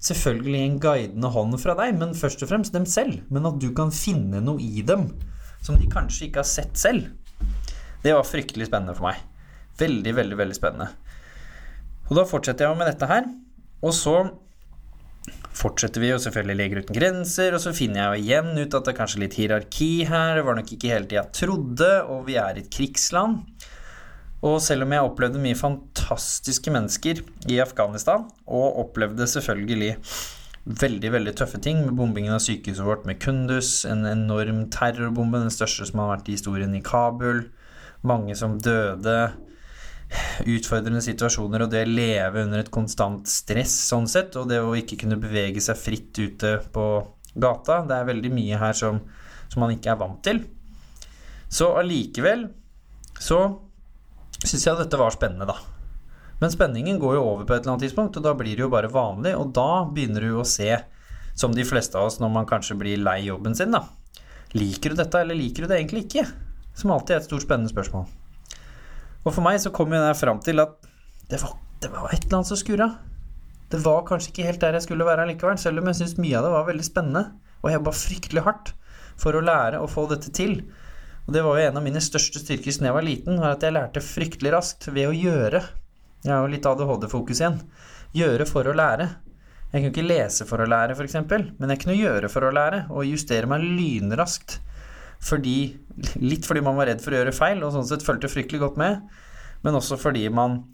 selvfølgelig 0.00 0.60
en 0.64 0.78
guidende 0.82 1.30
hånd 1.34 1.56
fra 1.60 1.76
deg, 1.78 1.94
men 2.00 2.16
først 2.16 2.42
og 2.44 2.50
fremst 2.52 2.74
dem 2.76 2.86
selv. 2.88 3.20
Men 3.32 3.48
at 3.48 3.60
du 3.62 3.70
kan 3.76 3.92
finne 3.94 4.42
noe 4.44 4.60
i 4.62 4.84
dem 4.86 5.10
som 5.64 5.76
de 5.76 5.88
kanskje 5.92 6.28
ikke 6.28 6.42
har 6.42 6.48
sett 6.48 6.78
selv. 6.80 7.10
Det 8.00 8.14
var 8.16 8.24
fryktelig 8.24 8.70
spennende 8.70 8.96
for 8.96 9.10
meg. 9.10 9.20
Veldig, 9.80 10.14
veldig, 10.16 10.38
veldig 10.40 10.56
spennende. 10.56 10.88
Og 12.08 12.16
da 12.18 12.24
fortsetter 12.28 12.66
jeg 12.66 12.80
med 12.80 12.88
dette 12.90 13.08
her. 13.10 13.28
Og 13.84 13.92
så 13.96 14.16
fortsetter 15.60 16.02
vi 16.02 16.10
jo 16.10 16.20
selvfølgelig 16.22 16.56
Leger 16.56 16.80
uten 16.84 16.96
grenser, 16.96 17.54
og 17.54 17.62
så 17.62 17.72
finner 17.76 18.00
jeg 18.00 18.08
jo 18.08 18.24
igjen 18.24 18.50
ut 18.56 18.76
at 18.76 18.86
det 18.86 18.92
er 18.92 18.98
kanskje 18.98 19.22
litt 19.24 19.36
hierarki 19.36 19.90
her. 20.08 20.38
Det 20.38 20.46
var 20.46 20.56
nok 20.58 20.72
ikke 20.76 20.94
helt 20.94 21.10
det 21.10 21.18
jeg 21.18 21.36
trodde, 21.42 21.90
og 22.08 22.24
vi 22.28 22.38
er 22.40 22.56
i 22.56 22.64
et 22.64 22.72
krigsland. 22.72 23.44
Og 24.46 24.56
selv 24.64 24.86
om 24.86 24.94
jeg 24.94 25.04
opplevde 25.04 25.40
mye 25.42 25.58
fantastiske 25.58 26.72
mennesker 26.72 27.20
i 27.52 27.58
Afghanistan, 27.60 28.24
og 28.48 28.78
opplevde 28.86 29.28
selvfølgelig 29.28 29.96
veldig 30.80 31.12
veldig 31.12 31.34
tøffe 31.36 31.60
ting 31.62 31.82
med 31.84 31.96
bombingen 31.96 32.34
av 32.36 32.42
sykehuset 32.44 32.84
vårt 32.84 33.06
med 33.08 33.20
Kundus, 33.20 33.84
en 33.88 34.04
enorm 34.08 34.66
terrorbombe, 34.72 35.40
den 35.42 35.52
største 35.52 35.88
som 35.88 36.02
har 36.02 36.14
vært 36.14 36.28
i 36.28 36.36
historien 36.36 36.74
i 36.76 36.82
Kabul, 36.84 37.46
mange 38.06 38.36
som 38.36 38.58
døde, 38.60 39.32
utfordrende 40.48 41.02
situasjoner 41.04 41.64
og 41.64 41.72
det 41.72 41.84
å 41.84 41.90
leve 41.90 42.44
under 42.44 42.62
et 42.64 42.72
konstant 42.74 43.28
stress 43.30 43.76
sånn 43.90 44.08
sett, 44.10 44.36
og 44.40 44.48
det 44.50 44.60
å 44.62 44.74
ikke 44.76 44.98
kunne 45.04 45.20
bevege 45.20 45.62
seg 45.62 45.78
fritt 45.78 46.18
ute 46.18 46.56
på 46.74 46.86
gata. 47.40 47.82
Det 47.86 47.96
er 47.96 48.08
veldig 48.08 48.32
mye 48.34 48.60
her 48.60 48.76
som, 48.76 48.98
som 49.52 49.62
man 49.62 49.76
ikke 49.76 49.92
er 49.92 50.00
vant 50.00 50.22
til. 50.26 50.42
Så 51.50 51.70
allikevel 51.78 52.48
så 53.20 53.40
syns 54.44 54.66
jeg 54.66 54.78
dette 54.78 55.00
var 55.00 55.14
spennende, 55.14 55.48
da. 55.50 55.58
Men 56.40 56.52
spenningen 56.52 57.00
går 57.00 57.18
jo 57.18 57.24
over 57.24 57.44
på 57.44 57.54
et 57.54 57.62
eller 57.62 57.74
annet 57.74 57.84
tidspunkt, 57.88 58.16
og 58.16 58.24
da 58.24 58.32
blir 58.36 58.56
det 58.56 58.64
jo 58.64 58.72
bare 58.72 58.88
vanlig, 58.92 59.34
og 59.36 59.52
da 59.56 59.84
begynner 59.92 60.24
du 60.24 60.38
å 60.40 60.46
se, 60.48 60.72
som 61.36 61.52
de 61.56 61.66
fleste 61.68 61.98
av 62.00 62.08
oss 62.08 62.16
når 62.20 62.32
man 62.32 62.48
kanskje 62.48 62.78
blir 62.80 63.02
lei 63.02 63.18
jobben 63.26 63.56
sin, 63.56 63.76
da. 63.76 63.84
Liker 64.56 64.94
du 64.94 65.02
dette, 65.02 65.20
eller 65.20 65.36
liker 65.36 65.64
du 65.64 65.70
det 65.70 65.76
egentlig 65.78 66.06
ikke? 66.06 66.24
Som 66.74 66.94
alltid 66.94 67.16
er 67.16 67.20
et 67.20 67.28
stort 67.28 67.44
spennende 67.44 67.70
spørsmål. 67.70 68.08
Og 69.20 69.34
for 69.34 69.44
meg 69.44 69.60
så 69.60 69.72
kom 69.74 69.92
jeg 69.92 70.16
fram 70.16 70.40
til 70.42 70.62
at 70.62 70.88
det 71.30 71.38
var, 71.42 71.54
det 71.82 71.92
var, 71.92 72.08
et 72.08 72.24
eller 72.24 72.40
annet 72.40 72.50
som 72.50 72.58
skurra. 72.58 72.88
Det 73.70 73.78
var 73.84 74.06
kanskje 74.08 74.32
ikke 74.32 74.46
helt 74.48 74.64
der 74.64 74.78
jeg 74.78 74.88
skulle 74.88 75.06
være 75.06 75.28
likevel, 75.28 75.60
selv 75.60 75.82
om 75.82 75.90
jeg 75.90 76.00
syntes 76.00 76.18
mye 76.18 76.38
av 76.38 76.46
det 76.46 76.54
var 76.56 76.68
veldig 76.70 76.86
spennende. 76.86 77.24
Og 77.60 77.68
jeg 77.68 77.78
jobba 77.78 77.92
fryktelig 78.00 78.46
hardt 78.48 78.72
for 79.20 79.36
å 79.36 79.44
lære 79.44 79.78
å 79.78 79.90
få 79.90 80.06
dette 80.10 80.32
til. 80.34 80.62
Og 81.30 81.34
det 81.36 81.44
var 81.46 81.60
jo 81.60 81.66
en 81.68 81.76
av 81.78 81.84
mine 81.86 82.00
største 82.02 82.40
styrker 82.42 82.74
siden 82.74 82.88
jeg 82.88 82.94
var 82.96 83.04
liten, 83.06 83.36
var 83.38 83.52
at 83.54 83.62
jeg 83.62 83.70
lærte 83.76 84.00
fryktelig 84.02 84.50
raskt 84.50 84.88
ved 84.90 85.06
å 85.06 85.12
gjøre. 85.14 85.60
Jeg 86.24 86.32
har 86.32 86.40
jo 86.42 86.48
litt 86.50 86.64
ADHD-fokus 86.66 87.38
igjen. 87.38 87.60
Gjøre 88.18 88.46
for 88.50 88.66
å 88.66 88.72
lære. 88.74 89.06
Jeg 89.70 89.76
kunne 89.76 89.92
ikke 89.92 90.08
lese 90.08 90.46
for 90.48 90.58
å 90.58 90.66
lære, 90.66 90.96
f.eks., 90.98 91.14
men 91.30 91.70
jeg 91.70 91.80
kunne 91.84 91.94
gjøre 91.94 92.30
for 92.34 92.48
å 92.48 92.50
lære, 92.50 92.80
og 92.90 93.06
justere 93.06 93.46
meg 93.46 93.62
lynraskt 93.62 94.56
fordi, 95.22 95.54
litt 96.18 96.48
fordi 96.50 96.64
man 96.66 96.80
var 96.80 96.90
redd 96.90 97.04
for 97.04 97.14
å 97.14 97.20
gjøre 97.20 97.36
feil, 97.38 97.62
og 97.62 97.76
sånn 97.76 97.86
sett 97.86 98.02
fulgte 98.02 98.32
fryktelig 98.32 98.64
godt 98.64 98.82
med, 98.82 99.06
men 99.62 99.78
også 99.78 100.00
fordi 100.02 100.24
man 100.34 100.64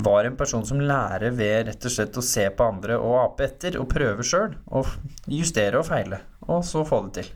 var 0.00 0.24
en 0.24 0.40
person 0.40 0.64
som 0.64 0.80
lærer 0.80 1.36
ved 1.36 1.68
rett 1.68 1.90
og 1.90 1.92
slett 1.98 2.16
å 2.16 2.24
se 2.24 2.48
på 2.48 2.70
andre 2.72 2.96
og 2.96 3.18
ape 3.26 3.50
etter, 3.50 3.76
og 3.76 3.92
prøve 3.92 4.24
sjøl, 4.24 4.56
og 4.72 4.88
justere 5.28 5.84
og 5.84 5.90
feile, 5.92 6.24
og 6.48 6.64
så 6.64 6.88
få 6.88 7.04
det 7.10 7.18
til. 7.20 7.30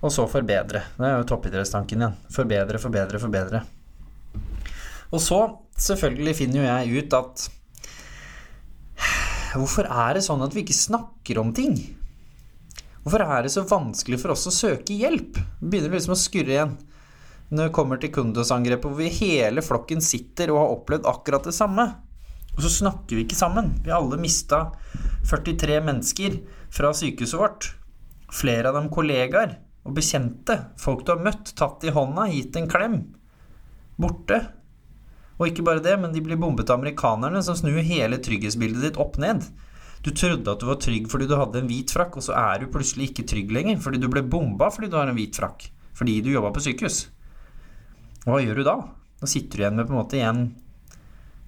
Og 0.00 0.12
så 0.12 0.24
forbedre. 0.30 0.82
Det 0.96 1.06
er 1.06 1.18
jo 1.18 1.28
toppidrettstanken 1.28 2.00
igjen. 2.00 2.18
Forbedre, 2.32 2.80
forbedre, 2.80 3.20
forbedre. 3.20 3.62
Og 5.10 5.20
så, 5.20 5.40
selvfølgelig, 5.76 6.36
finner 6.38 6.60
jo 6.60 6.68
jeg 6.68 7.00
ut 7.00 7.16
at 7.18 7.48
Hvorfor 9.50 9.88
er 9.90 10.14
det 10.14 10.22
sånn 10.22 10.44
at 10.44 10.54
vi 10.54 10.62
ikke 10.62 10.76
snakker 10.76 11.40
om 11.42 11.50
ting? 11.52 11.74
Hvorfor 13.02 13.24
er 13.24 13.42
det 13.42 13.50
så 13.50 13.64
vanskelig 13.66 14.20
for 14.22 14.36
oss 14.36 14.46
å 14.46 14.54
søke 14.54 14.94
hjelp? 14.94 15.40
Begynner 15.58 15.96
liksom 15.96 16.14
å 16.14 16.20
skurre 16.20 16.54
igjen. 16.54 16.76
Når 17.50 17.66
det 17.66 17.74
kommer 17.74 17.98
til 17.98 18.12
Kundos-angrepet, 18.14 18.86
hvor 18.86 19.00
vi 19.00 19.10
hele 19.10 19.64
flokken 19.66 20.04
sitter 20.04 20.52
og 20.52 20.60
har 20.60 20.76
opplevd 20.76 21.08
akkurat 21.10 21.48
det 21.48 21.56
samme. 21.56 21.88
Og 22.54 22.62
så 22.62 22.70
snakker 22.76 23.18
vi 23.18 23.24
ikke 23.24 23.38
sammen. 23.40 23.72
Vi 23.82 23.90
har 23.90 23.98
alle 23.98 24.20
mista 24.22 24.68
43 25.26 25.80
mennesker 25.82 26.38
fra 26.70 26.92
sykehuset 26.94 27.40
vårt. 27.40 27.72
Flere 28.30 28.70
av 28.70 28.78
dem 28.78 28.86
kollegaer 28.94 29.56
og 29.86 29.96
bekjente. 29.96 30.56
Folk 30.80 31.06
du 31.06 31.14
har 31.14 31.24
møtt, 31.24 31.54
tatt 31.56 31.84
i 31.86 31.94
hånda, 31.94 32.28
gitt 32.32 32.56
en 32.58 32.68
klem. 32.70 32.96
Borte. 34.00 34.40
Og 35.40 35.48
ikke 35.48 35.64
bare 35.64 35.84
det, 35.84 35.96
men 36.00 36.12
de 36.12 36.22
blir 36.24 36.40
bombet 36.40 36.70
av 36.70 36.80
amerikanerne, 36.80 37.40
som 37.44 37.56
snur 37.56 37.80
hele 37.80 38.20
trygghetsbildet 38.20 38.84
ditt 38.84 39.00
opp 39.00 39.16
ned. 39.20 39.46
Du 40.04 40.12
trodde 40.16 40.48
at 40.48 40.60
du 40.60 40.68
var 40.68 40.78
trygg 40.80 41.08
fordi 41.12 41.28
du 41.28 41.36
hadde 41.36 41.60
en 41.60 41.68
hvit 41.68 41.92
frakk, 41.92 42.16
og 42.16 42.24
så 42.24 42.36
er 42.36 42.60
du 42.60 42.70
plutselig 42.72 43.10
ikke 43.10 43.26
trygg 43.28 43.52
lenger 43.52 43.80
fordi 43.84 44.00
du 44.00 44.08
ble 44.12 44.22
bomba 44.24 44.70
fordi 44.72 44.88
du 44.88 44.96
har 44.96 45.10
en 45.10 45.16
hvit 45.16 45.36
frakk. 45.36 45.66
Fordi 45.96 46.20
du 46.24 46.30
jobba 46.32 46.52
på 46.56 46.62
sykehus. 46.64 47.02
Hva 48.24 48.40
gjør 48.40 48.60
du 48.60 48.64
da? 48.68 48.76
Da 49.20 49.28
sitter 49.28 49.56
du 49.56 49.64
igjen 49.64 49.76
med 49.76 49.88
på 49.88 49.92
en 49.92 50.00
måte 50.00 50.16
igjen 50.16 50.44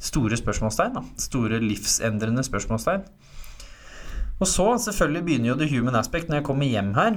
store 0.03 0.37
spørsmålstegn. 0.37 0.99
Da. 0.99 1.05
Store 1.21 1.61
livsendrende 1.62 2.45
spørsmålstegn. 2.45 3.07
Og 4.42 4.49
så 4.51 4.66
selvfølgelig 4.85 5.25
begynner 5.25 5.53
jo 5.53 5.59
the 5.61 5.68
human 5.71 5.97
aspect 5.97 6.29
når 6.29 6.40
jeg 6.40 6.49
kommer 6.49 6.68
hjem 6.68 6.92
her. 6.99 7.16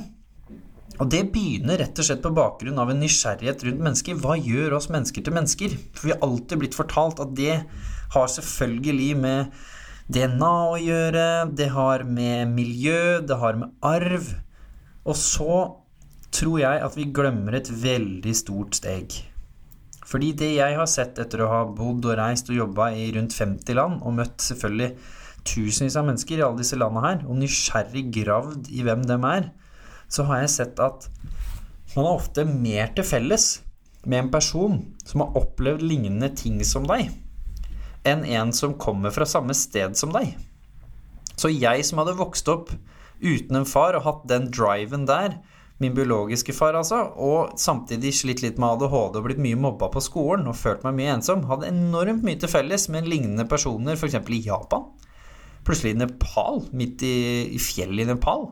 Og 0.96 1.10
det 1.12 1.26
begynner 1.34 1.80
rett 1.82 2.00
og 2.00 2.08
slett 2.08 2.24
på 2.24 2.32
bakgrunn 2.36 2.80
av 2.80 2.92
en 2.92 3.02
nysgjerrighet 3.04 3.66
rundt 3.68 3.84
mennesker. 3.84 4.20
Hva 4.22 4.38
gjør 4.40 4.78
oss 4.78 4.88
mennesker 4.94 5.26
til 5.26 5.36
mennesker? 5.36 5.76
For 5.98 6.08
vi 6.08 6.14
har 6.14 6.24
alltid 6.24 6.62
blitt 6.62 6.78
fortalt 6.78 7.20
at 7.24 7.34
det 7.36 7.58
har 8.16 8.30
selvfølgelig 8.32 9.10
med 9.20 9.58
DNA 10.06 10.54
å 10.70 10.78
gjøre, 10.80 11.26
det 11.58 11.72
har 11.74 12.06
med 12.08 12.54
miljø, 12.54 13.20
det 13.26 13.40
har 13.42 13.60
med 13.60 13.74
arv. 13.84 14.30
Og 15.06 15.18
så 15.20 15.58
tror 16.36 16.60
jeg 16.62 16.84
at 16.88 16.98
vi 16.98 17.10
glemmer 17.16 17.58
et 17.58 17.72
veldig 17.72 18.36
stort 18.38 18.78
steg. 18.78 19.18
Fordi 20.06 20.32
det 20.38 20.52
jeg 20.60 20.78
har 20.78 20.90
sett 20.90 21.20
etter 21.22 21.42
å 21.42 21.50
ha 21.50 21.62
bodd 21.66 22.06
og 22.06 22.18
reist 22.20 22.52
og 22.54 22.60
jobba 22.60 22.92
i 22.94 23.10
rundt 23.16 23.34
50 23.34 23.78
land, 23.78 24.02
og 24.06 24.20
møtt 24.20 24.44
selvfølgelig 24.46 24.94
tusenvis 25.46 25.98
av 25.98 26.08
mennesker 26.08 26.40
i 26.40 26.46
alle 26.46 26.62
disse 26.62 26.78
landene 26.78 27.06
her, 27.08 27.24
og 27.26 27.40
nysgjerrig 27.42 28.06
gravd 28.14 28.70
i 28.74 28.86
hvem 28.86 29.06
dem 29.10 29.26
er, 29.30 29.50
så 30.12 30.26
har 30.30 30.44
jeg 30.44 30.54
sett 30.56 30.82
at 30.84 31.08
man 31.96 32.06
har 32.06 32.18
ofte 32.18 32.46
mer 32.48 32.92
til 32.96 33.08
felles 33.08 33.48
med 34.06 34.26
en 34.26 34.34
person 34.34 34.82
som 35.06 35.24
har 35.24 35.38
opplevd 35.40 35.86
lignende 35.86 36.30
ting 36.38 36.60
som 36.68 36.88
deg 36.90 37.10
enn 38.06 38.26
en 38.38 38.52
som 38.54 38.76
kommer 38.78 39.14
fra 39.14 39.26
samme 39.26 39.56
sted 39.58 39.96
som 39.98 40.12
deg. 40.14 40.36
Så 41.36 41.50
jeg 41.50 41.84
som 41.88 42.02
hadde 42.02 42.18
vokst 42.20 42.48
opp 42.52 42.70
uten 43.24 43.58
en 43.60 43.68
far 43.68 43.98
og 43.98 44.06
hatt 44.06 44.26
den 44.30 44.50
driven 44.54 45.08
der, 45.10 45.40
min 45.82 45.96
biologiske 45.96 46.54
far 46.56 46.78
altså, 46.80 47.02
og 47.20 47.58
samtidig 47.60 48.14
slitt 48.16 48.44
litt 48.46 48.60
med 48.62 48.78
ADHD 48.78 49.18
og 49.20 49.26
blitt 49.26 49.42
mye 49.44 49.60
mobba 49.60 49.90
på 49.92 50.04
skolen 50.04 50.48
og 50.48 50.56
følt 50.56 50.86
meg 50.86 50.96
mye 50.96 51.16
ensom, 51.18 51.44
hadde 51.50 51.68
enormt 51.68 52.24
mye 52.24 52.40
til 52.40 52.52
felles 52.52 52.88
med 52.94 53.10
lignende 53.12 53.44
personer 53.52 54.00
f.eks. 54.00 54.16
i 54.16 54.44
Japan. 54.46 54.86
Plutselig 55.68 55.96
i 55.96 56.00
Nepal, 56.00 56.62
midt 56.78 57.04
i, 57.04 57.18
i 57.58 57.60
fjellet 57.60 58.06
i 58.06 58.14
Nepal, 58.14 58.48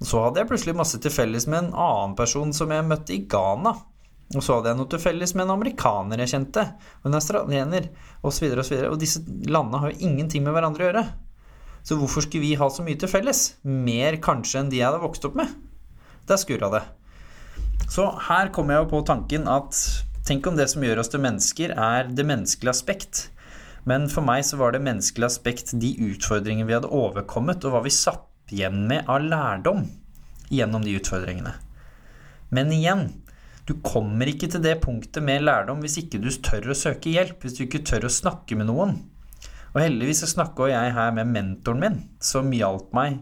Så 0.00 0.20
hadde 0.24 0.40
jeg 0.40 0.48
plutselig 0.48 0.76
masse 0.78 0.98
til 1.02 1.12
felles 1.12 1.46
med 1.50 1.64
en 1.64 1.72
annen 1.76 2.16
person 2.16 2.52
som 2.56 2.70
jeg 2.72 2.86
møtte 2.88 3.14
i 3.14 3.24
Ghana. 3.28 3.74
Og 4.30 4.44
så 4.46 4.56
hadde 4.56 4.70
jeg 4.70 4.78
noe 4.78 4.88
til 4.90 5.02
felles 5.02 5.34
med 5.34 5.44
en 5.44 5.56
amerikaner 5.56 6.22
jeg 6.22 6.32
kjente, 6.32 6.62
og 7.02 7.08
en 7.10 7.18
australiener, 7.18 7.88
osv. 8.22 8.46
Og, 8.52 8.62
så 8.64 8.74
videre, 8.74 8.92
og 8.92 9.00
disse 9.02 9.24
landene 9.26 9.82
har 9.82 9.90
jo 9.90 10.06
ingenting 10.06 10.46
med 10.46 10.54
hverandre 10.54 10.86
å 10.86 10.88
gjøre. 10.88 11.04
Så 11.82 11.96
hvorfor 11.98 12.24
skulle 12.24 12.44
vi 12.44 12.54
ha 12.60 12.68
så 12.70 12.84
mye 12.86 13.00
til 13.00 13.10
felles? 13.10 13.42
Mer 13.64 14.20
kanskje 14.22 14.62
enn 14.62 14.70
de 14.72 14.78
jeg 14.80 14.86
hadde 14.86 15.02
vokst 15.02 15.26
opp 15.26 15.36
med? 15.40 15.50
Der 16.28 16.40
skurra 16.40 16.70
det. 16.76 16.84
Så 17.90 18.06
her 18.28 18.52
kommer 18.54 18.76
jeg 18.76 18.84
jo 18.84 18.90
på 18.92 19.02
tanken 19.08 19.48
at 19.50 19.76
tenk 20.28 20.46
om 20.46 20.56
det 20.56 20.68
som 20.70 20.84
gjør 20.84 21.02
oss 21.02 21.10
til 21.10 21.24
mennesker, 21.24 21.74
er 21.74 22.08
det 22.14 22.28
menneskelige 22.28 22.76
aspekt. 22.76 23.26
Men 23.88 24.06
for 24.12 24.22
meg 24.22 24.44
så 24.46 24.60
var 24.60 24.76
det 24.76 24.84
menneskelige 24.84 25.32
aspekt 25.32 25.74
de 25.80 25.94
utfordringene 26.12 26.68
vi 26.68 26.76
hadde 26.76 26.92
overkommet, 26.94 27.64
og 27.64 27.74
hva 27.74 27.82
vi 27.82 27.94
satt 27.94 28.29
igjen 28.54 28.84
med 28.90 29.08
av 29.10 29.24
lærdom 29.24 29.86
gjennom 30.50 30.84
de 30.84 30.96
utfordringene. 30.98 31.54
Men 32.50 32.72
igjen, 32.74 33.08
du 33.68 33.76
kommer 33.86 34.26
ikke 34.30 34.48
til 34.50 34.62
det 34.64 34.80
punktet 34.82 35.22
med 35.22 35.44
lærdom 35.46 35.82
hvis 35.84 36.00
ikke 36.02 36.18
du 36.22 36.30
tør 36.30 36.72
å 36.72 36.78
søke 36.78 37.12
hjelp, 37.12 37.38
hvis 37.42 37.58
du 37.58 37.64
ikke 37.66 37.84
tør 37.86 38.08
å 38.08 38.12
snakke 38.12 38.58
med 38.58 38.70
noen. 38.70 38.96
Og 39.70 39.82
heldigvis 39.84 40.24
så 40.24 40.30
snakka 40.32 40.66
jeg 40.72 40.94
her 40.96 41.12
med 41.14 41.30
mentoren 41.30 41.84
min, 41.84 42.00
som 42.18 42.50
hjalp 42.50 42.90
meg, 42.96 43.20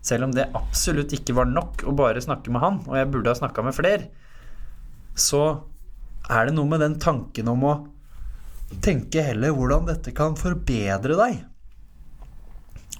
selv 0.00 0.30
om 0.30 0.32
det 0.32 0.48
absolutt 0.56 1.12
ikke 1.12 1.36
var 1.36 1.50
nok 1.50 1.84
å 1.84 1.92
bare 1.96 2.22
snakke 2.24 2.52
med 2.52 2.64
han, 2.64 2.80
og 2.88 2.96
jeg 2.96 3.10
burde 3.12 3.34
ha 3.34 3.36
snakka 3.36 3.64
med 3.66 3.76
flere, 3.76 4.08
så 5.12 5.42
er 6.30 6.48
det 6.48 6.56
noe 6.56 6.70
med 6.70 6.80
den 6.80 6.96
tanken 7.02 7.50
om 7.52 7.66
å 7.68 7.74
tenke 8.80 9.26
heller 9.26 9.52
hvordan 9.52 9.88
dette 9.90 10.14
kan 10.16 10.38
forbedre 10.38 11.18
deg. 11.18 11.42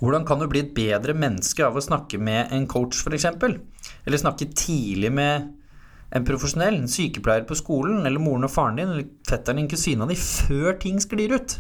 Hvordan 0.01 0.25
kan 0.25 0.41
du 0.41 0.47
bli 0.49 0.63
et 0.65 0.75
bedre 0.77 1.13
menneske 1.13 1.65
av 1.67 1.77
å 1.77 1.85
snakke 1.85 2.19
med 2.21 2.55
en 2.57 2.67
coach, 2.71 3.03
f.eks.? 3.05 3.27
Eller 4.07 4.21
snakke 4.21 4.49
tidlig 4.57 5.11
med 5.13 5.51
en 6.17 6.25
profesjonell, 6.27 6.81
en 6.81 6.91
sykepleier 6.91 7.45
på 7.47 7.59
skolen, 7.59 8.01
eller 8.09 8.23
moren 8.23 8.49
og 8.49 8.53
faren 8.55 8.81
din, 8.81 8.95
eller 8.95 9.11
fetteren 9.29 9.61
din, 9.61 9.69
kusina 9.71 10.09
di, 10.09 10.17
før 10.17 10.79
ting 10.81 10.99
sklir 11.05 11.37
ut. 11.37 11.59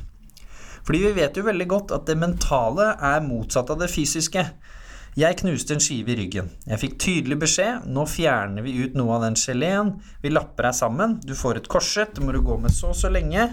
Fordi 0.87 1.03
vi 1.05 1.13
vet 1.21 1.37
jo 1.37 1.45
veldig 1.47 1.69
godt 1.69 1.93
at 1.95 2.09
det 2.09 2.17
mentale 2.19 2.95
er 2.97 3.21
motsatt 3.27 3.71
av 3.71 3.83
det 3.83 3.91
fysiske. 3.93 4.47
Jeg 5.19 5.41
knuste 5.41 5.75
en 5.75 5.83
skive 5.83 6.13
i 6.13 6.15
ryggen. 6.21 6.53
Jeg 6.71 6.79
fikk 6.79 6.93
tydelig 7.03 7.41
beskjed. 7.43 7.87
Nå 7.91 8.05
fjerner 8.07 8.63
vi 8.63 8.77
ut 8.85 8.95
noe 8.95 9.17
av 9.17 9.25
den 9.25 9.37
geleen. 9.41 9.97
Vi 10.23 10.31
lapper 10.31 10.69
deg 10.69 10.77
sammen. 10.79 11.17
Du 11.27 11.33
får 11.35 11.59
et 11.59 11.71
korsett. 11.71 12.13
Det 12.15 12.23
må 12.23 12.31
du 12.31 12.39
gå 12.47 12.55
med 12.63 12.71
så 12.71 12.93
og 12.93 12.99
så 12.99 13.11
lenge. 13.11 13.49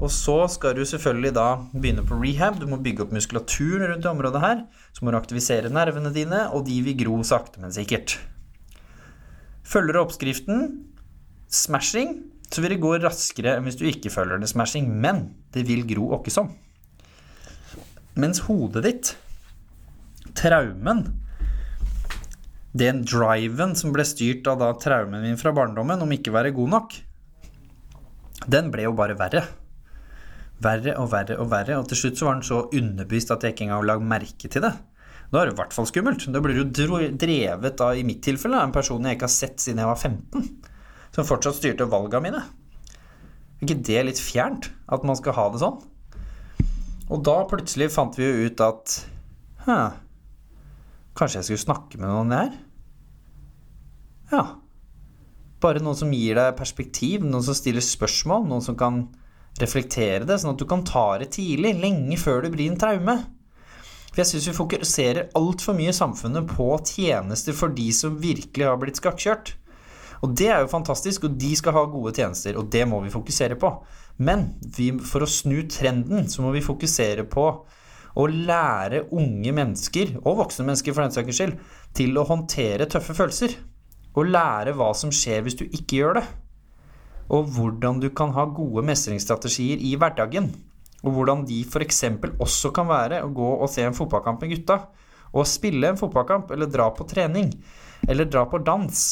Og 0.00 0.10
så 0.10 0.34
skal 0.50 0.74
du 0.74 0.82
selvfølgelig 0.82 1.30
da 1.36 1.44
begynne 1.76 2.02
på 2.06 2.18
rehab. 2.18 2.58
Du 2.58 2.66
må 2.66 2.80
bygge 2.82 3.04
opp 3.04 3.14
muskulaturen 3.14 3.86
rundt 3.86 4.02
det 4.02 4.10
området 4.10 4.42
her. 4.42 4.64
Så 4.96 5.06
må 5.06 5.14
du 5.14 5.18
aktivisere 5.20 5.70
nervene 5.70 6.10
dine, 6.10 6.48
og 6.50 6.66
de 6.66 6.80
vil 6.88 6.98
gro 6.98 7.20
sakte, 7.26 7.62
men 7.62 7.74
sikkert. 7.74 8.16
Følger 9.66 9.94
du 9.94 10.00
oppskriften, 10.02 10.66
smashing, 11.50 12.16
så 12.50 12.62
vil 12.62 12.74
det 12.74 12.82
gå 12.82 12.92
raskere 13.02 13.54
enn 13.56 13.66
hvis 13.66 13.78
du 13.78 13.86
ikke 13.86 14.10
følger 14.10 14.42
det 14.42 14.50
smashing. 14.50 14.90
Men 14.90 15.28
det 15.54 15.68
vil 15.70 15.86
gro 15.86 16.10
åkke 16.18 16.34
sånn. 16.34 16.50
Mens 18.18 18.42
hodet 18.48 18.82
ditt, 18.88 19.14
traumen, 20.38 21.04
den 22.76 23.04
driven 23.08 23.72
som 23.78 23.94
ble 23.94 24.04
styrt 24.04 24.48
av 24.50 24.60
da 24.60 24.72
traumen 24.80 25.24
min 25.24 25.38
fra 25.40 25.54
barndommen 25.56 26.02
om 26.04 26.12
ikke 26.12 26.34
være 26.34 26.52
god 26.56 26.74
nok, 26.74 26.96
den 28.44 28.68
ble 28.72 28.84
jo 28.84 28.92
bare 28.96 29.16
verre. 29.18 29.46
Verre 30.62 30.94
og 31.00 31.08
verre 31.12 31.38
og 31.40 31.48
verre, 31.52 31.78
og 31.80 31.88
til 31.88 32.00
slutt 32.00 32.20
så 32.20 32.28
var 32.28 32.36
den 32.36 32.46
så 32.46 32.60
underbevist 32.68 33.32
at 33.32 33.44
jeg 33.44 33.56
ikke 33.56 33.66
engang 33.66 33.88
la 33.88 33.96
merke 34.00 34.48
til 34.52 34.64
det. 34.64 34.72
Da 35.32 35.40
er 35.40 35.48
det 35.48 35.56
i 35.56 35.58
hvert 35.58 35.74
fall 35.74 35.88
skummelt. 35.88 36.28
Da 36.32 36.42
blir 36.42 36.60
du 36.60 36.70
drevet 36.70 37.82
av, 37.82 37.96
i 37.98 38.06
mitt 38.06 38.22
tilfelle, 38.24 38.60
en 38.62 38.74
person 38.74 39.04
jeg 39.04 39.18
ikke 39.18 39.26
har 39.26 39.34
sett 39.34 39.62
siden 39.62 39.82
jeg 39.82 39.90
var 39.90 39.98
15, 39.98 40.46
som 41.16 41.28
fortsatt 41.28 41.58
styrte 41.58 41.88
valgene 41.90 42.22
mine. 42.28 42.44
Er 43.56 43.66
ikke 43.66 43.80
det 43.88 44.06
litt 44.06 44.22
fjernt? 44.22 44.70
At 44.92 45.04
man 45.08 45.18
skal 45.18 45.36
ha 45.36 45.48
det 45.52 45.62
sånn? 45.64 45.80
Og 47.10 47.22
da 47.26 47.40
plutselig 47.50 47.90
fant 47.94 48.16
vi 48.18 48.26
jo 48.26 48.48
ut 48.50 48.62
at 48.64 48.96
Hæ, 49.66 49.76
kanskje 51.16 51.40
jeg 51.40 51.48
skulle 51.50 51.64
snakke 51.64 52.00
med 52.00 52.10
noen 52.10 52.32
der? 52.34 52.54
Ja. 54.32 54.42
Bare 55.62 55.80
noen 55.82 55.98
som 55.98 56.12
gir 56.12 56.36
deg 56.38 56.56
perspektiv, 56.58 57.24
noen 57.24 57.44
som 57.44 57.56
stiller 57.56 57.84
spørsmål, 57.84 58.44
noen 58.48 58.64
som 58.64 58.76
kan 58.78 59.06
reflektere 59.60 60.26
det, 60.28 60.36
sånn 60.42 60.52
at 60.52 60.60
du 60.60 60.66
kan 60.68 60.84
ta 60.84 61.16
det 61.20 61.30
tidlig, 61.38 61.76
lenge 61.80 62.18
før 62.20 62.44
det 62.44 62.52
blir 62.52 62.68
en 62.70 62.80
traume. 62.80 63.16
For 64.10 64.22
jeg 64.22 64.30
syns 64.30 64.48
vi 64.50 64.56
fokuserer 64.56 65.30
altfor 65.36 65.76
mye 65.76 65.92
i 65.92 65.96
samfunnet 65.96 66.48
på 66.52 66.68
tjenester 66.88 67.56
for 67.56 67.72
de 67.76 67.88
som 67.92 68.18
virkelig 68.20 68.68
har 68.68 68.78
blitt 68.80 69.00
skakkjørt. 69.00 69.54
Og 70.24 70.32
det 70.36 70.48
er 70.48 70.62
jo 70.62 70.72
fantastisk, 70.72 71.26
og 71.28 71.36
de 71.40 71.50
skal 71.58 71.76
ha 71.76 71.84
gode 71.92 72.14
tjenester, 72.16 72.56
og 72.56 72.70
det 72.72 72.86
må 72.88 73.02
vi 73.04 73.12
fokusere 73.12 73.58
på. 73.60 73.72
Men 74.16 74.48
vi, 74.76 74.90
for 75.04 75.24
å 75.24 75.28
snu 75.28 75.58
trenden, 75.68 76.24
så 76.32 76.44
må 76.44 76.54
vi 76.54 76.64
fokusere 76.64 77.26
på 77.28 77.50
å 78.16 78.26
lære 78.30 79.04
unge 79.12 79.52
mennesker, 79.52 80.16
og 80.24 80.40
voksne 80.40 80.66
mennesker 80.70 80.94
for 80.96 81.04
den 81.04 81.14
saks 81.14 81.36
skyld, 81.36 81.56
til 81.96 82.16
å 82.16 82.24
håndtere 82.28 82.88
tøffe 82.90 83.16
følelser. 83.16 83.56
Og 84.16 84.30
lære 84.32 84.72
hva 84.76 84.92
som 84.96 85.12
skjer 85.12 85.42
hvis 85.44 85.58
du 85.60 85.66
ikke 85.66 86.00
gjør 86.00 86.18
det. 86.20 86.24
Og 87.36 87.50
hvordan 87.52 88.00
du 88.00 88.08
kan 88.16 88.32
ha 88.32 88.46
gode 88.48 88.84
mestringsstrategier 88.88 89.82
i 89.84 89.92
hverdagen. 90.00 90.48
Og 91.04 91.12
hvordan 91.12 91.44
de 91.48 91.60
f.eks. 91.66 92.04
også 92.40 92.72
kan 92.74 92.88
være 92.88 93.20
å 93.24 93.32
gå 93.34 93.50
og 93.58 93.68
se 93.70 93.84
en 93.84 93.96
fotballkamp 93.96 94.40
med 94.40 94.54
gutta. 94.54 94.78
Og 95.36 95.48
spille 95.50 95.90
en 95.90 96.00
fotballkamp, 96.00 96.54
eller 96.54 96.70
dra 96.72 96.88
på 96.96 97.04
trening. 97.10 97.52
Eller 98.08 98.30
dra 98.30 98.46
på 98.48 98.62
dans. 98.64 99.04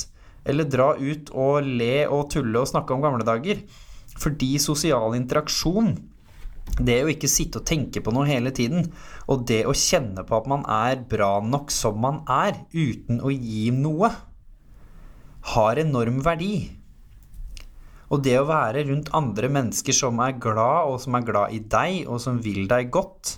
Eller 0.49 0.69
dra 0.69 0.95
ut 0.97 1.31
og 1.37 1.69
le 1.69 2.07
og 2.09 2.31
tulle 2.33 2.63
og 2.63 2.71
snakke 2.71 2.97
om 2.97 3.05
gamle 3.05 3.27
dager. 3.27 3.61
Fordi 4.21 4.55
sosial 4.63 5.17
interaksjon, 5.19 5.93
det 6.75 6.97
å 7.05 7.11
ikke 7.13 7.31
sitte 7.31 7.61
og 7.61 7.67
tenke 7.69 8.03
på 8.03 8.13
noe 8.15 8.27
hele 8.27 8.51
tiden, 8.55 8.89
og 9.31 9.45
det 9.49 9.63
å 9.69 9.75
kjenne 9.77 10.25
på 10.27 10.39
at 10.39 10.49
man 10.51 10.65
er 10.71 11.05
bra 11.11 11.39
nok 11.45 11.71
som 11.71 12.01
man 12.03 12.23
er, 12.31 12.65
uten 12.75 13.21
å 13.23 13.31
gi 13.31 13.69
noe, 13.75 14.11
har 15.55 15.79
enorm 15.79 16.23
verdi. 16.25 16.57
Og 18.11 18.23
det 18.25 18.37
å 18.41 18.49
være 18.49 18.85
rundt 18.89 19.13
andre 19.17 19.51
mennesker 19.53 19.97
som 19.97 20.21
er 20.25 20.39
glad, 20.41 20.91
og 20.91 20.99
som 21.03 21.17
er 21.19 21.27
glad 21.27 21.55
i 21.55 21.61
deg, 21.61 22.05
og 22.09 22.21
som 22.23 22.41
vil 22.43 22.67
deg 22.71 22.91
godt, 22.95 23.37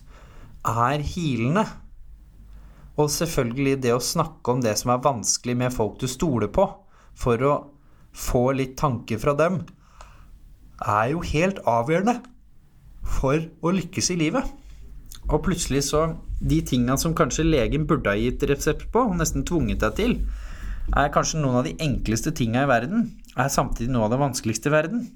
er 0.67 1.05
hilende. 1.05 1.67
Og 2.97 3.11
selvfølgelig 3.13 3.77
det 3.85 3.93
å 3.95 4.03
snakke 4.03 4.55
om 4.55 4.63
det 4.65 4.75
som 4.81 4.95
er 4.95 5.05
vanskelig 5.05 5.57
med 5.61 5.75
folk 5.75 5.99
du 6.01 6.09
stoler 6.09 6.49
på, 6.53 6.65
for 7.17 7.45
å 7.45 7.55
få 8.17 8.49
litt 8.57 8.79
tanker 8.81 9.21
fra 9.21 9.37
dem, 9.37 9.61
er 10.81 11.13
jo 11.13 11.21
helt 11.25 11.61
avgjørende 11.69 12.19
for 13.07 13.39
å 13.39 13.75
lykkes 13.75 14.13
i 14.15 14.21
livet. 14.21 14.47
Og 15.27 15.43
plutselig 15.43 15.87
så 15.89 16.09
De 16.37 16.59
tinga 16.61 16.99
som 17.01 17.15
kanskje 17.17 17.47
legen 17.47 17.87
burde 17.89 18.13
ha 18.13 18.19
gitt 18.21 18.43
resept 18.45 18.91
på, 18.93 19.07
og 19.09 19.17
nesten 19.17 19.45
tvunget 19.49 19.81
deg 19.81 19.95
til, 19.97 20.19
er 20.93 21.13
kanskje 21.15 21.41
noen 21.41 21.63
av 21.63 21.65
de 21.65 21.73
enkleste 21.81 22.35
tinga 22.37 22.67
i 22.67 22.69
verden, 22.69 23.07
er 23.33 23.49
samtidig 23.49 23.89
noe 23.95 24.05
av 24.05 24.13
det 24.13 24.19
vanskeligste 24.21 24.69
i 24.69 24.75
verden. 24.75 25.07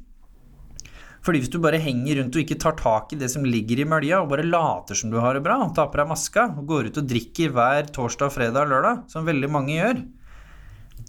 Fordi 1.20 1.42
hvis 1.42 1.53
du 1.53 1.59
bare 1.61 1.81
henger 1.83 2.22
rundt 2.22 2.38
og 2.38 2.42
ikke 2.42 2.57
tar 2.62 2.79
tak 2.81 3.12
i 3.12 3.18
det 3.20 3.29
som 3.29 3.44
ligger 3.44 3.83
i 3.83 3.87
mølja, 3.88 4.22
og 4.22 4.31
bare 4.33 4.46
later 4.48 4.96
som 4.96 5.12
du 5.12 5.18
har 5.20 5.37
det 5.37 5.44
bra, 5.44 5.59
tar 5.76 5.90
på 5.92 6.00
deg 6.00 6.09
maska 6.09 6.46
og 6.55 6.64
går 6.70 6.88
ut 6.88 7.03
og 7.03 7.11
drikker 7.11 7.53
hver 7.53 7.92
torsdag, 7.92 8.33
fredag 8.33 8.64
og 8.64 8.72
lørdag, 8.72 9.03
som 9.12 9.29
veldig 9.29 9.53
mange 9.53 9.76
gjør, 9.76 10.00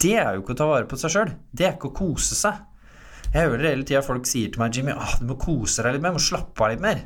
det 0.02 0.14
er 0.20 0.36
jo 0.36 0.44
ikke 0.44 0.54
å 0.54 0.60
ta 0.60 0.68
vare 0.68 0.88
på 0.90 0.98
seg 1.00 1.14
sjøl. 1.14 1.32
Det 1.52 1.66
er 1.66 1.74
ikke 1.78 1.90
å 1.90 1.96
kose 1.96 2.36
seg. 2.36 2.60
Jeg 3.32 3.48
hører 3.48 3.70
hele 3.70 3.86
tida 3.88 4.02
folk 4.04 4.26
sier 4.28 4.52
til 4.52 4.60
meg, 4.60 4.76
Jimmy, 4.76 4.92
ah, 4.92 5.14
du 5.20 5.24
må 5.30 5.38
kose 5.40 5.84
deg 5.84 5.96
litt 5.96 6.04
mer, 6.04 6.12
du 6.12 6.20
må 6.20 6.24
slappe 6.24 6.64
av 6.64 6.74
litt 6.74 6.82
mer. 6.84 7.04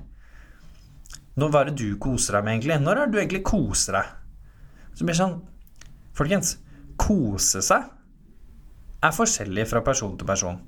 Nå, 1.36 1.50
hva 1.52 1.62
er 1.62 1.70
det 1.70 1.76
du 1.78 1.98
koser 2.02 2.38
deg 2.38 2.46
med, 2.46 2.56
egentlig? 2.56 2.78
Når 2.82 2.98
er 2.98 3.06
det 3.06 3.14
du 3.14 3.20
egentlig 3.20 3.42
koser 3.46 3.98
deg? 4.00 4.14
Så 4.96 5.04
blir 5.04 5.14
det 5.14 5.20
sånn 5.20 5.36
Folkens, 6.16 6.54
kose 6.96 7.60
seg 7.60 7.90
er 9.04 9.12
forskjellig 9.12 9.66
fra 9.68 9.82
person 9.84 10.14
til 10.16 10.28
person. 10.28 10.62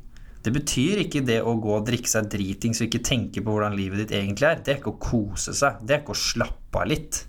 Det 0.44 0.52
betyr 0.54 1.02
ikke 1.02 1.24
det 1.26 1.38
å 1.42 1.56
gå 1.58 1.72
og 1.74 1.86
drikke 1.88 2.10
seg 2.10 2.28
dritings 2.30 2.82
og 2.82 2.86
ikke 2.86 3.04
tenke 3.08 3.42
på 3.42 3.54
hvordan 3.54 3.74
livet 3.76 4.04
ditt 4.04 4.14
egentlig 4.14 4.46
er. 4.50 4.60
Det 4.62 4.74
er 4.74 4.78
ikke 4.82 4.92
å 4.94 5.00
kose 5.02 5.54
seg. 5.56 5.80
Det 5.82 5.96
er 5.96 6.02
ikke 6.02 6.14
å 6.14 6.20
slappe 6.20 6.82
av 6.82 6.90
litt. 6.92 7.22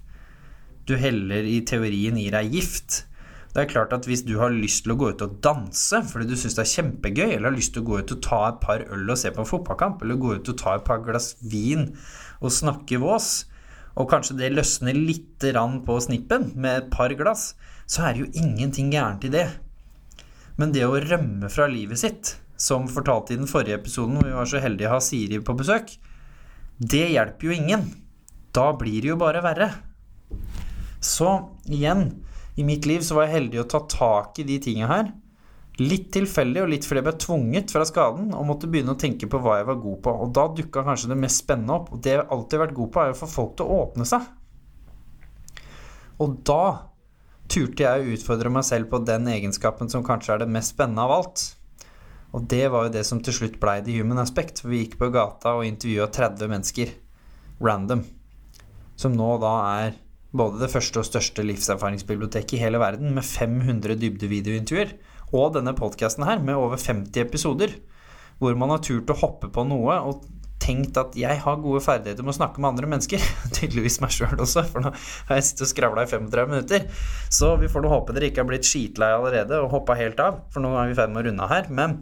Du 0.86 0.94
heller 1.00 1.48
i 1.48 1.62
teorien 1.68 2.20
i 2.20 2.28
deg 2.34 2.54
gift. 2.54 3.06
Det 3.50 3.64
er 3.64 3.70
klart 3.72 3.94
at 3.96 4.06
Hvis 4.06 4.22
du 4.28 4.36
har 4.38 4.54
lyst 4.54 4.84
til 4.86 4.94
å 4.94 4.98
gå 5.00 5.12
ut 5.14 5.24
og 5.26 5.40
danse 5.44 6.04
fordi 6.12 6.30
du 6.30 6.36
syns 6.38 6.58
det 6.58 6.66
er 6.66 6.74
kjempegøy, 6.74 7.30
eller 7.34 7.50
har 7.50 7.58
lyst 7.58 7.74
til 7.76 7.84
å 7.84 7.90
gå 7.90 8.02
ut 8.02 8.14
og 8.14 8.22
ta 8.26 8.42
et 8.50 8.60
par 8.64 8.84
øl 8.86 9.10
og 9.10 9.18
se 9.20 9.32
på 9.34 9.42
en 9.42 9.50
fotballkamp, 9.50 10.04
eller 10.04 10.22
gå 10.22 10.36
ut 10.38 10.52
og 10.54 10.60
ta 10.60 10.76
et 10.78 10.86
par 10.86 11.02
glass 11.06 11.34
vin 11.42 11.90
og 12.40 12.54
snakke 12.54 13.02
vås, 13.02 13.32
og 14.00 14.10
kanskje 14.12 14.38
det 14.40 14.54
løsner 14.54 14.96
litt 14.96 15.42
på 15.86 15.96
snippen 16.04 16.52
med 16.56 16.78
et 16.78 16.92
par 16.94 17.14
glass, 17.18 17.56
så 17.90 18.06
er 18.06 18.14
det 18.14 18.22
jo 18.22 18.44
ingenting 18.46 18.92
gærent 18.94 19.26
i 19.26 19.34
det. 19.34 19.48
Men 20.60 20.72
det 20.76 20.86
å 20.86 21.00
rømme 21.00 21.50
fra 21.50 21.68
livet 21.72 22.00
sitt, 22.00 22.36
som 22.60 22.90
fortalte 22.92 23.34
i 23.34 23.40
den 23.40 23.48
forrige 23.48 23.80
episoden 23.80 24.18
hvor 24.20 24.28
vi 24.28 24.36
var 24.36 24.48
så 24.52 24.60
heldige 24.60 24.90
å 24.90 24.98
ha 24.98 25.04
Siri 25.04 25.40
på 25.40 25.56
besøk, 25.58 25.94
det 26.80 27.06
hjelper 27.14 27.48
jo 27.48 27.56
ingen. 27.56 27.86
Da 28.56 28.72
blir 28.76 29.02
det 29.02 29.14
jo 29.14 29.20
bare 29.20 29.44
verre. 29.44 29.70
Så 31.00 31.32
igjen, 31.68 32.10
i 32.60 32.64
mitt 32.68 32.86
liv 32.90 33.04
så 33.06 33.16
var 33.16 33.28
jeg 33.28 33.38
heldig 33.38 33.62
å 33.62 33.68
ta 33.72 33.80
tak 33.88 34.40
i 34.42 34.46
de 34.48 34.58
tinga 34.60 34.90
her. 34.90 35.12
Litt 35.80 36.10
tilfeldig 36.12 36.66
og 36.66 36.72
litt 36.74 36.84
fordi 36.84 37.00
jeg 37.00 37.08
ble 37.08 37.14
tvunget 37.24 37.72
fra 37.72 37.86
skaden 37.88 38.34
og 38.36 38.48
måtte 38.50 38.68
begynne 38.68 38.98
å 38.98 39.00
tenke 39.00 39.30
på 39.32 39.40
hva 39.40 39.62
jeg 39.62 39.68
var 39.70 39.78
god 39.80 40.02
på. 40.04 40.16
Og 40.26 40.34
da 40.36 40.44
dukka 40.52 40.84
kanskje 40.84 41.14
det 41.14 41.20
mest 41.22 41.46
spennende 41.46 41.78
opp. 41.78 41.94
Og 41.96 42.02
det 42.04 42.18
jeg 42.18 42.26
alltid 42.26 42.58
har 42.58 42.66
vært 42.66 42.78
god 42.82 42.92
på, 42.92 43.04
er 43.04 43.14
å 43.14 43.20
få 43.22 43.30
folk 43.32 43.54
til 43.56 43.70
å 43.70 43.78
åpne 43.86 44.08
seg. 44.10 44.28
Og 46.20 46.36
da 46.50 46.64
turte 47.50 47.86
jeg 47.86 48.04
å 48.04 48.18
utfordre 48.18 48.52
meg 48.52 48.68
selv 48.68 48.92
på 48.92 49.00
den 49.08 49.32
egenskapen 49.32 49.88
som 49.90 50.04
kanskje 50.06 50.36
er 50.36 50.44
det 50.44 50.52
mest 50.52 50.76
spennende 50.76 51.08
av 51.08 51.16
alt. 51.16 51.46
Og 52.36 52.44
det 52.52 52.66
var 52.76 52.86
jo 52.86 52.94
det 52.98 53.06
som 53.08 53.24
til 53.24 53.40
slutt 53.40 53.56
blei 53.62 53.80
The 53.86 53.96
Human 54.02 54.20
Aspect. 54.22 54.60
For 54.60 54.74
vi 54.74 54.84
gikk 54.84 55.00
på 55.00 55.14
gata 55.16 55.56
og 55.58 55.66
intervjua 55.70 56.12
30 56.12 56.52
mennesker 56.52 56.92
random. 57.64 58.04
Som 59.00 59.16
nå 59.16 59.32
da 59.40 59.56
er 59.80 59.96
både 60.36 60.62
det 60.62 60.72
første 60.72 61.02
og 61.02 61.08
største 61.08 61.46
livserfaringsbiblioteket 61.46 62.58
i 62.58 62.64
hele 62.64 62.82
verden, 62.82 63.14
med 63.16 63.26
500 63.26 63.98
dybdevideointervjuer. 64.02 64.94
Og 65.34 65.54
denne 65.56 65.76
podkasten 65.78 66.26
her, 66.26 66.42
med 66.42 66.58
over 66.58 66.78
50 66.78 67.22
episoder. 67.22 67.74
Hvor 68.40 68.56
man 68.56 68.72
har 68.72 68.84
turt 68.86 69.10
å 69.12 69.18
hoppe 69.20 69.50
på 69.52 69.66
noe 69.68 69.98
og 70.08 70.22
tenkt 70.60 70.98
at 71.00 71.16
jeg 71.18 71.40
har 71.44 71.62
gode 71.64 71.82
ferdigheter 71.84 72.26
med 72.26 72.34
å 72.34 72.38
snakke 72.40 72.62
med 72.62 72.74
andre 72.74 72.90
mennesker. 72.92 73.24
Tydeligvis 73.58 74.00
meg 74.04 74.14
sjøl 74.16 74.40
også, 74.40 74.66
for 74.70 74.86
nå 74.86 74.94
har 74.94 75.40
jeg 75.40 75.48
sittet 75.48 75.66
og 75.66 75.72
skravla 75.74 76.06
i 76.06 76.12
35 76.12 76.54
minutter. 76.54 76.88
Så 77.32 77.54
vi 77.62 77.70
får 77.72 77.86
nå 77.86 77.94
håpe 77.94 78.16
dere 78.16 78.30
ikke 78.30 78.44
har 78.44 78.50
blitt 78.52 78.68
skitlei 78.68 79.12
allerede 79.16 79.62
og 79.64 79.72
hoppa 79.74 79.98
helt 80.00 80.20
av, 80.24 80.44
for 80.54 80.64
nå 80.64 80.74
er 80.76 80.90
vi 80.90 80.98
i 80.98 81.00
ferd 81.00 81.14
med 81.14 81.24
å 81.24 81.28
runde 81.30 81.48
av 81.48 81.56
her. 81.56 81.72
Men 81.82 82.00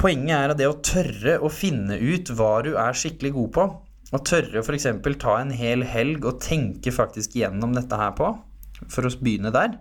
poenget 0.00 0.34
er 0.38 0.54
at 0.54 0.60
det 0.60 0.70
å 0.70 0.78
tørre 0.84 1.36
å 1.44 1.52
finne 1.52 2.00
ut 2.00 2.32
hva 2.38 2.54
du 2.66 2.72
er 2.76 2.98
skikkelig 2.98 3.34
god 3.36 3.52
på, 3.56 3.68
og 4.08 4.24
tørre 4.24 4.60
å 4.60 4.64
f.eks. 4.64 4.86
ta 5.20 5.34
en 5.36 5.50
hel 5.52 5.84
helg 5.84 6.24
og 6.24 6.40
tenke 6.40 6.92
faktisk 6.94 7.36
gjennom 7.36 7.74
dette 7.76 7.98
her 8.00 8.14
på, 8.16 8.30
for 8.88 9.04
å 9.04 9.12
begynne 9.20 9.52
der, 9.52 9.76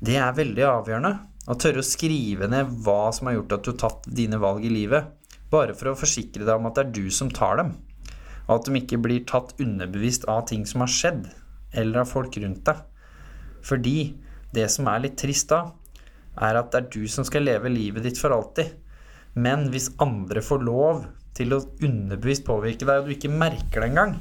det 0.00 0.16
er 0.22 0.36
veldig 0.36 0.64
avgjørende. 0.64 1.12
Å 1.48 1.56
tørre 1.58 1.82
å 1.82 1.86
skrive 1.86 2.48
ned 2.50 2.70
hva 2.84 3.10
som 3.14 3.28
har 3.28 3.38
gjort 3.38 3.54
at 3.56 3.64
du 3.64 3.70
har 3.72 3.80
tatt 3.82 4.08
dine 4.14 4.38
valg 4.40 4.64
i 4.68 4.72
livet. 4.72 5.10
Bare 5.50 5.74
for 5.76 5.90
å 5.90 5.98
forsikre 5.98 6.44
deg 6.44 6.54
om 6.54 6.68
at 6.68 6.76
det 6.76 6.84
er 6.84 6.94
du 6.98 7.14
som 7.14 7.32
tar 7.32 7.58
dem. 7.60 7.72
Og 8.46 8.54
at 8.58 8.68
de 8.68 8.80
ikke 8.80 9.00
blir 9.04 9.24
tatt 9.28 9.54
underbevisst 9.60 10.28
av 10.30 10.44
ting 10.48 10.64
som 10.68 10.84
har 10.84 10.92
skjedd, 10.92 11.26
eller 11.72 12.02
av 12.04 12.12
folk 12.12 12.36
rundt 12.40 12.64
deg. 12.68 12.84
Fordi 13.64 13.98
det 14.54 14.68
som 14.72 14.88
er 14.88 15.02
litt 15.04 15.18
trist 15.20 15.50
da, 15.52 15.64
er 16.38 16.60
at 16.60 16.70
det 16.72 16.80
er 16.80 16.90
du 16.94 17.10
som 17.10 17.26
skal 17.26 17.48
leve 17.48 17.72
livet 17.72 18.06
ditt 18.06 18.20
for 18.20 18.32
alltid. 18.36 18.76
Men 19.34 19.66
hvis 19.72 19.90
andre 20.02 20.44
får 20.44 20.62
lov 20.64 21.02
til 21.36 21.54
å 21.54 21.62
underbevisst 21.84 22.46
påvirke 22.46 22.86
deg, 22.86 23.02
og 23.02 23.08
du 23.08 23.14
ikke 23.14 23.32
merker 23.32 23.82
det 23.82 23.90
engang, 23.90 24.16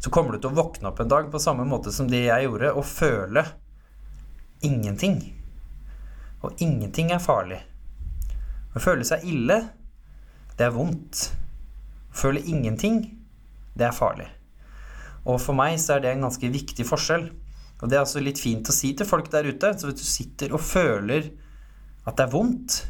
så 0.00 0.12
kommer 0.12 0.32
du 0.32 0.40
til 0.40 0.52
å 0.52 0.56
våkne 0.56 0.88
opp 0.88 1.02
en 1.02 1.10
dag 1.12 1.28
på 1.32 1.42
samme 1.42 1.66
måte 1.68 1.92
som 1.92 2.08
det 2.08 2.22
jeg 2.24 2.46
gjorde, 2.46 2.72
og 2.72 2.86
føle 2.88 3.44
ingenting. 4.64 5.18
Og 6.40 6.62
ingenting 6.64 7.12
er 7.12 7.20
farlig. 7.20 7.60
Å 8.72 8.80
føle 8.80 9.04
seg 9.04 9.26
ille, 9.28 9.58
det 10.56 10.68
er 10.68 10.72
vondt. 10.72 11.26
Å 12.12 12.16
føle 12.22 12.40
ingenting, 12.40 13.02
det 13.76 13.90
er 13.90 13.96
farlig. 13.96 14.30
Og 15.28 15.36
for 15.42 15.56
meg 15.56 15.76
så 15.82 15.98
er 15.98 16.04
det 16.04 16.14
en 16.14 16.24
ganske 16.24 16.48
viktig 16.52 16.86
forskjell. 16.88 17.28
Og 17.80 17.88
det 17.88 17.98
er 17.98 18.04
også 18.04 18.22
litt 18.24 18.40
fint 18.40 18.68
å 18.68 18.76
si 18.76 18.94
til 18.96 19.08
folk 19.08 19.28
der 19.32 19.48
ute. 19.48 19.74
Så 19.76 19.88
hvis 19.88 20.00
du 20.00 20.06
sitter 20.08 20.56
og 20.56 20.64
føler 20.64 21.28
at 22.08 22.16
det 22.16 22.24
er 22.24 22.32
vondt 22.32 22.80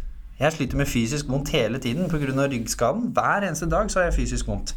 Jeg 0.40 0.54
sliter 0.56 0.78
med 0.80 0.88
fysisk 0.88 1.28
vondt 1.28 1.50
hele 1.52 1.78
tiden 1.78 2.08
pga. 2.08 2.46
ryggskaden. 2.48 3.10
Hver 3.12 3.44
eneste 3.44 3.68
dag 3.68 3.90
så 3.90 4.00
har 4.00 4.08
jeg 4.08 4.14
fysisk 4.22 4.48
vondt. 4.48 4.74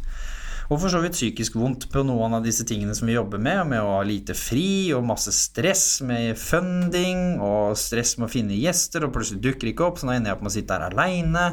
Og 0.68 0.80
for 0.80 0.88
så 0.88 1.00
vidt 1.00 1.16
psykisk 1.16 1.56
vondt 1.56 1.86
på 1.92 2.02
noen 2.04 2.36
av 2.36 2.44
disse 2.44 2.64
tingene 2.68 2.94
som 2.96 3.08
vi 3.08 3.16
jobber 3.16 3.40
med, 3.40 3.66
med 3.72 3.80
å 3.80 3.96
ha 3.98 4.02
lite 4.04 4.36
fri 4.36 4.92
og 4.96 5.04
masse 5.04 5.32
stress 5.32 6.02
med 6.04 6.38
funding 6.40 7.40
og 7.40 7.76
stress 7.80 8.16
med 8.18 8.28
å 8.28 8.32
finne 8.32 8.56
gjester, 8.56 9.04
og 9.04 9.12
plutselig 9.16 9.42
dukker 9.44 9.72
ikke 9.72 9.88
opp, 9.88 10.00
så 10.00 10.08
nå 10.08 10.16
ender 10.16 10.32
jeg 10.32 10.38
opp 10.38 10.44
med 10.44 10.52
å 10.52 10.56
sitte 10.56 10.78
her 10.78 10.88
aleine. 10.88 11.46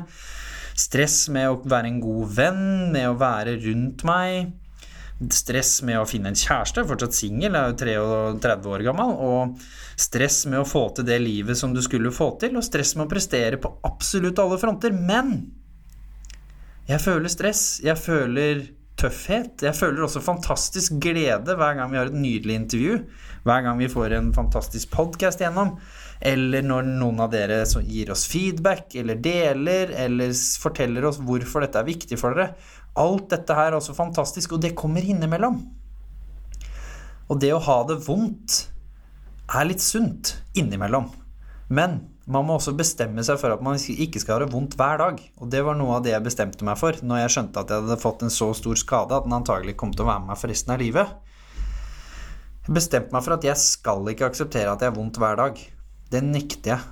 Stress 0.80 1.18
med 1.32 1.50
å 1.50 1.60
være 1.64 1.92
en 1.92 2.00
god 2.04 2.36
venn, 2.36 2.66
med 2.92 3.10
å 3.12 3.20
være 3.20 3.60
rundt 3.64 4.04
meg. 4.08 4.52
Stress 5.30 5.84
med 5.86 6.00
å 6.00 6.08
finne 6.10 6.32
en 6.32 6.38
kjæreste, 6.38 6.82
fortsatt 6.90 7.14
singel, 7.14 7.54
er 7.54 7.70
jo 7.70 8.06
33 8.42 8.72
år 8.74 8.84
gammel. 8.88 9.14
Og 9.22 9.62
stress 10.02 10.44
med 10.50 10.64
å 10.64 10.68
få 10.68 10.88
til 10.98 11.06
det 11.06 11.20
livet 11.22 11.60
som 11.60 11.76
du 11.76 11.82
skulle 11.86 12.14
få 12.16 12.32
til, 12.42 12.58
og 12.58 12.66
stress 12.66 12.96
med 12.98 13.06
å 13.06 13.12
prestere 13.12 13.62
på 13.62 13.76
absolutt 13.86 14.42
alle 14.42 14.58
fronter. 14.62 14.96
Men 14.96 15.36
jeg 16.90 17.04
føler 17.04 17.32
stress. 17.32 17.66
Jeg 17.86 18.00
føler 18.02 18.66
tøffhet. 19.02 19.64
Jeg 19.66 19.78
føler 19.78 20.06
også 20.06 20.22
fantastisk 20.24 20.98
glede 21.02 21.56
hver 21.58 21.78
gang 21.78 21.92
vi 21.92 22.00
har 22.00 22.10
et 22.12 22.18
nydelig 22.18 22.58
intervju. 22.64 22.98
Hver 23.46 23.66
gang 23.66 23.80
vi 23.82 23.90
får 23.90 24.18
en 24.18 24.32
fantastisk 24.36 24.92
podkast 24.94 25.42
gjennom. 25.42 25.76
Eller 26.22 26.62
når 26.66 26.86
noen 26.86 27.24
av 27.24 27.32
dere 27.34 27.64
gir 27.88 28.12
oss 28.14 28.28
feedback, 28.30 28.94
eller 29.02 29.18
deler, 29.18 29.94
eller 30.04 30.36
forteller 30.62 31.08
oss 31.10 31.18
hvorfor 31.22 31.66
dette 31.66 31.82
er 31.82 31.88
viktig 31.88 32.20
for 32.22 32.38
dere. 32.38 32.54
Alt 33.00 33.30
dette 33.32 33.56
her 33.56 33.72
er 33.72 33.78
også 33.78 33.96
fantastisk, 33.96 34.58
og 34.58 34.64
det 34.64 34.76
kommer 34.76 35.06
innimellom. 35.06 35.62
Og 37.32 37.40
det 37.40 37.54
å 37.56 37.64
ha 37.64 37.78
det 37.88 38.02
vondt 38.04 38.66
er 39.52 39.68
litt 39.68 39.84
sunt 39.84 40.36
innimellom. 40.58 41.08
Men 41.72 42.02
man 42.32 42.46
må 42.48 42.58
også 42.58 42.74
bestemme 42.78 43.24
seg 43.26 43.40
for 43.42 43.54
at 43.54 43.64
man 43.64 43.80
ikke 43.80 44.20
skal 44.22 44.38
ha 44.38 44.44
det 44.44 44.54
vondt 44.54 44.76
hver 44.80 45.00
dag. 45.02 45.20
Og 45.40 45.50
det 45.52 45.64
var 45.66 45.78
noe 45.80 45.98
av 45.98 46.06
det 46.06 46.14
jeg 46.14 46.26
bestemte 46.26 46.68
meg 46.68 46.80
for 46.80 47.00
når 47.04 47.24
jeg 47.24 47.34
skjønte 47.36 47.64
at 47.64 47.72
jeg 47.72 47.84
hadde 47.84 48.02
fått 48.02 48.26
en 48.26 48.34
så 48.34 48.52
stor 48.58 48.80
skade 48.80 49.16
at 49.16 49.28
den 49.28 49.38
antagelig 49.40 49.78
kom 49.80 49.94
til 49.96 50.06
å 50.06 50.12
være 50.12 50.24
med 50.24 50.34
meg 50.34 50.42
for 50.42 50.52
resten 50.52 50.76
av 50.76 50.84
livet. 50.84 51.14
Jeg 52.68 52.76
bestemte 52.78 53.16
meg 53.16 53.26
for 53.26 53.38
at 53.38 53.48
jeg 53.48 53.60
skal 53.60 54.12
ikke 54.12 54.28
akseptere 54.28 54.74
at 54.74 54.84
jeg 54.84 54.92
har 54.92 54.98
vondt 55.00 55.20
hver 55.22 55.40
dag. 55.40 55.64
Det 56.12 56.24
nekter 56.24 56.76
jeg. 56.76 56.92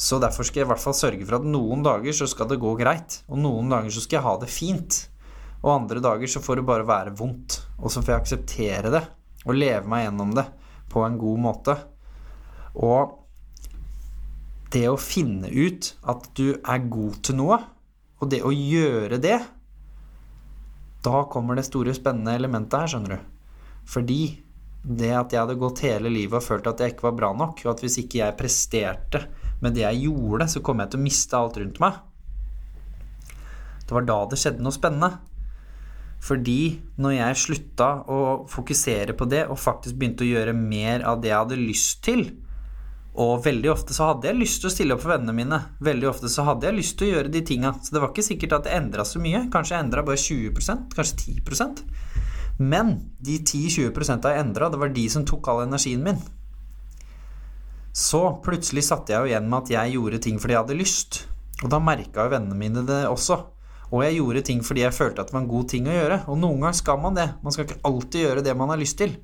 Så 0.00 0.18
derfor 0.20 0.46
skal 0.48 0.62
jeg 0.62 0.66
i 0.66 0.70
hvert 0.70 0.82
fall 0.82 0.96
sørge 0.96 1.26
for 1.26 1.38
at 1.38 1.46
noen 1.46 1.82
dager 1.84 2.14
så 2.16 2.28
skal 2.30 2.48
det 2.50 2.60
gå 2.60 2.74
greit. 2.78 3.20
Og 3.28 3.40
noen 3.40 3.70
dager 3.72 3.92
så 3.94 4.02
skal 4.04 4.18
jeg 4.18 4.26
ha 4.26 4.36
det 4.42 4.50
fint. 4.52 5.00
Og 5.60 5.72
andre 5.74 6.02
dager 6.02 6.30
så 6.30 6.42
får 6.42 6.60
det 6.60 6.68
bare 6.68 6.88
være 6.88 7.14
vondt. 7.16 7.58
Og 7.80 7.92
så 7.92 8.02
får 8.02 8.14
jeg 8.14 8.24
akseptere 8.24 8.92
det 8.92 9.04
og 9.48 9.56
leve 9.56 9.88
meg 9.88 10.04
gjennom 10.04 10.34
det 10.36 10.44
på 10.92 11.02
en 11.04 11.16
god 11.20 11.40
måte. 11.40 11.76
Og 12.80 13.16
det 14.70 14.86
å 14.86 14.98
finne 15.00 15.50
ut 15.50 15.94
at 16.08 16.28
du 16.38 16.52
er 16.54 16.90
god 16.92 17.22
til 17.26 17.38
noe, 17.40 17.58
og 18.20 18.30
det 18.30 18.42
å 18.44 18.52
gjøre 18.52 19.16
det 19.18 19.38
Da 21.00 21.22
kommer 21.32 21.56
det 21.56 21.64
store, 21.64 21.94
spennende 21.96 22.34
elementet 22.36 22.76
her, 22.76 22.90
skjønner 22.92 23.14
du. 23.16 23.20
Fordi 23.88 24.20
det 24.84 25.14
at 25.16 25.32
jeg 25.32 25.40
hadde 25.40 25.56
gått 25.60 25.80
hele 25.86 26.12
livet 26.12 26.36
og 26.36 26.44
følt 26.44 26.68
at 26.68 26.82
jeg 26.82 26.92
ikke 26.92 27.06
var 27.08 27.16
bra 27.16 27.30
nok, 27.36 27.62
og 27.64 27.70
at 27.72 27.80
hvis 27.80 27.96
ikke 28.02 28.20
jeg 28.20 28.36
presterte 28.36 29.22
med 29.64 29.72
det 29.76 29.86
jeg 29.86 30.04
gjorde, 30.04 30.48
så 30.52 30.60
kom 30.64 30.84
jeg 30.84 30.92
til 30.92 31.00
å 31.00 31.06
miste 31.06 31.40
alt 31.40 31.56
rundt 31.60 31.80
meg. 31.80 31.96
Det 33.80 33.96
var 33.96 34.06
da 34.06 34.18
det 34.28 34.38
skjedde 34.40 34.64
noe 34.64 34.76
spennende. 34.76 35.10
Fordi 36.20 36.76
når 37.00 37.16
jeg 37.16 37.40
slutta 37.40 37.88
å 38.12 38.20
fokusere 38.50 39.16
på 39.16 39.28
det, 39.30 39.46
og 39.48 39.60
faktisk 39.60 39.96
begynte 39.96 40.26
å 40.26 40.30
gjøre 40.30 40.56
mer 40.56 41.04
av 41.08 41.22
det 41.22 41.32
jeg 41.32 41.38
hadde 41.38 41.60
lyst 41.60 42.02
til, 42.04 42.26
og 43.20 43.42
veldig 43.44 43.70
ofte 43.72 43.94
så 43.94 44.12
hadde 44.12 44.28
jeg 44.28 44.38
lyst 44.38 44.60
til 44.62 44.70
å 44.70 44.72
stille 44.72 44.94
opp 44.94 45.02
for 45.02 45.12
vennene 45.12 45.34
mine. 45.34 45.58
Veldig 45.82 46.08
ofte 46.12 46.30
så 46.30 46.44
hadde 46.46 46.68
jeg 46.68 46.76
lyst 46.76 46.96
til 46.98 47.08
å 47.08 47.14
gjøre 47.16 47.32
de 47.34 47.42
tinga. 47.46 47.72
Så 47.82 47.94
det 47.94 48.02
var 48.02 48.12
ikke 48.12 48.24
sikkert 48.24 48.54
at 48.60 48.68
det 48.68 48.76
endra 48.76 49.04
så 49.08 49.22
mye. 49.22 49.42
Kanskje 49.52 49.74
jeg 49.74 49.86
endra 49.86 50.04
bare 50.06 50.20
20% 50.20 50.94
kanskje 50.94 51.40
10% 51.42 51.82
Men 52.60 52.92
de 53.18 53.38
10-20% 53.40 54.28
jeg 54.28 54.44
endra, 54.44 54.68
det 54.70 54.78
var 54.78 54.92
de 54.94 55.06
som 55.10 55.26
tok 55.26 55.48
all 55.50 55.64
energien 55.64 56.04
min. 56.04 56.20
Så 57.96 58.20
plutselig 58.44 58.84
satte 58.86 59.12
jeg 59.12 59.18
jo 59.18 59.32
igjen 59.32 59.48
med 59.50 59.64
at 59.64 59.72
jeg 59.74 59.96
gjorde 59.96 60.20
ting 60.22 60.38
fordi 60.38 60.54
jeg 60.54 60.62
hadde 60.62 60.78
lyst. 60.78 61.22
Og 61.64 61.72
da 61.72 61.80
merka 61.82 62.28
jo 62.28 62.34
vennene 62.36 62.60
mine 62.60 62.84
det 62.86 63.02
også. 63.10 63.40
Og 63.90 64.04
jeg 64.04 64.18
gjorde 64.20 64.42
ting 64.46 64.60
fordi 64.62 64.84
jeg 64.84 64.94
følte 64.94 65.22
at 65.22 65.30
det 65.30 65.34
var 65.34 65.42
en 65.44 65.50
god 65.50 65.68
ting 65.72 65.88
å 65.90 65.94
gjøre. 65.94 66.18
Og 66.30 66.38
noen 66.38 66.62
ganger 66.62 66.78
skal 66.78 67.00
man 67.02 67.16
det. 67.18 67.28
Man 67.42 67.54
skal 67.54 67.66
ikke 67.66 67.80
alltid 67.90 68.26
gjøre 68.26 68.44
det 68.46 68.56
man 68.58 68.70
har 68.72 68.80
lyst 68.80 68.98
til. 69.00 69.16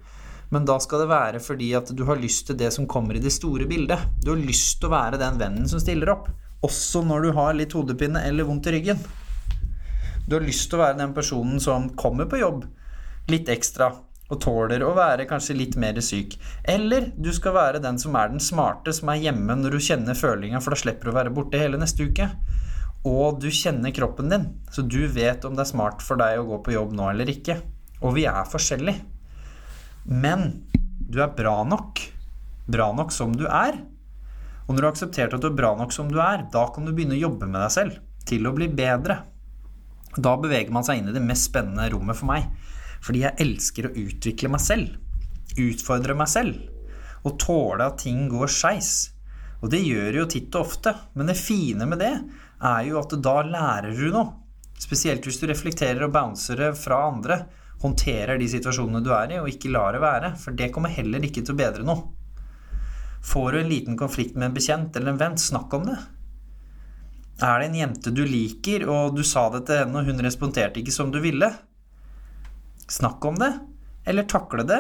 Men 0.50 0.66
da 0.66 0.78
skal 0.82 1.02
det 1.02 1.10
være 1.10 1.42
fordi 1.42 1.72
at 1.78 1.90
du 1.94 2.04
har 2.06 2.18
lyst 2.20 2.46
til 2.48 2.58
det 2.58 2.72
som 2.74 2.86
kommer 2.90 3.18
i 3.18 3.22
det 3.22 3.34
store 3.34 3.66
bildet. 3.70 4.02
Du 4.22 4.32
har 4.32 4.42
lyst 4.42 4.80
til 4.80 4.90
å 4.90 4.94
være 4.94 5.20
den 5.22 5.38
vennen 5.40 5.70
som 5.70 5.82
stiller 5.82 6.12
opp, 6.14 6.28
også 6.66 7.02
når 7.06 7.26
du 7.26 7.30
har 7.38 7.56
litt 7.58 7.74
hodepine 7.74 8.22
eller 8.26 8.46
vondt 8.46 8.70
i 8.70 8.76
ryggen. 8.76 9.00
Du 10.26 10.36
har 10.38 10.46
lyst 10.46 10.68
til 10.70 10.78
å 10.78 10.84
være 10.84 10.98
den 10.98 11.14
personen 11.14 11.62
som 11.62 11.90
kommer 11.98 12.26
på 12.30 12.42
jobb 12.42 12.64
litt 13.30 13.50
ekstra 13.50 13.90
og 14.26 14.40
tåler 14.42 14.82
å 14.82 14.94
være 14.96 15.26
kanskje 15.30 15.54
litt 15.54 15.76
mer 15.78 15.98
syk. 16.02 16.34
Eller 16.66 17.12
du 17.14 17.30
skal 17.34 17.54
være 17.54 17.82
den 17.82 17.98
som 18.02 18.16
er 18.18 18.32
den 18.32 18.42
smarte, 18.42 18.94
som 18.94 19.10
er 19.12 19.22
hjemme 19.22 19.54
når 19.60 19.76
du 19.76 19.82
kjenner 19.82 20.18
følinga, 20.18 20.62
for 20.62 20.74
da 20.74 20.80
slipper 20.80 21.06
du 21.06 21.12
å 21.12 21.18
være 21.20 21.34
borte 21.34 21.60
hele 21.62 21.78
neste 21.78 22.08
uke. 22.08 22.26
Og 23.06 23.38
du 23.38 23.48
kjenner 23.54 23.94
kroppen 23.94 24.32
din, 24.32 24.46
så 24.72 24.82
du 24.82 25.04
vet 25.12 25.44
om 25.46 25.54
det 25.54 25.62
er 25.62 25.70
smart 25.70 26.02
for 26.02 26.18
deg 26.18 26.40
å 26.40 26.46
gå 26.48 26.62
på 26.64 26.74
jobb 26.74 26.94
nå 26.96 27.10
eller 27.12 27.30
ikke. 27.30 27.60
Og 28.02 28.16
vi 28.16 28.26
er 28.28 28.48
forskjellige. 28.50 29.04
Men 30.10 30.64
du 31.06 31.20
er 31.22 31.34
bra 31.36 31.60
nok. 31.66 32.02
Bra 32.66 32.90
nok 32.96 33.14
som 33.14 33.34
du 33.38 33.46
er. 33.46 33.78
Og 34.66 34.74
når 34.74 34.80
du 34.80 34.86
har 34.88 34.92
akseptert 34.92 35.36
at 35.36 35.42
du 35.42 35.48
er 35.52 35.58
bra 35.58 35.72
nok 35.78 35.94
som 35.94 36.10
du 36.10 36.18
er, 36.22 36.48
da 36.50 36.66
kan 36.74 36.86
du 36.86 36.92
begynne 36.92 37.14
å 37.14 37.24
jobbe 37.28 37.46
med 37.46 37.62
deg 37.62 37.74
selv 37.74 37.98
til 38.26 38.48
å 38.48 38.54
bli 38.56 38.66
bedre. 38.66 39.20
Da 40.16 40.32
beveger 40.40 40.72
man 40.74 40.86
seg 40.86 40.98
inn 40.98 41.10
i 41.12 41.14
det 41.14 41.22
mest 41.22 41.50
spennende 41.50 41.86
rommet 41.92 42.18
for 42.18 42.30
meg. 42.30 42.48
Fordi 43.04 43.22
jeg 43.22 43.38
elsker 43.44 43.86
å 43.86 43.94
utvikle 44.02 44.50
meg 44.50 44.64
selv. 44.64 44.96
Utfordre 45.62 46.16
meg 46.18 46.32
selv. 46.32 46.72
og 47.26 47.40
tåle 47.42 47.82
at 47.82 47.96
ting 47.98 48.28
går 48.30 48.50
skeis. 48.54 48.90
Og 49.58 49.72
det 49.72 49.80
gjør 49.82 50.20
jo 50.20 50.26
titt 50.30 50.54
og 50.54 50.68
ofte, 50.68 50.92
men 51.18 51.26
det 51.26 51.34
fine 51.34 51.88
med 51.90 51.98
det 51.98 52.12
er 52.62 52.82
jo 52.88 52.98
at 53.00 53.14
da 53.22 53.36
lærer 53.44 53.94
du 53.96 54.08
noe. 54.12 54.32
Spesielt 54.76 55.24
hvis 55.24 55.40
du 55.40 55.46
reflekterer 55.48 56.04
og 56.04 56.12
bouncer 56.12 56.60
det 56.60 56.74
fra 56.80 57.06
andre. 57.10 57.44
Håndterer 57.82 58.38
de 58.40 58.48
situasjonene 58.48 59.02
du 59.04 59.10
er 59.12 59.34
i, 59.34 59.40
og 59.40 59.48
ikke 59.50 59.72
lar 59.72 59.96
det 59.96 60.02
være. 60.04 60.34
For 60.40 60.56
det 60.56 60.70
kommer 60.74 60.92
heller 60.92 61.24
ikke 61.24 61.44
til 61.44 61.56
å 61.56 61.60
bedre 61.60 61.86
noe. 61.86 62.10
Får 63.26 63.52
du 63.52 63.60
en 63.60 63.72
liten 63.72 63.96
konflikt 63.98 64.36
med 64.36 64.50
en 64.50 64.56
bekjent 64.56 64.96
eller 64.96 65.12
en 65.12 65.20
venn, 65.20 65.38
snakk 65.40 65.72
om 65.74 65.88
det. 65.88 65.96
Er 67.42 67.60
det 67.60 67.66
en 67.68 67.80
jente 67.80 68.12
du 68.14 68.22
liker, 68.24 68.86
og 68.88 69.16
du 69.16 69.24
sa 69.26 69.48
det 69.52 69.66
til 69.68 69.82
henne, 69.82 69.98
og 70.00 70.08
hun 70.08 70.24
responderte 70.24 70.80
ikke 70.80 70.94
som 70.94 71.10
du 71.12 71.18
ville? 71.24 71.50
Snakk 72.88 73.24
om 73.28 73.40
det, 73.40 73.50
eller 74.06 74.28
takle 74.30 74.64
det, 74.68 74.78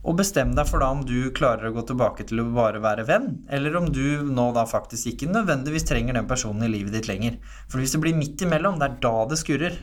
og 0.00 0.16
bestem 0.16 0.54
deg 0.56 0.68
for 0.68 0.80
da 0.80 0.88
om 0.94 1.02
du 1.04 1.28
klarer 1.36 1.68
å 1.68 1.74
gå 1.76 1.82
tilbake 1.90 2.24
til 2.28 2.40
å 2.40 2.48
bare 2.54 2.80
være 2.80 3.04
venn, 3.08 3.28
eller 3.52 3.74
om 3.76 3.88
du 3.92 4.22
nå 4.24 4.46
da 4.56 4.64
faktisk 4.68 5.12
ikke 5.12 5.28
nødvendigvis 5.28 5.84
trenger 5.90 6.16
den 6.16 6.28
personen 6.30 6.64
i 6.64 6.70
livet 6.72 6.96
ditt 6.96 7.08
lenger. 7.10 7.36
For 7.68 7.82
hvis 7.82 7.92
det 7.96 8.00
blir 8.04 8.16
midt 8.16 8.40
imellom, 8.46 8.78
det 8.80 8.88
er 8.88 9.00
da 9.04 9.16
det 9.28 9.40
skurrer. 9.40 9.76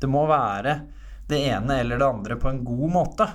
Det 0.00 0.10
må 0.10 0.26
være 0.28 0.76
det 1.30 1.40
ene 1.54 1.78
eller 1.80 2.00
det 2.00 2.08
andre 2.08 2.36
på 2.40 2.50
en 2.50 2.60
god 2.66 2.92
måte. 2.92 3.28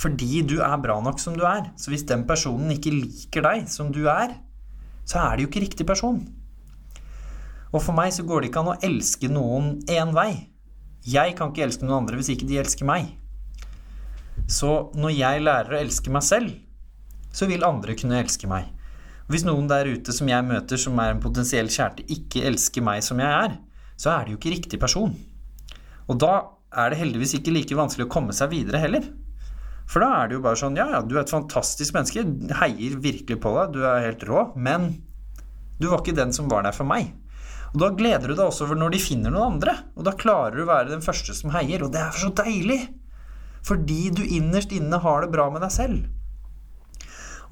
Fordi 0.00 0.40
du 0.48 0.56
er 0.64 0.80
bra 0.82 0.96
nok 1.04 1.20
som 1.22 1.36
du 1.36 1.44
er. 1.46 1.68
Så 1.78 1.92
hvis 1.92 2.06
den 2.08 2.24
personen 2.26 2.72
ikke 2.74 2.94
liker 2.94 3.44
deg 3.44 3.68
som 3.70 3.92
du 3.94 4.04
er, 4.10 4.32
så 5.04 5.20
er 5.26 5.36
det 5.36 5.44
jo 5.44 5.50
ikke 5.52 5.64
riktig 5.66 5.86
person. 5.86 6.22
Og 7.74 7.82
for 7.82 7.94
meg 7.96 8.14
så 8.14 8.24
går 8.26 8.42
det 8.42 8.50
ikke 8.50 8.64
an 8.64 8.72
å 8.72 8.80
elske 8.86 9.28
noen 9.30 9.74
én 9.90 10.14
vei. 10.16 10.48
Jeg 11.04 11.36
kan 11.36 11.52
ikke 11.52 11.66
elske 11.66 11.84
noen 11.84 12.04
andre 12.04 12.16
hvis 12.16 12.32
ikke 12.32 12.48
de 12.48 12.62
elsker 12.62 12.88
meg. 12.88 13.12
Så 14.50 14.70
når 14.98 15.14
jeg 15.16 15.44
lærer 15.44 15.74
å 15.74 15.80
elske 15.80 16.12
meg 16.12 16.24
selv, 16.26 16.54
så 17.34 17.48
vil 17.50 17.66
andre 17.66 17.96
kunne 17.98 18.20
elske 18.20 18.48
meg. 18.50 18.70
Hvis 19.30 19.46
noen 19.46 19.68
der 19.70 19.88
ute 19.88 20.12
som 20.12 20.28
jeg 20.28 20.44
møter 20.44 20.80
som 20.80 20.98
er 21.00 21.14
en 21.14 21.22
potensiell 21.22 21.70
kjæreste, 21.72 22.04
ikke 22.12 22.44
elsker 22.50 22.84
meg 22.84 23.00
som 23.06 23.22
jeg 23.22 23.30
er, 23.46 23.56
så 23.96 24.12
er 24.12 24.24
det 24.24 24.34
jo 24.34 24.40
ikke 24.40 24.52
riktig 24.58 24.80
person. 24.82 25.14
Og 26.10 26.18
da 26.20 26.34
er 26.74 26.92
det 26.92 27.00
heldigvis 27.00 27.36
ikke 27.38 27.54
like 27.54 27.78
vanskelig 27.78 28.08
å 28.08 28.12
komme 28.12 28.34
seg 28.36 28.52
videre 28.52 28.82
heller. 28.82 29.06
For 29.88 30.04
da 30.04 30.10
er 30.18 30.28
det 30.28 30.38
jo 30.38 30.44
bare 30.44 30.58
sånn 30.58 30.78
Ja, 30.78 30.86
ja, 30.96 31.00
du 31.04 31.16
er 31.16 31.24
et 31.24 31.32
fantastisk 31.32 31.96
menneske. 31.96 32.24
Heier 32.60 32.96
virkelig 33.00 33.40
på 33.40 33.52
deg. 33.56 33.74
Du 33.76 33.84
er 33.84 34.04
helt 34.04 34.24
rå. 34.28 34.46
Men 34.56 34.90
du 35.80 35.90
var 35.90 36.00
ikke 36.00 36.16
den 36.16 36.32
som 36.36 36.48
var 36.52 36.64
der 36.66 36.76
for 36.76 36.88
meg. 36.88 37.12
Og 37.74 37.80
da 37.82 37.90
gleder 37.96 38.30
du 38.30 38.36
deg 38.36 38.46
også 38.46 38.68
over 38.68 38.78
når 38.80 38.94
de 38.94 39.02
finner 39.02 39.34
noen 39.34 39.56
andre. 39.56 39.76
Og 39.98 40.06
da 40.06 40.14
klarer 40.16 40.56
du 40.56 40.64
å 40.64 40.70
være 40.70 40.92
den 40.92 41.04
første 41.04 41.36
som 41.36 41.52
heier. 41.54 41.84
Og 41.84 41.92
det 41.94 42.02
er 42.02 42.20
så 42.20 42.32
deilig! 42.44 42.82
Fordi 43.64 44.10
du 44.12 44.22
innerst 44.24 44.74
inne 44.76 45.00
har 45.00 45.24
det 45.24 45.32
bra 45.32 45.48
med 45.52 45.64
deg 45.64 45.72
selv. 45.72 46.04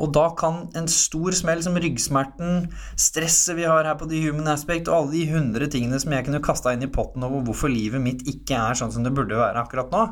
Og 0.03 0.11
da 0.17 0.25
kan 0.35 0.65
en 0.79 0.89
stor 0.91 1.35
smell 1.37 1.61
som 1.63 1.77
ryggsmerten, 1.79 2.67
stresset 2.99 3.55
vi 3.59 3.69
har 3.69 3.87
her 3.87 3.99
på 4.01 4.09
The 4.11 4.23
Human 4.25 4.49
Aspect, 4.51 4.89
og 4.89 4.97
alle 4.97 5.13
de 5.15 5.27
hundre 5.31 5.69
tingene 5.71 6.01
som 6.03 6.15
jeg 6.15 6.27
kunne 6.27 6.43
kasta 6.43 6.73
inn 6.75 6.83
i 6.83 6.91
potten 6.91 7.25
over 7.27 7.45
hvorfor 7.47 7.71
livet 7.71 8.03
mitt 8.03 8.25
ikke 8.29 8.59
er 8.59 8.79
sånn 8.79 8.93
som 8.95 9.07
det 9.07 9.15
burde 9.15 9.39
være 9.39 9.63
akkurat 9.63 9.93
nå, 9.95 10.07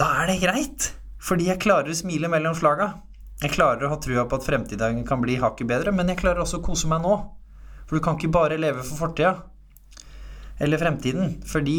da 0.00 0.10
er 0.22 0.32
det 0.32 0.42
greit. 0.42 0.90
Fordi 1.22 1.46
jeg 1.48 1.62
klarer 1.62 1.92
å 1.92 1.96
smile 1.96 2.28
mellom 2.30 2.56
slaga. 2.58 2.90
Jeg 3.42 3.54
klarer 3.54 3.86
å 3.86 3.92
ha 3.92 3.98
trua 4.02 4.26
på 4.26 4.38
at 4.38 4.46
fremtiden 4.46 5.04
kan 5.06 5.22
bli 5.22 5.38
hakket 5.40 5.70
bedre, 5.70 5.94
men 5.94 6.10
jeg 6.10 6.20
klarer 6.20 6.42
også 6.42 6.60
å 6.60 6.66
kose 6.66 6.90
meg 6.90 7.04
nå. 7.04 7.14
For 7.86 7.96
du 7.96 8.04
kan 8.04 8.18
ikke 8.18 8.34
bare 8.34 8.58
leve 8.60 8.82
for 8.82 9.06
fortida 9.06 9.36
eller 10.62 10.78
fremtiden, 10.78 11.40
fordi 11.48 11.78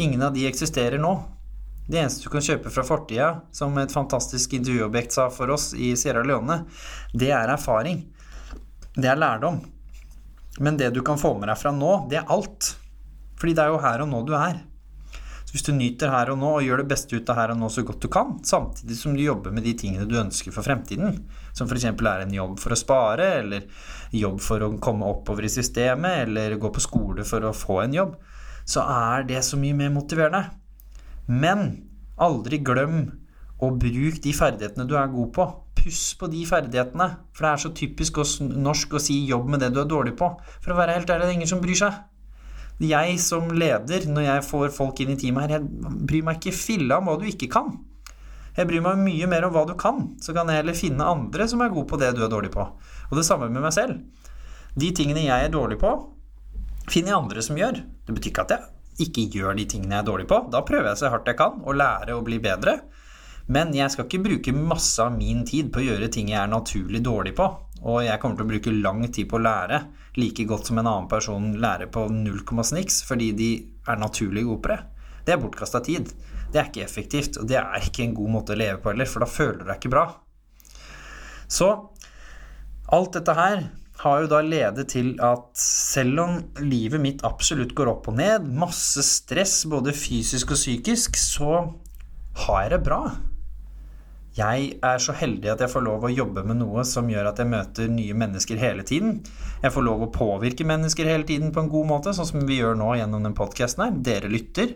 ingen 0.00 0.22
av 0.24 0.32
de 0.34 0.46
eksisterer 0.48 0.98
nå. 1.02 1.12
Det 1.84 2.00
eneste 2.00 2.24
du 2.24 2.32
kan 2.32 2.44
kjøpe 2.44 2.72
fra 2.72 2.84
fortida, 2.86 3.28
som 3.52 3.76
et 3.80 3.92
fantastisk 3.92 4.54
intervjuobjekt 4.56 5.12
sa 5.12 5.28
for 5.32 5.52
oss 5.52 5.72
i 5.76 5.92
Sierra 6.00 6.24
Leone, 6.24 6.62
det 7.12 7.28
er 7.36 7.52
erfaring. 7.52 8.00
Det 8.94 9.10
er 9.10 9.20
lærdom. 9.20 9.60
Men 10.64 10.78
det 10.80 10.94
du 10.94 11.02
kan 11.04 11.20
få 11.20 11.34
med 11.36 11.50
deg 11.50 11.58
fra 11.60 11.74
nå, 11.74 12.06
det 12.08 12.22
er 12.22 12.30
alt. 12.32 12.70
Fordi 13.40 13.56
det 13.56 13.66
er 13.66 13.74
jo 13.74 13.82
her 13.82 14.04
og 14.04 14.08
nå 14.08 14.22
du 14.24 14.32
er. 14.38 14.62
Så 15.44 15.58
hvis 15.58 15.66
du 15.66 15.74
nyter 15.76 16.12
her 16.14 16.32
og 16.32 16.40
nå 16.40 16.54
og 16.56 16.64
gjør 16.64 16.80
det 16.80 16.88
beste 16.94 17.18
ut 17.18 17.28
av 17.30 17.36
her 17.38 17.52
og 17.52 17.60
nå 17.60 17.68
så 17.70 17.84
godt 17.86 18.06
du 18.06 18.08
kan, 18.12 18.38
samtidig 18.46 18.96
som 18.96 19.12
du 19.14 19.20
jobber 19.22 19.52
med 19.54 19.66
de 19.66 19.74
tingene 19.78 20.08
du 20.08 20.16
ønsker 20.18 20.54
for 20.54 20.66
fremtiden, 20.66 21.20
som 21.52 21.68
f.eks. 21.68 21.90
er 21.92 22.24
en 22.24 22.34
jobb 22.34 22.56
for 22.62 22.74
å 22.74 22.80
spare, 22.80 23.28
eller 23.42 23.68
jobb 24.14 24.40
for 24.42 24.64
å 24.64 24.72
komme 24.82 25.10
oppover 25.10 25.44
i 25.44 25.52
systemet, 25.52 26.24
eller 26.24 26.56
gå 26.56 26.72
på 26.72 26.82
skole 26.82 27.26
for 27.28 27.44
å 27.44 27.54
få 27.54 27.82
en 27.84 27.98
jobb, 28.00 28.16
så 28.64 28.86
er 28.88 29.28
det 29.28 29.44
så 29.44 29.60
mye 29.60 29.76
mer 29.76 29.92
motiverende. 29.92 30.46
Men 31.26 31.68
aldri 32.20 32.60
glem 32.64 33.04
å 33.62 33.70
bruke 33.80 34.20
de 34.22 34.32
ferdighetene 34.36 34.86
du 34.88 34.96
er 34.98 35.12
god 35.12 35.30
på. 35.36 35.46
Puss 35.78 36.02
på 36.20 36.28
de 36.32 36.42
ferdighetene. 36.48 37.08
For 37.34 37.46
det 37.46 37.52
er 37.52 37.62
så 37.62 37.72
typisk 37.76 38.20
oss 38.22 38.34
norsk 38.40 38.94
å 38.94 39.02
si 39.02 39.20
'jobb 39.28 39.48
med 39.48 39.60
det 39.60 39.72
du 39.74 39.80
er 39.80 39.88
dårlig 39.88 40.16
på'. 40.18 40.34
For 40.60 40.72
å 40.72 40.76
være 40.76 40.98
helt 40.98 41.10
ærlig, 41.10 41.26
det 41.26 41.32
er 41.32 41.38
ingen 41.38 41.52
som 41.54 41.62
bryr 41.62 41.80
seg. 41.80 41.92
Jeg 42.80 43.20
som 43.20 43.50
leder, 43.54 44.06
når 44.10 44.22
jeg 44.22 44.44
får 44.50 44.70
folk 44.74 45.00
inn 45.00 45.10
i 45.14 45.16
teamet 45.16 45.42
her, 45.46 45.60
jeg 45.60 46.06
bryr 46.06 46.24
meg 46.24 46.40
ikke 46.40 46.56
filla 46.56 46.98
om 46.98 47.06
hva 47.06 47.18
du 47.20 47.24
ikke 47.24 47.48
kan. 47.48 47.78
Jeg 48.56 48.66
bryr 48.66 48.82
meg 48.82 48.98
mye 48.98 49.26
mer 49.26 49.44
om 49.46 49.52
hva 49.54 49.64
du 49.66 49.74
kan. 49.74 50.16
Så 50.20 50.34
kan 50.34 50.48
jeg 50.48 50.62
heller 50.62 50.74
finne 50.74 51.06
andre 51.06 51.48
som 51.48 51.60
er 51.60 51.70
gode 51.70 51.86
på 51.86 51.98
det 51.98 52.14
du 52.14 52.24
er 52.24 52.30
dårlig 52.30 52.50
på. 52.50 52.66
Og 53.10 53.16
det 53.16 53.24
samme 53.24 53.48
med 53.48 53.62
meg 53.62 53.72
selv. 53.72 54.02
De 54.74 54.90
tingene 54.90 55.22
jeg 55.22 55.46
er 55.46 55.54
dårlig 55.54 55.78
på, 55.78 55.90
finner 56.90 57.14
jeg 57.14 57.18
andre 57.22 57.42
som 57.42 57.56
gjør. 57.56 57.78
Det 58.06 58.14
betyr 58.14 58.30
ikke 58.30 58.42
at 58.42 58.50
jeg 58.50 58.73
ikke 59.02 59.26
gjør 59.32 59.56
de 59.58 59.66
tingene 59.70 59.96
jeg 59.96 60.04
er 60.04 60.08
dårlig 60.08 60.28
på. 60.30 60.40
Da 60.52 60.62
prøver 60.66 60.92
jeg 60.92 61.00
så 61.00 61.10
hardt 61.12 61.30
jeg 61.30 61.38
kan 61.38 61.62
å 61.64 61.74
lære 61.74 62.14
å 62.14 62.24
bli 62.26 62.38
bedre. 62.42 62.78
Men 63.52 63.74
jeg 63.76 63.92
skal 63.92 64.06
ikke 64.06 64.22
bruke 64.24 64.54
masse 64.56 65.02
av 65.04 65.12
min 65.16 65.42
tid 65.44 65.68
på 65.72 65.82
å 65.82 65.86
gjøre 65.88 66.08
ting 66.12 66.30
jeg 66.32 66.40
er 66.40 66.50
naturlig 66.50 67.02
dårlig 67.04 67.34
på. 67.36 67.48
Og 67.84 68.00
jeg 68.06 68.20
kommer 68.22 68.38
til 68.38 68.46
å 68.46 68.52
bruke 68.54 68.72
lang 68.78 69.02
tid 69.12 69.28
på 69.28 69.36
å 69.36 69.44
lære, 69.44 69.80
like 70.16 70.46
godt 70.48 70.70
som 70.70 70.80
en 70.80 70.88
annen 70.88 71.08
person 71.10 71.50
lærer 71.60 71.90
på 71.92 72.06
null 72.12 72.40
komma 72.48 72.64
sniks, 72.64 73.02
fordi 73.04 73.32
de 73.36 73.50
er 73.84 74.00
naturlig 74.00 74.46
gode 74.46 74.62
på 74.64 74.72
det. 74.72 74.78
Det 75.26 75.34
er 75.34 75.42
bortkasta 75.42 75.82
tid. 75.84 76.08
Det 76.52 76.60
er 76.60 76.70
ikke 76.70 76.86
effektivt, 76.86 77.36
og 77.40 77.48
det 77.50 77.58
er 77.60 77.84
ikke 77.84 78.06
en 78.06 78.16
god 78.16 78.32
måte 78.38 78.54
å 78.54 78.60
leve 78.60 78.80
på 78.80 78.92
heller, 78.92 79.10
for 79.10 79.24
da 79.24 79.28
føler 79.28 79.60
du 79.60 79.66
deg 79.68 79.76
ikke 79.76 79.92
bra. 79.92 80.06
Så 81.50 81.68
alt 82.94 83.16
dette 83.18 83.36
her 83.36 83.66
har 84.02 84.24
jo 84.24 84.30
da 84.30 84.40
ledet 84.42 84.88
til 84.90 85.12
at 85.22 85.52
selv 85.60 86.22
om 86.24 86.40
livet 86.64 87.02
mitt 87.02 87.22
absolutt 87.26 87.76
går 87.78 87.92
opp 87.92 88.08
og 88.10 88.18
ned, 88.18 88.48
masse 88.50 89.04
stress 89.06 89.62
både 89.70 89.94
fysisk 89.96 90.54
og 90.54 90.58
psykisk, 90.58 91.18
så 91.20 91.60
har 92.44 92.64
jeg 92.64 92.74
det 92.74 92.82
bra. 92.88 93.04
Jeg 94.34 94.72
er 94.82 94.98
så 94.98 95.14
heldig 95.14 95.52
at 95.52 95.60
jeg 95.62 95.70
får 95.70 95.84
lov 95.86 96.04
å 96.08 96.10
jobbe 96.10 96.42
med 96.42 96.58
noe 96.58 96.82
som 96.88 97.06
gjør 97.06 97.28
at 97.30 97.38
jeg 97.38 97.52
møter 97.52 97.92
nye 97.92 98.16
mennesker 98.18 98.58
hele 98.58 98.82
tiden. 98.82 99.20
Jeg 99.62 99.70
får 99.70 99.86
lov 99.86 100.02
å 100.02 100.10
påvirke 100.14 100.66
mennesker 100.66 101.06
hele 101.06 101.26
tiden 101.28 101.52
på 101.54 101.62
en 101.62 101.70
god 101.70 101.86
måte, 101.92 102.14
sånn 102.16 102.26
som 102.32 102.42
vi 102.48 102.58
gjør 102.58 102.74
nå 102.80 102.96
gjennom 102.98 103.22
den 103.22 103.36
podkasten 103.38 103.84
her. 103.84 103.94
Dere 104.10 104.32
lytter. 104.32 104.74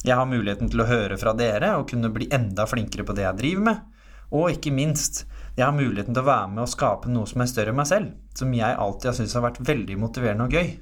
Jeg 0.00 0.16
har 0.16 0.24
muligheten 0.24 0.72
til 0.72 0.80
å 0.80 0.88
høre 0.88 1.20
fra 1.20 1.36
dere 1.36 1.74
og 1.76 1.90
kunne 1.90 2.08
bli 2.14 2.30
enda 2.32 2.64
flinkere 2.64 3.04
på 3.04 3.18
det 3.18 3.26
jeg 3.26 3.40
driver 3.42 3.66
med. 3.68 3.84
Og 4.32 4.54
ikke 4.54 4.72
minst, 4.72 5.26
jeg 5.58 5.66
har 5.66 5.76
muligheten 5.76 6.16
til 6.16 6.22
å 6.22 6.30
være 6.30 6.48
med 6.54 6.64
og 6.64 6.72
skape 6.72 7.12
noe 7.12 7.28
som 7.28 7.44
er 7.44 7.50
større 7.52 7.74
enn 7.74 7.80
meg 7.82 7.90
selv. 7.90 8.14
Som 8.40 8.56
jeg 8.56 8.78
alltid 8.80 9.10
har 9.10 9.18
syntes 9.18 9.36
har 9.36 9.44
vært 9.44 9.60
veldig 9.68 9.98
motiverende 10.00 10.48
og 10.48 10.56
gøy. 10.56 10.72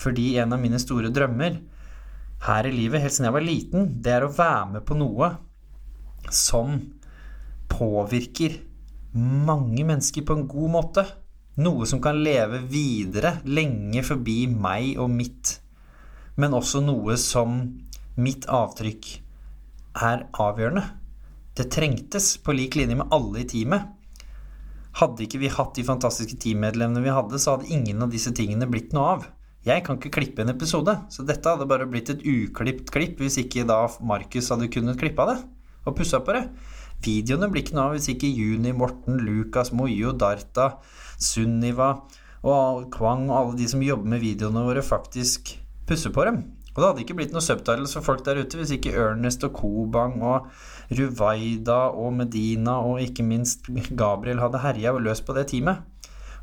Fordi 0.00 0.26
en 0.40 0.54
av 0.54 0.62
mine 0.62 0.78
store 0.80 1.10
drømmer 1.12 1.58
her 2.46 2.66
i 2.68 2.72
livet, 2.72 3.02
helt 3.02 3.12
siden 3.12 3.28
jeg 3.28 3.36
var 3.36 3.44
liten, 3.44 3.88
det 4.00 4.14
er 4.16 4.24
å 4.24 4.32
være 4.32 4.76
med 4.76 4.86
på 4.88 4.96
noe 4.96 5.34
som 6.32 6.78
påvirker 7.70 8.60
mange 9.14 9.82
mennesker 9.84 10.24
på 10.26 10.36
en 10.38 10.46
god 10.48 10.72
måte. 10.76 11.04
Noe 11.60 11.88
som 11.88 12.00
kan 12.00 12.22
leve 12.22 12.62
videre 12.70 13.34
lenge 13.44 14.04
forbi 14.06 14.44
meg 14.48 14.94
og 15.02 15.10
mitt. 15.12 15.58
Men 16.40 16.56
også 16.56 16.80
noe 16.84 17.18
som 17.20 17.58
mitt 18.20 18.46
avtrykk 18.48 19.10
er 20.06 20.24
avgjørende. 20.32 20.86
Det 21.58 21.68
trengtes 21.74 22.36
på 22.40 22.54
lik 22.56 22.78
linje 22.78 22.96
med 23.02 23.10
alle 23.12 23.42
i 23.42 23.48
teamet. 23.50 23.90
Hadde 24.98 25.22
ikke 25.22 25.38
vi 25.42 25.50
hatt 25.52 25.76
de 25.76 25.84
fantastiske 25.86 26.38
teammedlemmene 26.42 27.04
vi 27.04 27.12
hadde, 27.14 27.38
så 27.38 27.54
hadde 27.54 27.70
ingen 27.70 28.02
av 28.02 28.10
disse 28.10 28.32
tingene 28.34 28.66
blitt 28.70 28.94
noe 28.96 29.14
av. 29.14 29.28
Jeg 29.66 29.84
kan 29.84 29.98
ikke 30.00 30.14
klippe 30.16 30.42
en 30.42 30.50
episode, 30.54 30.94
så 31.12 31.24
dette 31.28 31.52
hadde 31.52 31.68
bare 31.68 31.86
blitt 31.88 32.10
et 32.10 32.22
uklipt 32.24 32.88
klipp 32.94 33.20
hvis 33.20 33.36
ikke 33.42 33.66
da 33.68 33.82
Markus 34.00 34.48
hadde 34.50 34.70
kunnet 34.72 34.98
klippe 35.00 35.20
av 35.20 35.34
det 35.34 35.40
og 35.88 35.96
pussa 35.98 36.20
på 36.24 36.34
det. 36.36 36.46
Videoene 37.04 37.48
blir 37.52 37.64
ikke 37.64 37.76
noe 37.76 37.90
av 37.90 37.96
hvis 37.96 38.10
ikke 38.12 38.28
Juni, 38.28 38.72
Morten, 38.76 39.20
Lukas, 39.24 39.70
Mojo, 39.76 40.12
Darta, 40.16 40.74
Sunniva 41.20 41.94
og 42.40 42.88
Kwang 42.92 43.28
og 43.28 43.36
alle 43.36 43.58
de 43.60 43.68
som 43.68 43.84
jobber 43.84 44.14
med 44.14 44.24
videoene 44.24 44.64
våre, 44.64 44.84
faktisk 44.84 45.54
pusser 45.88 46.12
på 46.14 46.24
dem. 46.28 46.42
Og 46.70 46.80
det 46.80 46.86
hadde 46.86 47.04
ikke 47.04 47.16
blitt 47.18 47.32
noe 47.34 47.44
subtitles 47.44 47.96
for 47.96 48.06
folk 48.06 48.24
der 48.26 48.40
ute 48.40 48.58
hvis 48.60 48.74
ikke 48.76 48.94
Ernest 48.94 49.42
og 49.46 49.56
Kobang 49.58 50.20
og 50.22 50.50
Ruwaida 50.94 51.80
og 51.90 52.12
Medina 52.18 52.78
og 52.86 53.02
ikke 53.02 53.26
minst 53.26 53.66
Gabriel 53.98 54.42
hadde 54.42 54.62
herja 54.62 54.94
og 54.94 55.02
løst 55.06 55.26
på 55.26 55.34
det 55.36 55.48
teamet. 55.50 55.82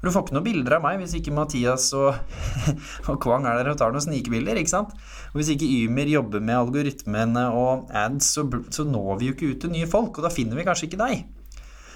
Du 0.03 0.11
får 0.13 0.28
ikke 0.28 0.36
noen 0.36 0.45
bilder 0.45 0.75
av 0.78 0.84
meg 0.84 0.99
hvis 1.01 1.15
ikke 1.17 1.34
Mathias 1.34 1.88
og, 1.97 2.19
og 3.09 3.15
Kwang 3.23 3.47
er 3.49 3.57
der 3.57 3.71
og 3.71 3.80
tar 3.80 3.93
noen 3.93 4.03
snikebilder. 4.05 4.59
ikke 4.59 4.73
sant? 4.73 4.93
Og 5.32 5.39
Hvis 5.39 5.49
ikke 5.55 5.69
Ymer 5.88 6.11
jobber 6.11 6.43
med 6.43 6.59
algoritmene 6.59 7.47
og 7.57 7.88
ads, 7.89 8.34
så, 8.36 8.45
så 8.69 8.86
når 8.86 9.17
vi 9.17 9.32
jo 9.32 9.38
ikke 9.38 9.51
ut 9.53 9.63
til 9.63 9.73
nye 9.73 9.89
folk, 9.89 10.19
og 10.19 10.28
da 10.28 10.34
finner 10.34 10.59
vi 10.59 10.67
kanskje 10.67 10.91
ikke 10.91 11.01
deg. 11.01 11.25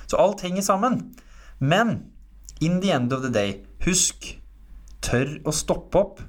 Så 0.10 0.18
alt 0.20 0.42
henger 0.42 0.66
sammen. 0.66 0.98
Men 1.60 2.00
in 2.60 2.82
the 2.82 2.92
end 2.96 3.14
of 3.14 3.22
the 3.22 3.32
day, 3.34 3.60
husk 3.86 4.34
tør 5.06 5.38
å 5.46 5.54
stoppe 5.54 6.02
opp. 6.02 6.26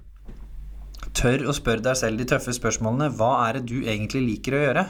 Tør 1.17 1.45
å 1.51 1.55
spørre 1.57 1.85
deg 1.85 1.99
selv 1.99 2.21
de 2.21 2.27
tøffe 2.29 2.55
spørsmålene. 2.57 3.11
Hva 3.19 3.33
er 3.47 3.59
det 3.59 3.67
du 3.69 3.83
egentlig 3.83 4.23
liker 4.27 4.57
å 4.57 4.63
gjøre? 4.63 4.85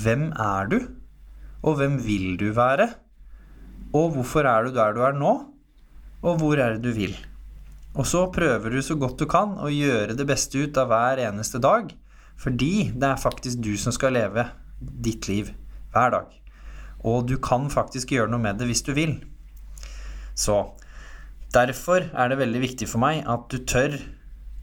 Hvem 0.00 0.30
er 0.32 0.70
du? 0.72 0.78
Og 1.64 1.78
hvem 1.80 1.98
vil 2.04 2.36
du 2.40 2.48
være? 2.56 2.88
Og 3.96 4.12
hvorfor 4.14 4.48
er 4.48 4.66
du 4.66 4.76
der 4.76 4.94
du 4.96 5.02
er 5.04 5.16
nå? 5.16 5.32
Og 6.24 6.40
hvor 6.40 6.60
er 6.60 6.76
det 6.76 6.84
du 6.84 6.96
vil? 6.96 7.14
Og 7.98 8.06
så 8.06 8.26
prøver 8.32 8.74
du 8.74 8.82
så 8.84 8.96
godt 9.00 9.20
du 9.20 9.26
kan 9.30 9.56
å 9.58 9.70
gjøre 9.72 10.16
det 10.18 10.26
beste 10.28 10.60
ut 10.60 10.76
av 10.80 10.90
hver 10.92 11.22
eneste 11.24 11.60
dag, 11.62 11.90
fordi 12.38 12.90
det 12.94 13.08
er 13.08 13.22
faktisk 13.22 13.62
du 13.64 13.72
som 13.80 13.94
skal 13.94 14.14
leve 14.14 14.44
ditt 14.78 15.26
liv 15.30 15.50
hver 15.94 16.12
dag. 16.14 16.28
Og 17.06 17.26
du 17.30 17.36
kan 17.42 17.66
faktisk 17.72 18.12
gjøre 18.14 18.30
noe 18.30 18.42
med 18.42 18.60
det 18.60 18.68
hvis 18.68 18.84
du 18.86 18.92
vil. 18.94 19.16
Så 20.38 20.60
derfor 21.54 22.06
er 22.12 22.30
det 22.30 22.38
veldig 22.38 22.62
viktig 22.62 22.88
for 22.90 23.02
meg 23.02 23.24
at 23.26 23.48
du 23.50 23.58
tør 23.66 23.96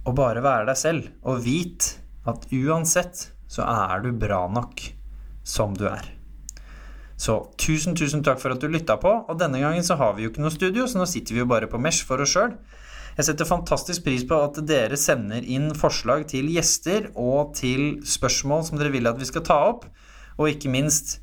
å 0.06 0.14
bare 0.16 0.44
være 0.46 0.70
deg 0.70 0.80
selv, 0.80 1.08
og 1.26 1.42
vit 1.46 1.96
at 2.30 2.46
uansett 2.54 3.30
så 3.52 3.66
er 3.66 4.04
du 4.06 4.12
bra 4.18 4.46
nok 4.52 4.82
som 5.46 5.74
du 5.78 5.88
er. 5.90 6.16
Så 7.18 7.38
tusen, 7.62 7.96
tusen 7.96 8.24
takk 8.26 8.42
for 8.42 8.54
at 8.54 8.62
du 8.62 8.68
lytta 8.68 8.98
på. 9.00 9.12
Og 9.30 9.38
denne 9.40 9.62
gangen 9.62 9.86
så 9.88 9.96
har 10.00 10.16
vi 10.16 10.26
jo 10.26 10.32
ikke 10.32 10.44
noe 10.44 10.54
studio, 10.54 10.88
så 10.88 11.00
nå 11.00 11.08
sitter 11.08 11.36
vi 11.36 11.44
jo 11.44 11.50
bare 11.50 11.70
på 11.72 11.80
Mesh 11.82 12.04
for 12.08 12.22
oss 12.24 12.34
sjøl. 12.36 12.58
Jeg 13.16 13.30
setter 13.30 13.48
fantastisk 13.48 14.04
pris 14.04 14.26
på 14.28 14.36
at 14.44 14.58
dere 14.68 14.98
sender 15.00 15.46
inn 15.48 15.70
forslag 15.80 16.26
til 16.28 16.50
gjester 16.52 17.08
og 17.16 17.54
til 17.56 18.02
spørsmål 18.04 18.66
som 18.68 18.82
dere 18.82 18.92
vil 18.92 19.08
at 19.08 19.22
vi 19.22 19.30
skal 19.30 19.46
ta 19.48 19.62
opp, 19.70 19.86
og 20.36 20.52
ikke 20.52 20.74
minst 20.74 21.22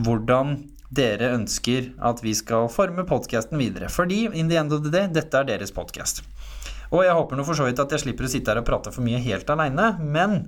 hvordan 0.00 0.56
dere 0.94 1.34
ønsker 1.34 1.92
at 2.06 2.22
vi 2.24 2.32
skal 2.38 2.70
forme 2.72 3.04
podkasten 3.04 3.60
videre. 3.60 3.90
Fordi 3.92 4.24
in 4.32 4.48
the 4.48 4.56
end 4.56 4.72
of 4.72 4.80
the 4.86 4.94
day, 4.94 5.10
dette 5.12 5.36
er 5.36 5.50
deres 5.50 5.74
podkast. 5.74 6.24
Og 6.92 7.04
jeg 7.06 7.16
håper 7.16 7.38
nå 7.38 7.46
for 7.46 7.58
så 7.58 7.68
vidt 7.68 7.80
at 7.82 7.94
jeg 7.94 8.04
slipper 8.04 8.26
å 8.26 8.32
sitte 8.32 8.52
her 8.52 8.60
og 8.60 8.68
prate 8.68 8.92
for 8.94 9.04
mye 9.06 9.22
helt 9.24 9.48
aleine, 9.54 9.94
men 10.00 10.42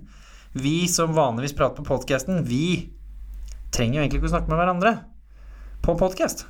vi 0.57 0.89
som 0.89 1.15
vanligvis 1.17 1.57
prater 1.57 1.83
på 1.83 1.91
podkasten, 1.95 2.45
vi 2.49 2.93
trenger 3.75 3.99
jo 3.99 4.05
egentlig 4.05 4.23
ikke 4.23 4.31
å 4.31 4.35
snakke 4.37 4.53
med 4.53 4.61
hverandre 4.61 4.93
på 5.85 5.97
podkast. 6.01 6.47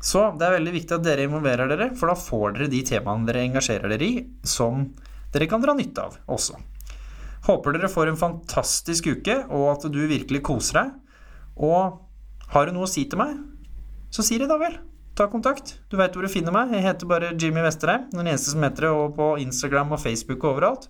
Så 0.00 0.22
det 0.40 0.46
er 0.46 0.56
veldig 0.56 0.72
viktig 0.72 0.96
at 0.96 1.04
dere 1.04 1.26
involverer 1.28 1.68
dere, 1.68 1.90
for 1.96 2.08
da 2.08 2.16
får 2.16 2.56
dere 2.56 2.70
de 2.72 2.80
temaene 2.88 3.28
dere 3.28 3.44
engasjerer 3.44 3.92
dere 3.92 4.06
i, 4.06 4.22
som 4.48 4.86
dere 5.34 5.48
kan 5.50 5.60
dra 5.60 5.74
nytte 5.76 6.06
av 6.08 6.16
også. 6.32 6.56
Håper 7.44 7.76
dere 7.76 7.90
får 7.92 8.10
en 8.10 8.20
fantastisk 8.20 9.10
uke, 9.12 9.36
og 9.52 9.66
at 9.74 9.88
du 9.92 10.00
virkelig 10.08 10.42
koser 10.46 10.80
deg. 10.80 10.94
Og 11.60 12.00
har 12.54 12.66
du 12.66 12.74
noe 12.76 12.88
å 12.88 12.90
si 12.90 13.04
til 13.08 13.20
meg, 13.20 13.36
så 14.12 14.24
si 14.24 14.40
det 14.40 14.48
da 14.50 14.56
vel. 14.60 14.78
Ta 15.20 15.26
kontakt. 15.28 15.74
Du 15.92 15.98
veit 16.00 16.14
hvor 16.16 16.24
du 16.24 16.32
finner 16.32 16.54
meg. 16.54 16.70
Jeg 16.72 16.80
heter 16.80 17.08
bare 17.08 17.34
Jimmy 17.36 17.60
Vesterheim. 17.60 18.06
Den 18.08 18.24
eneste 18.30 18.54
som 18.54 18.62
heter 18.64 18.86
det, 18.86 18.92
på 19.18 19.26
Instagram 19.42 19.90
og 19.92 19.98
Facebook 20.00 20.46
og 20.46 20.54
overalt. 20.54 20.86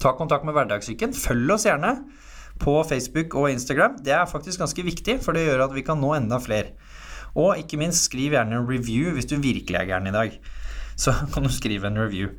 Ta 0.00 0.14
kontakt 0.16 0.46
med 0.48 0.54
Hverdagssyken. 0.56 1.12
Følg 1.12 1.52
oss 1.52 1.66
gjerne 1.68 1.90
på 2.62 2.78
Facebook 2.88 3.36
og 3.36 3.50
Instagram. 3.52 3.98
Det 4.00 4.14
er 4.16 4.30
faktisk 4.30 4.62
ganske 4.62 4.86
viktig, 4.86 5.18
for 5.20 5.36
det 5.36 5.42
gjør 5.44 5.66
at 5.66 5.74
vi 5.76 5.84
kan 5.84 6.00
nå 6.00 6.14
enda 6.16 6.38
flere. 6.40 6.72
Og 7.36 7.60
ikke 7.60 7.76
minst, 7.82 8.06
skriv 8.08 8.32
gjerne 8.32 8.62
en 8.62 8.64
review 8.70 9.12
hvis 9.12 9.28
du 9.28 9.36
virkelig 9.36 9.76
er 9.76 9.90
gæren 9.92 10.08
i 10.08 10.14
dag. 10.14 10.38
Så 10.96 11.12
kan 11.34 11.44
du 11.44 11.52
skrive 11.52 11.90
en 11.90 12.00
review. 12.00 12.32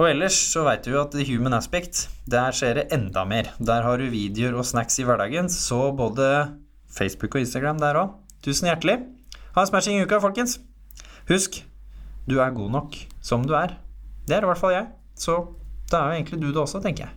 Og 0.00 0.08
ellers 0.08 0.38
så 0.54 0.64
veit 0.64 0.88
du 0.88 0.96
at 0.96 1.12
The 1.12 1.26
Human 1.34 1.58
Aspect, 1.58 2.06
der 2.24 2.56
skjer 2.56 2.80
det 2.80 2.86
enda 2.96 3.26
mer. 3.28 3.52
Der 3.60 3.84
har 3.84 4.00
du 4.00 4.08
videoer 4.08 4.56
og 4.56 4.64
snacks 4.64 4.96
i 5.04 5.04
hverdagen, 5.04 5.52
så 5.52 5.90
både 5.92 6.32
Facebook 6.88 7.36
og 7.36 7.44
Instagram 7.44 7.84
der 7.84 8.00
òg. 8.06 8.16
Tusen 8.40 8.72
hjertelig. 8.72 9.15
Ha 9.56 9.62
en 9.64 9.68
smashing 9.70 10.02
uke, 10.04 10.18
folkens. 10.20 10.58
Husk, 11.30 11.62
du 12.28 12.34
er 12.44 12.50
god 12.52 12.70
nok 12.74 12.96
som 13.24 13.44
du 13.48 13.54
er. 13.56 13.78
Det 14.28 14.36
er 14.36 14.44
i 14.44 14.48
hvert 14.50 14.60
fall 14.60 14.74
jeg. 14.74 14.90
Så 15.16 15.36
da 15.88 15.96
er 15.96 16.10
jo 16.10 16.18
egentlig 16.18 16.42
du 16.42 16.48
det 16.50 16.60
også, 16.60 16.82
tenker 16.84 17.06
jeg. 17.06 17.14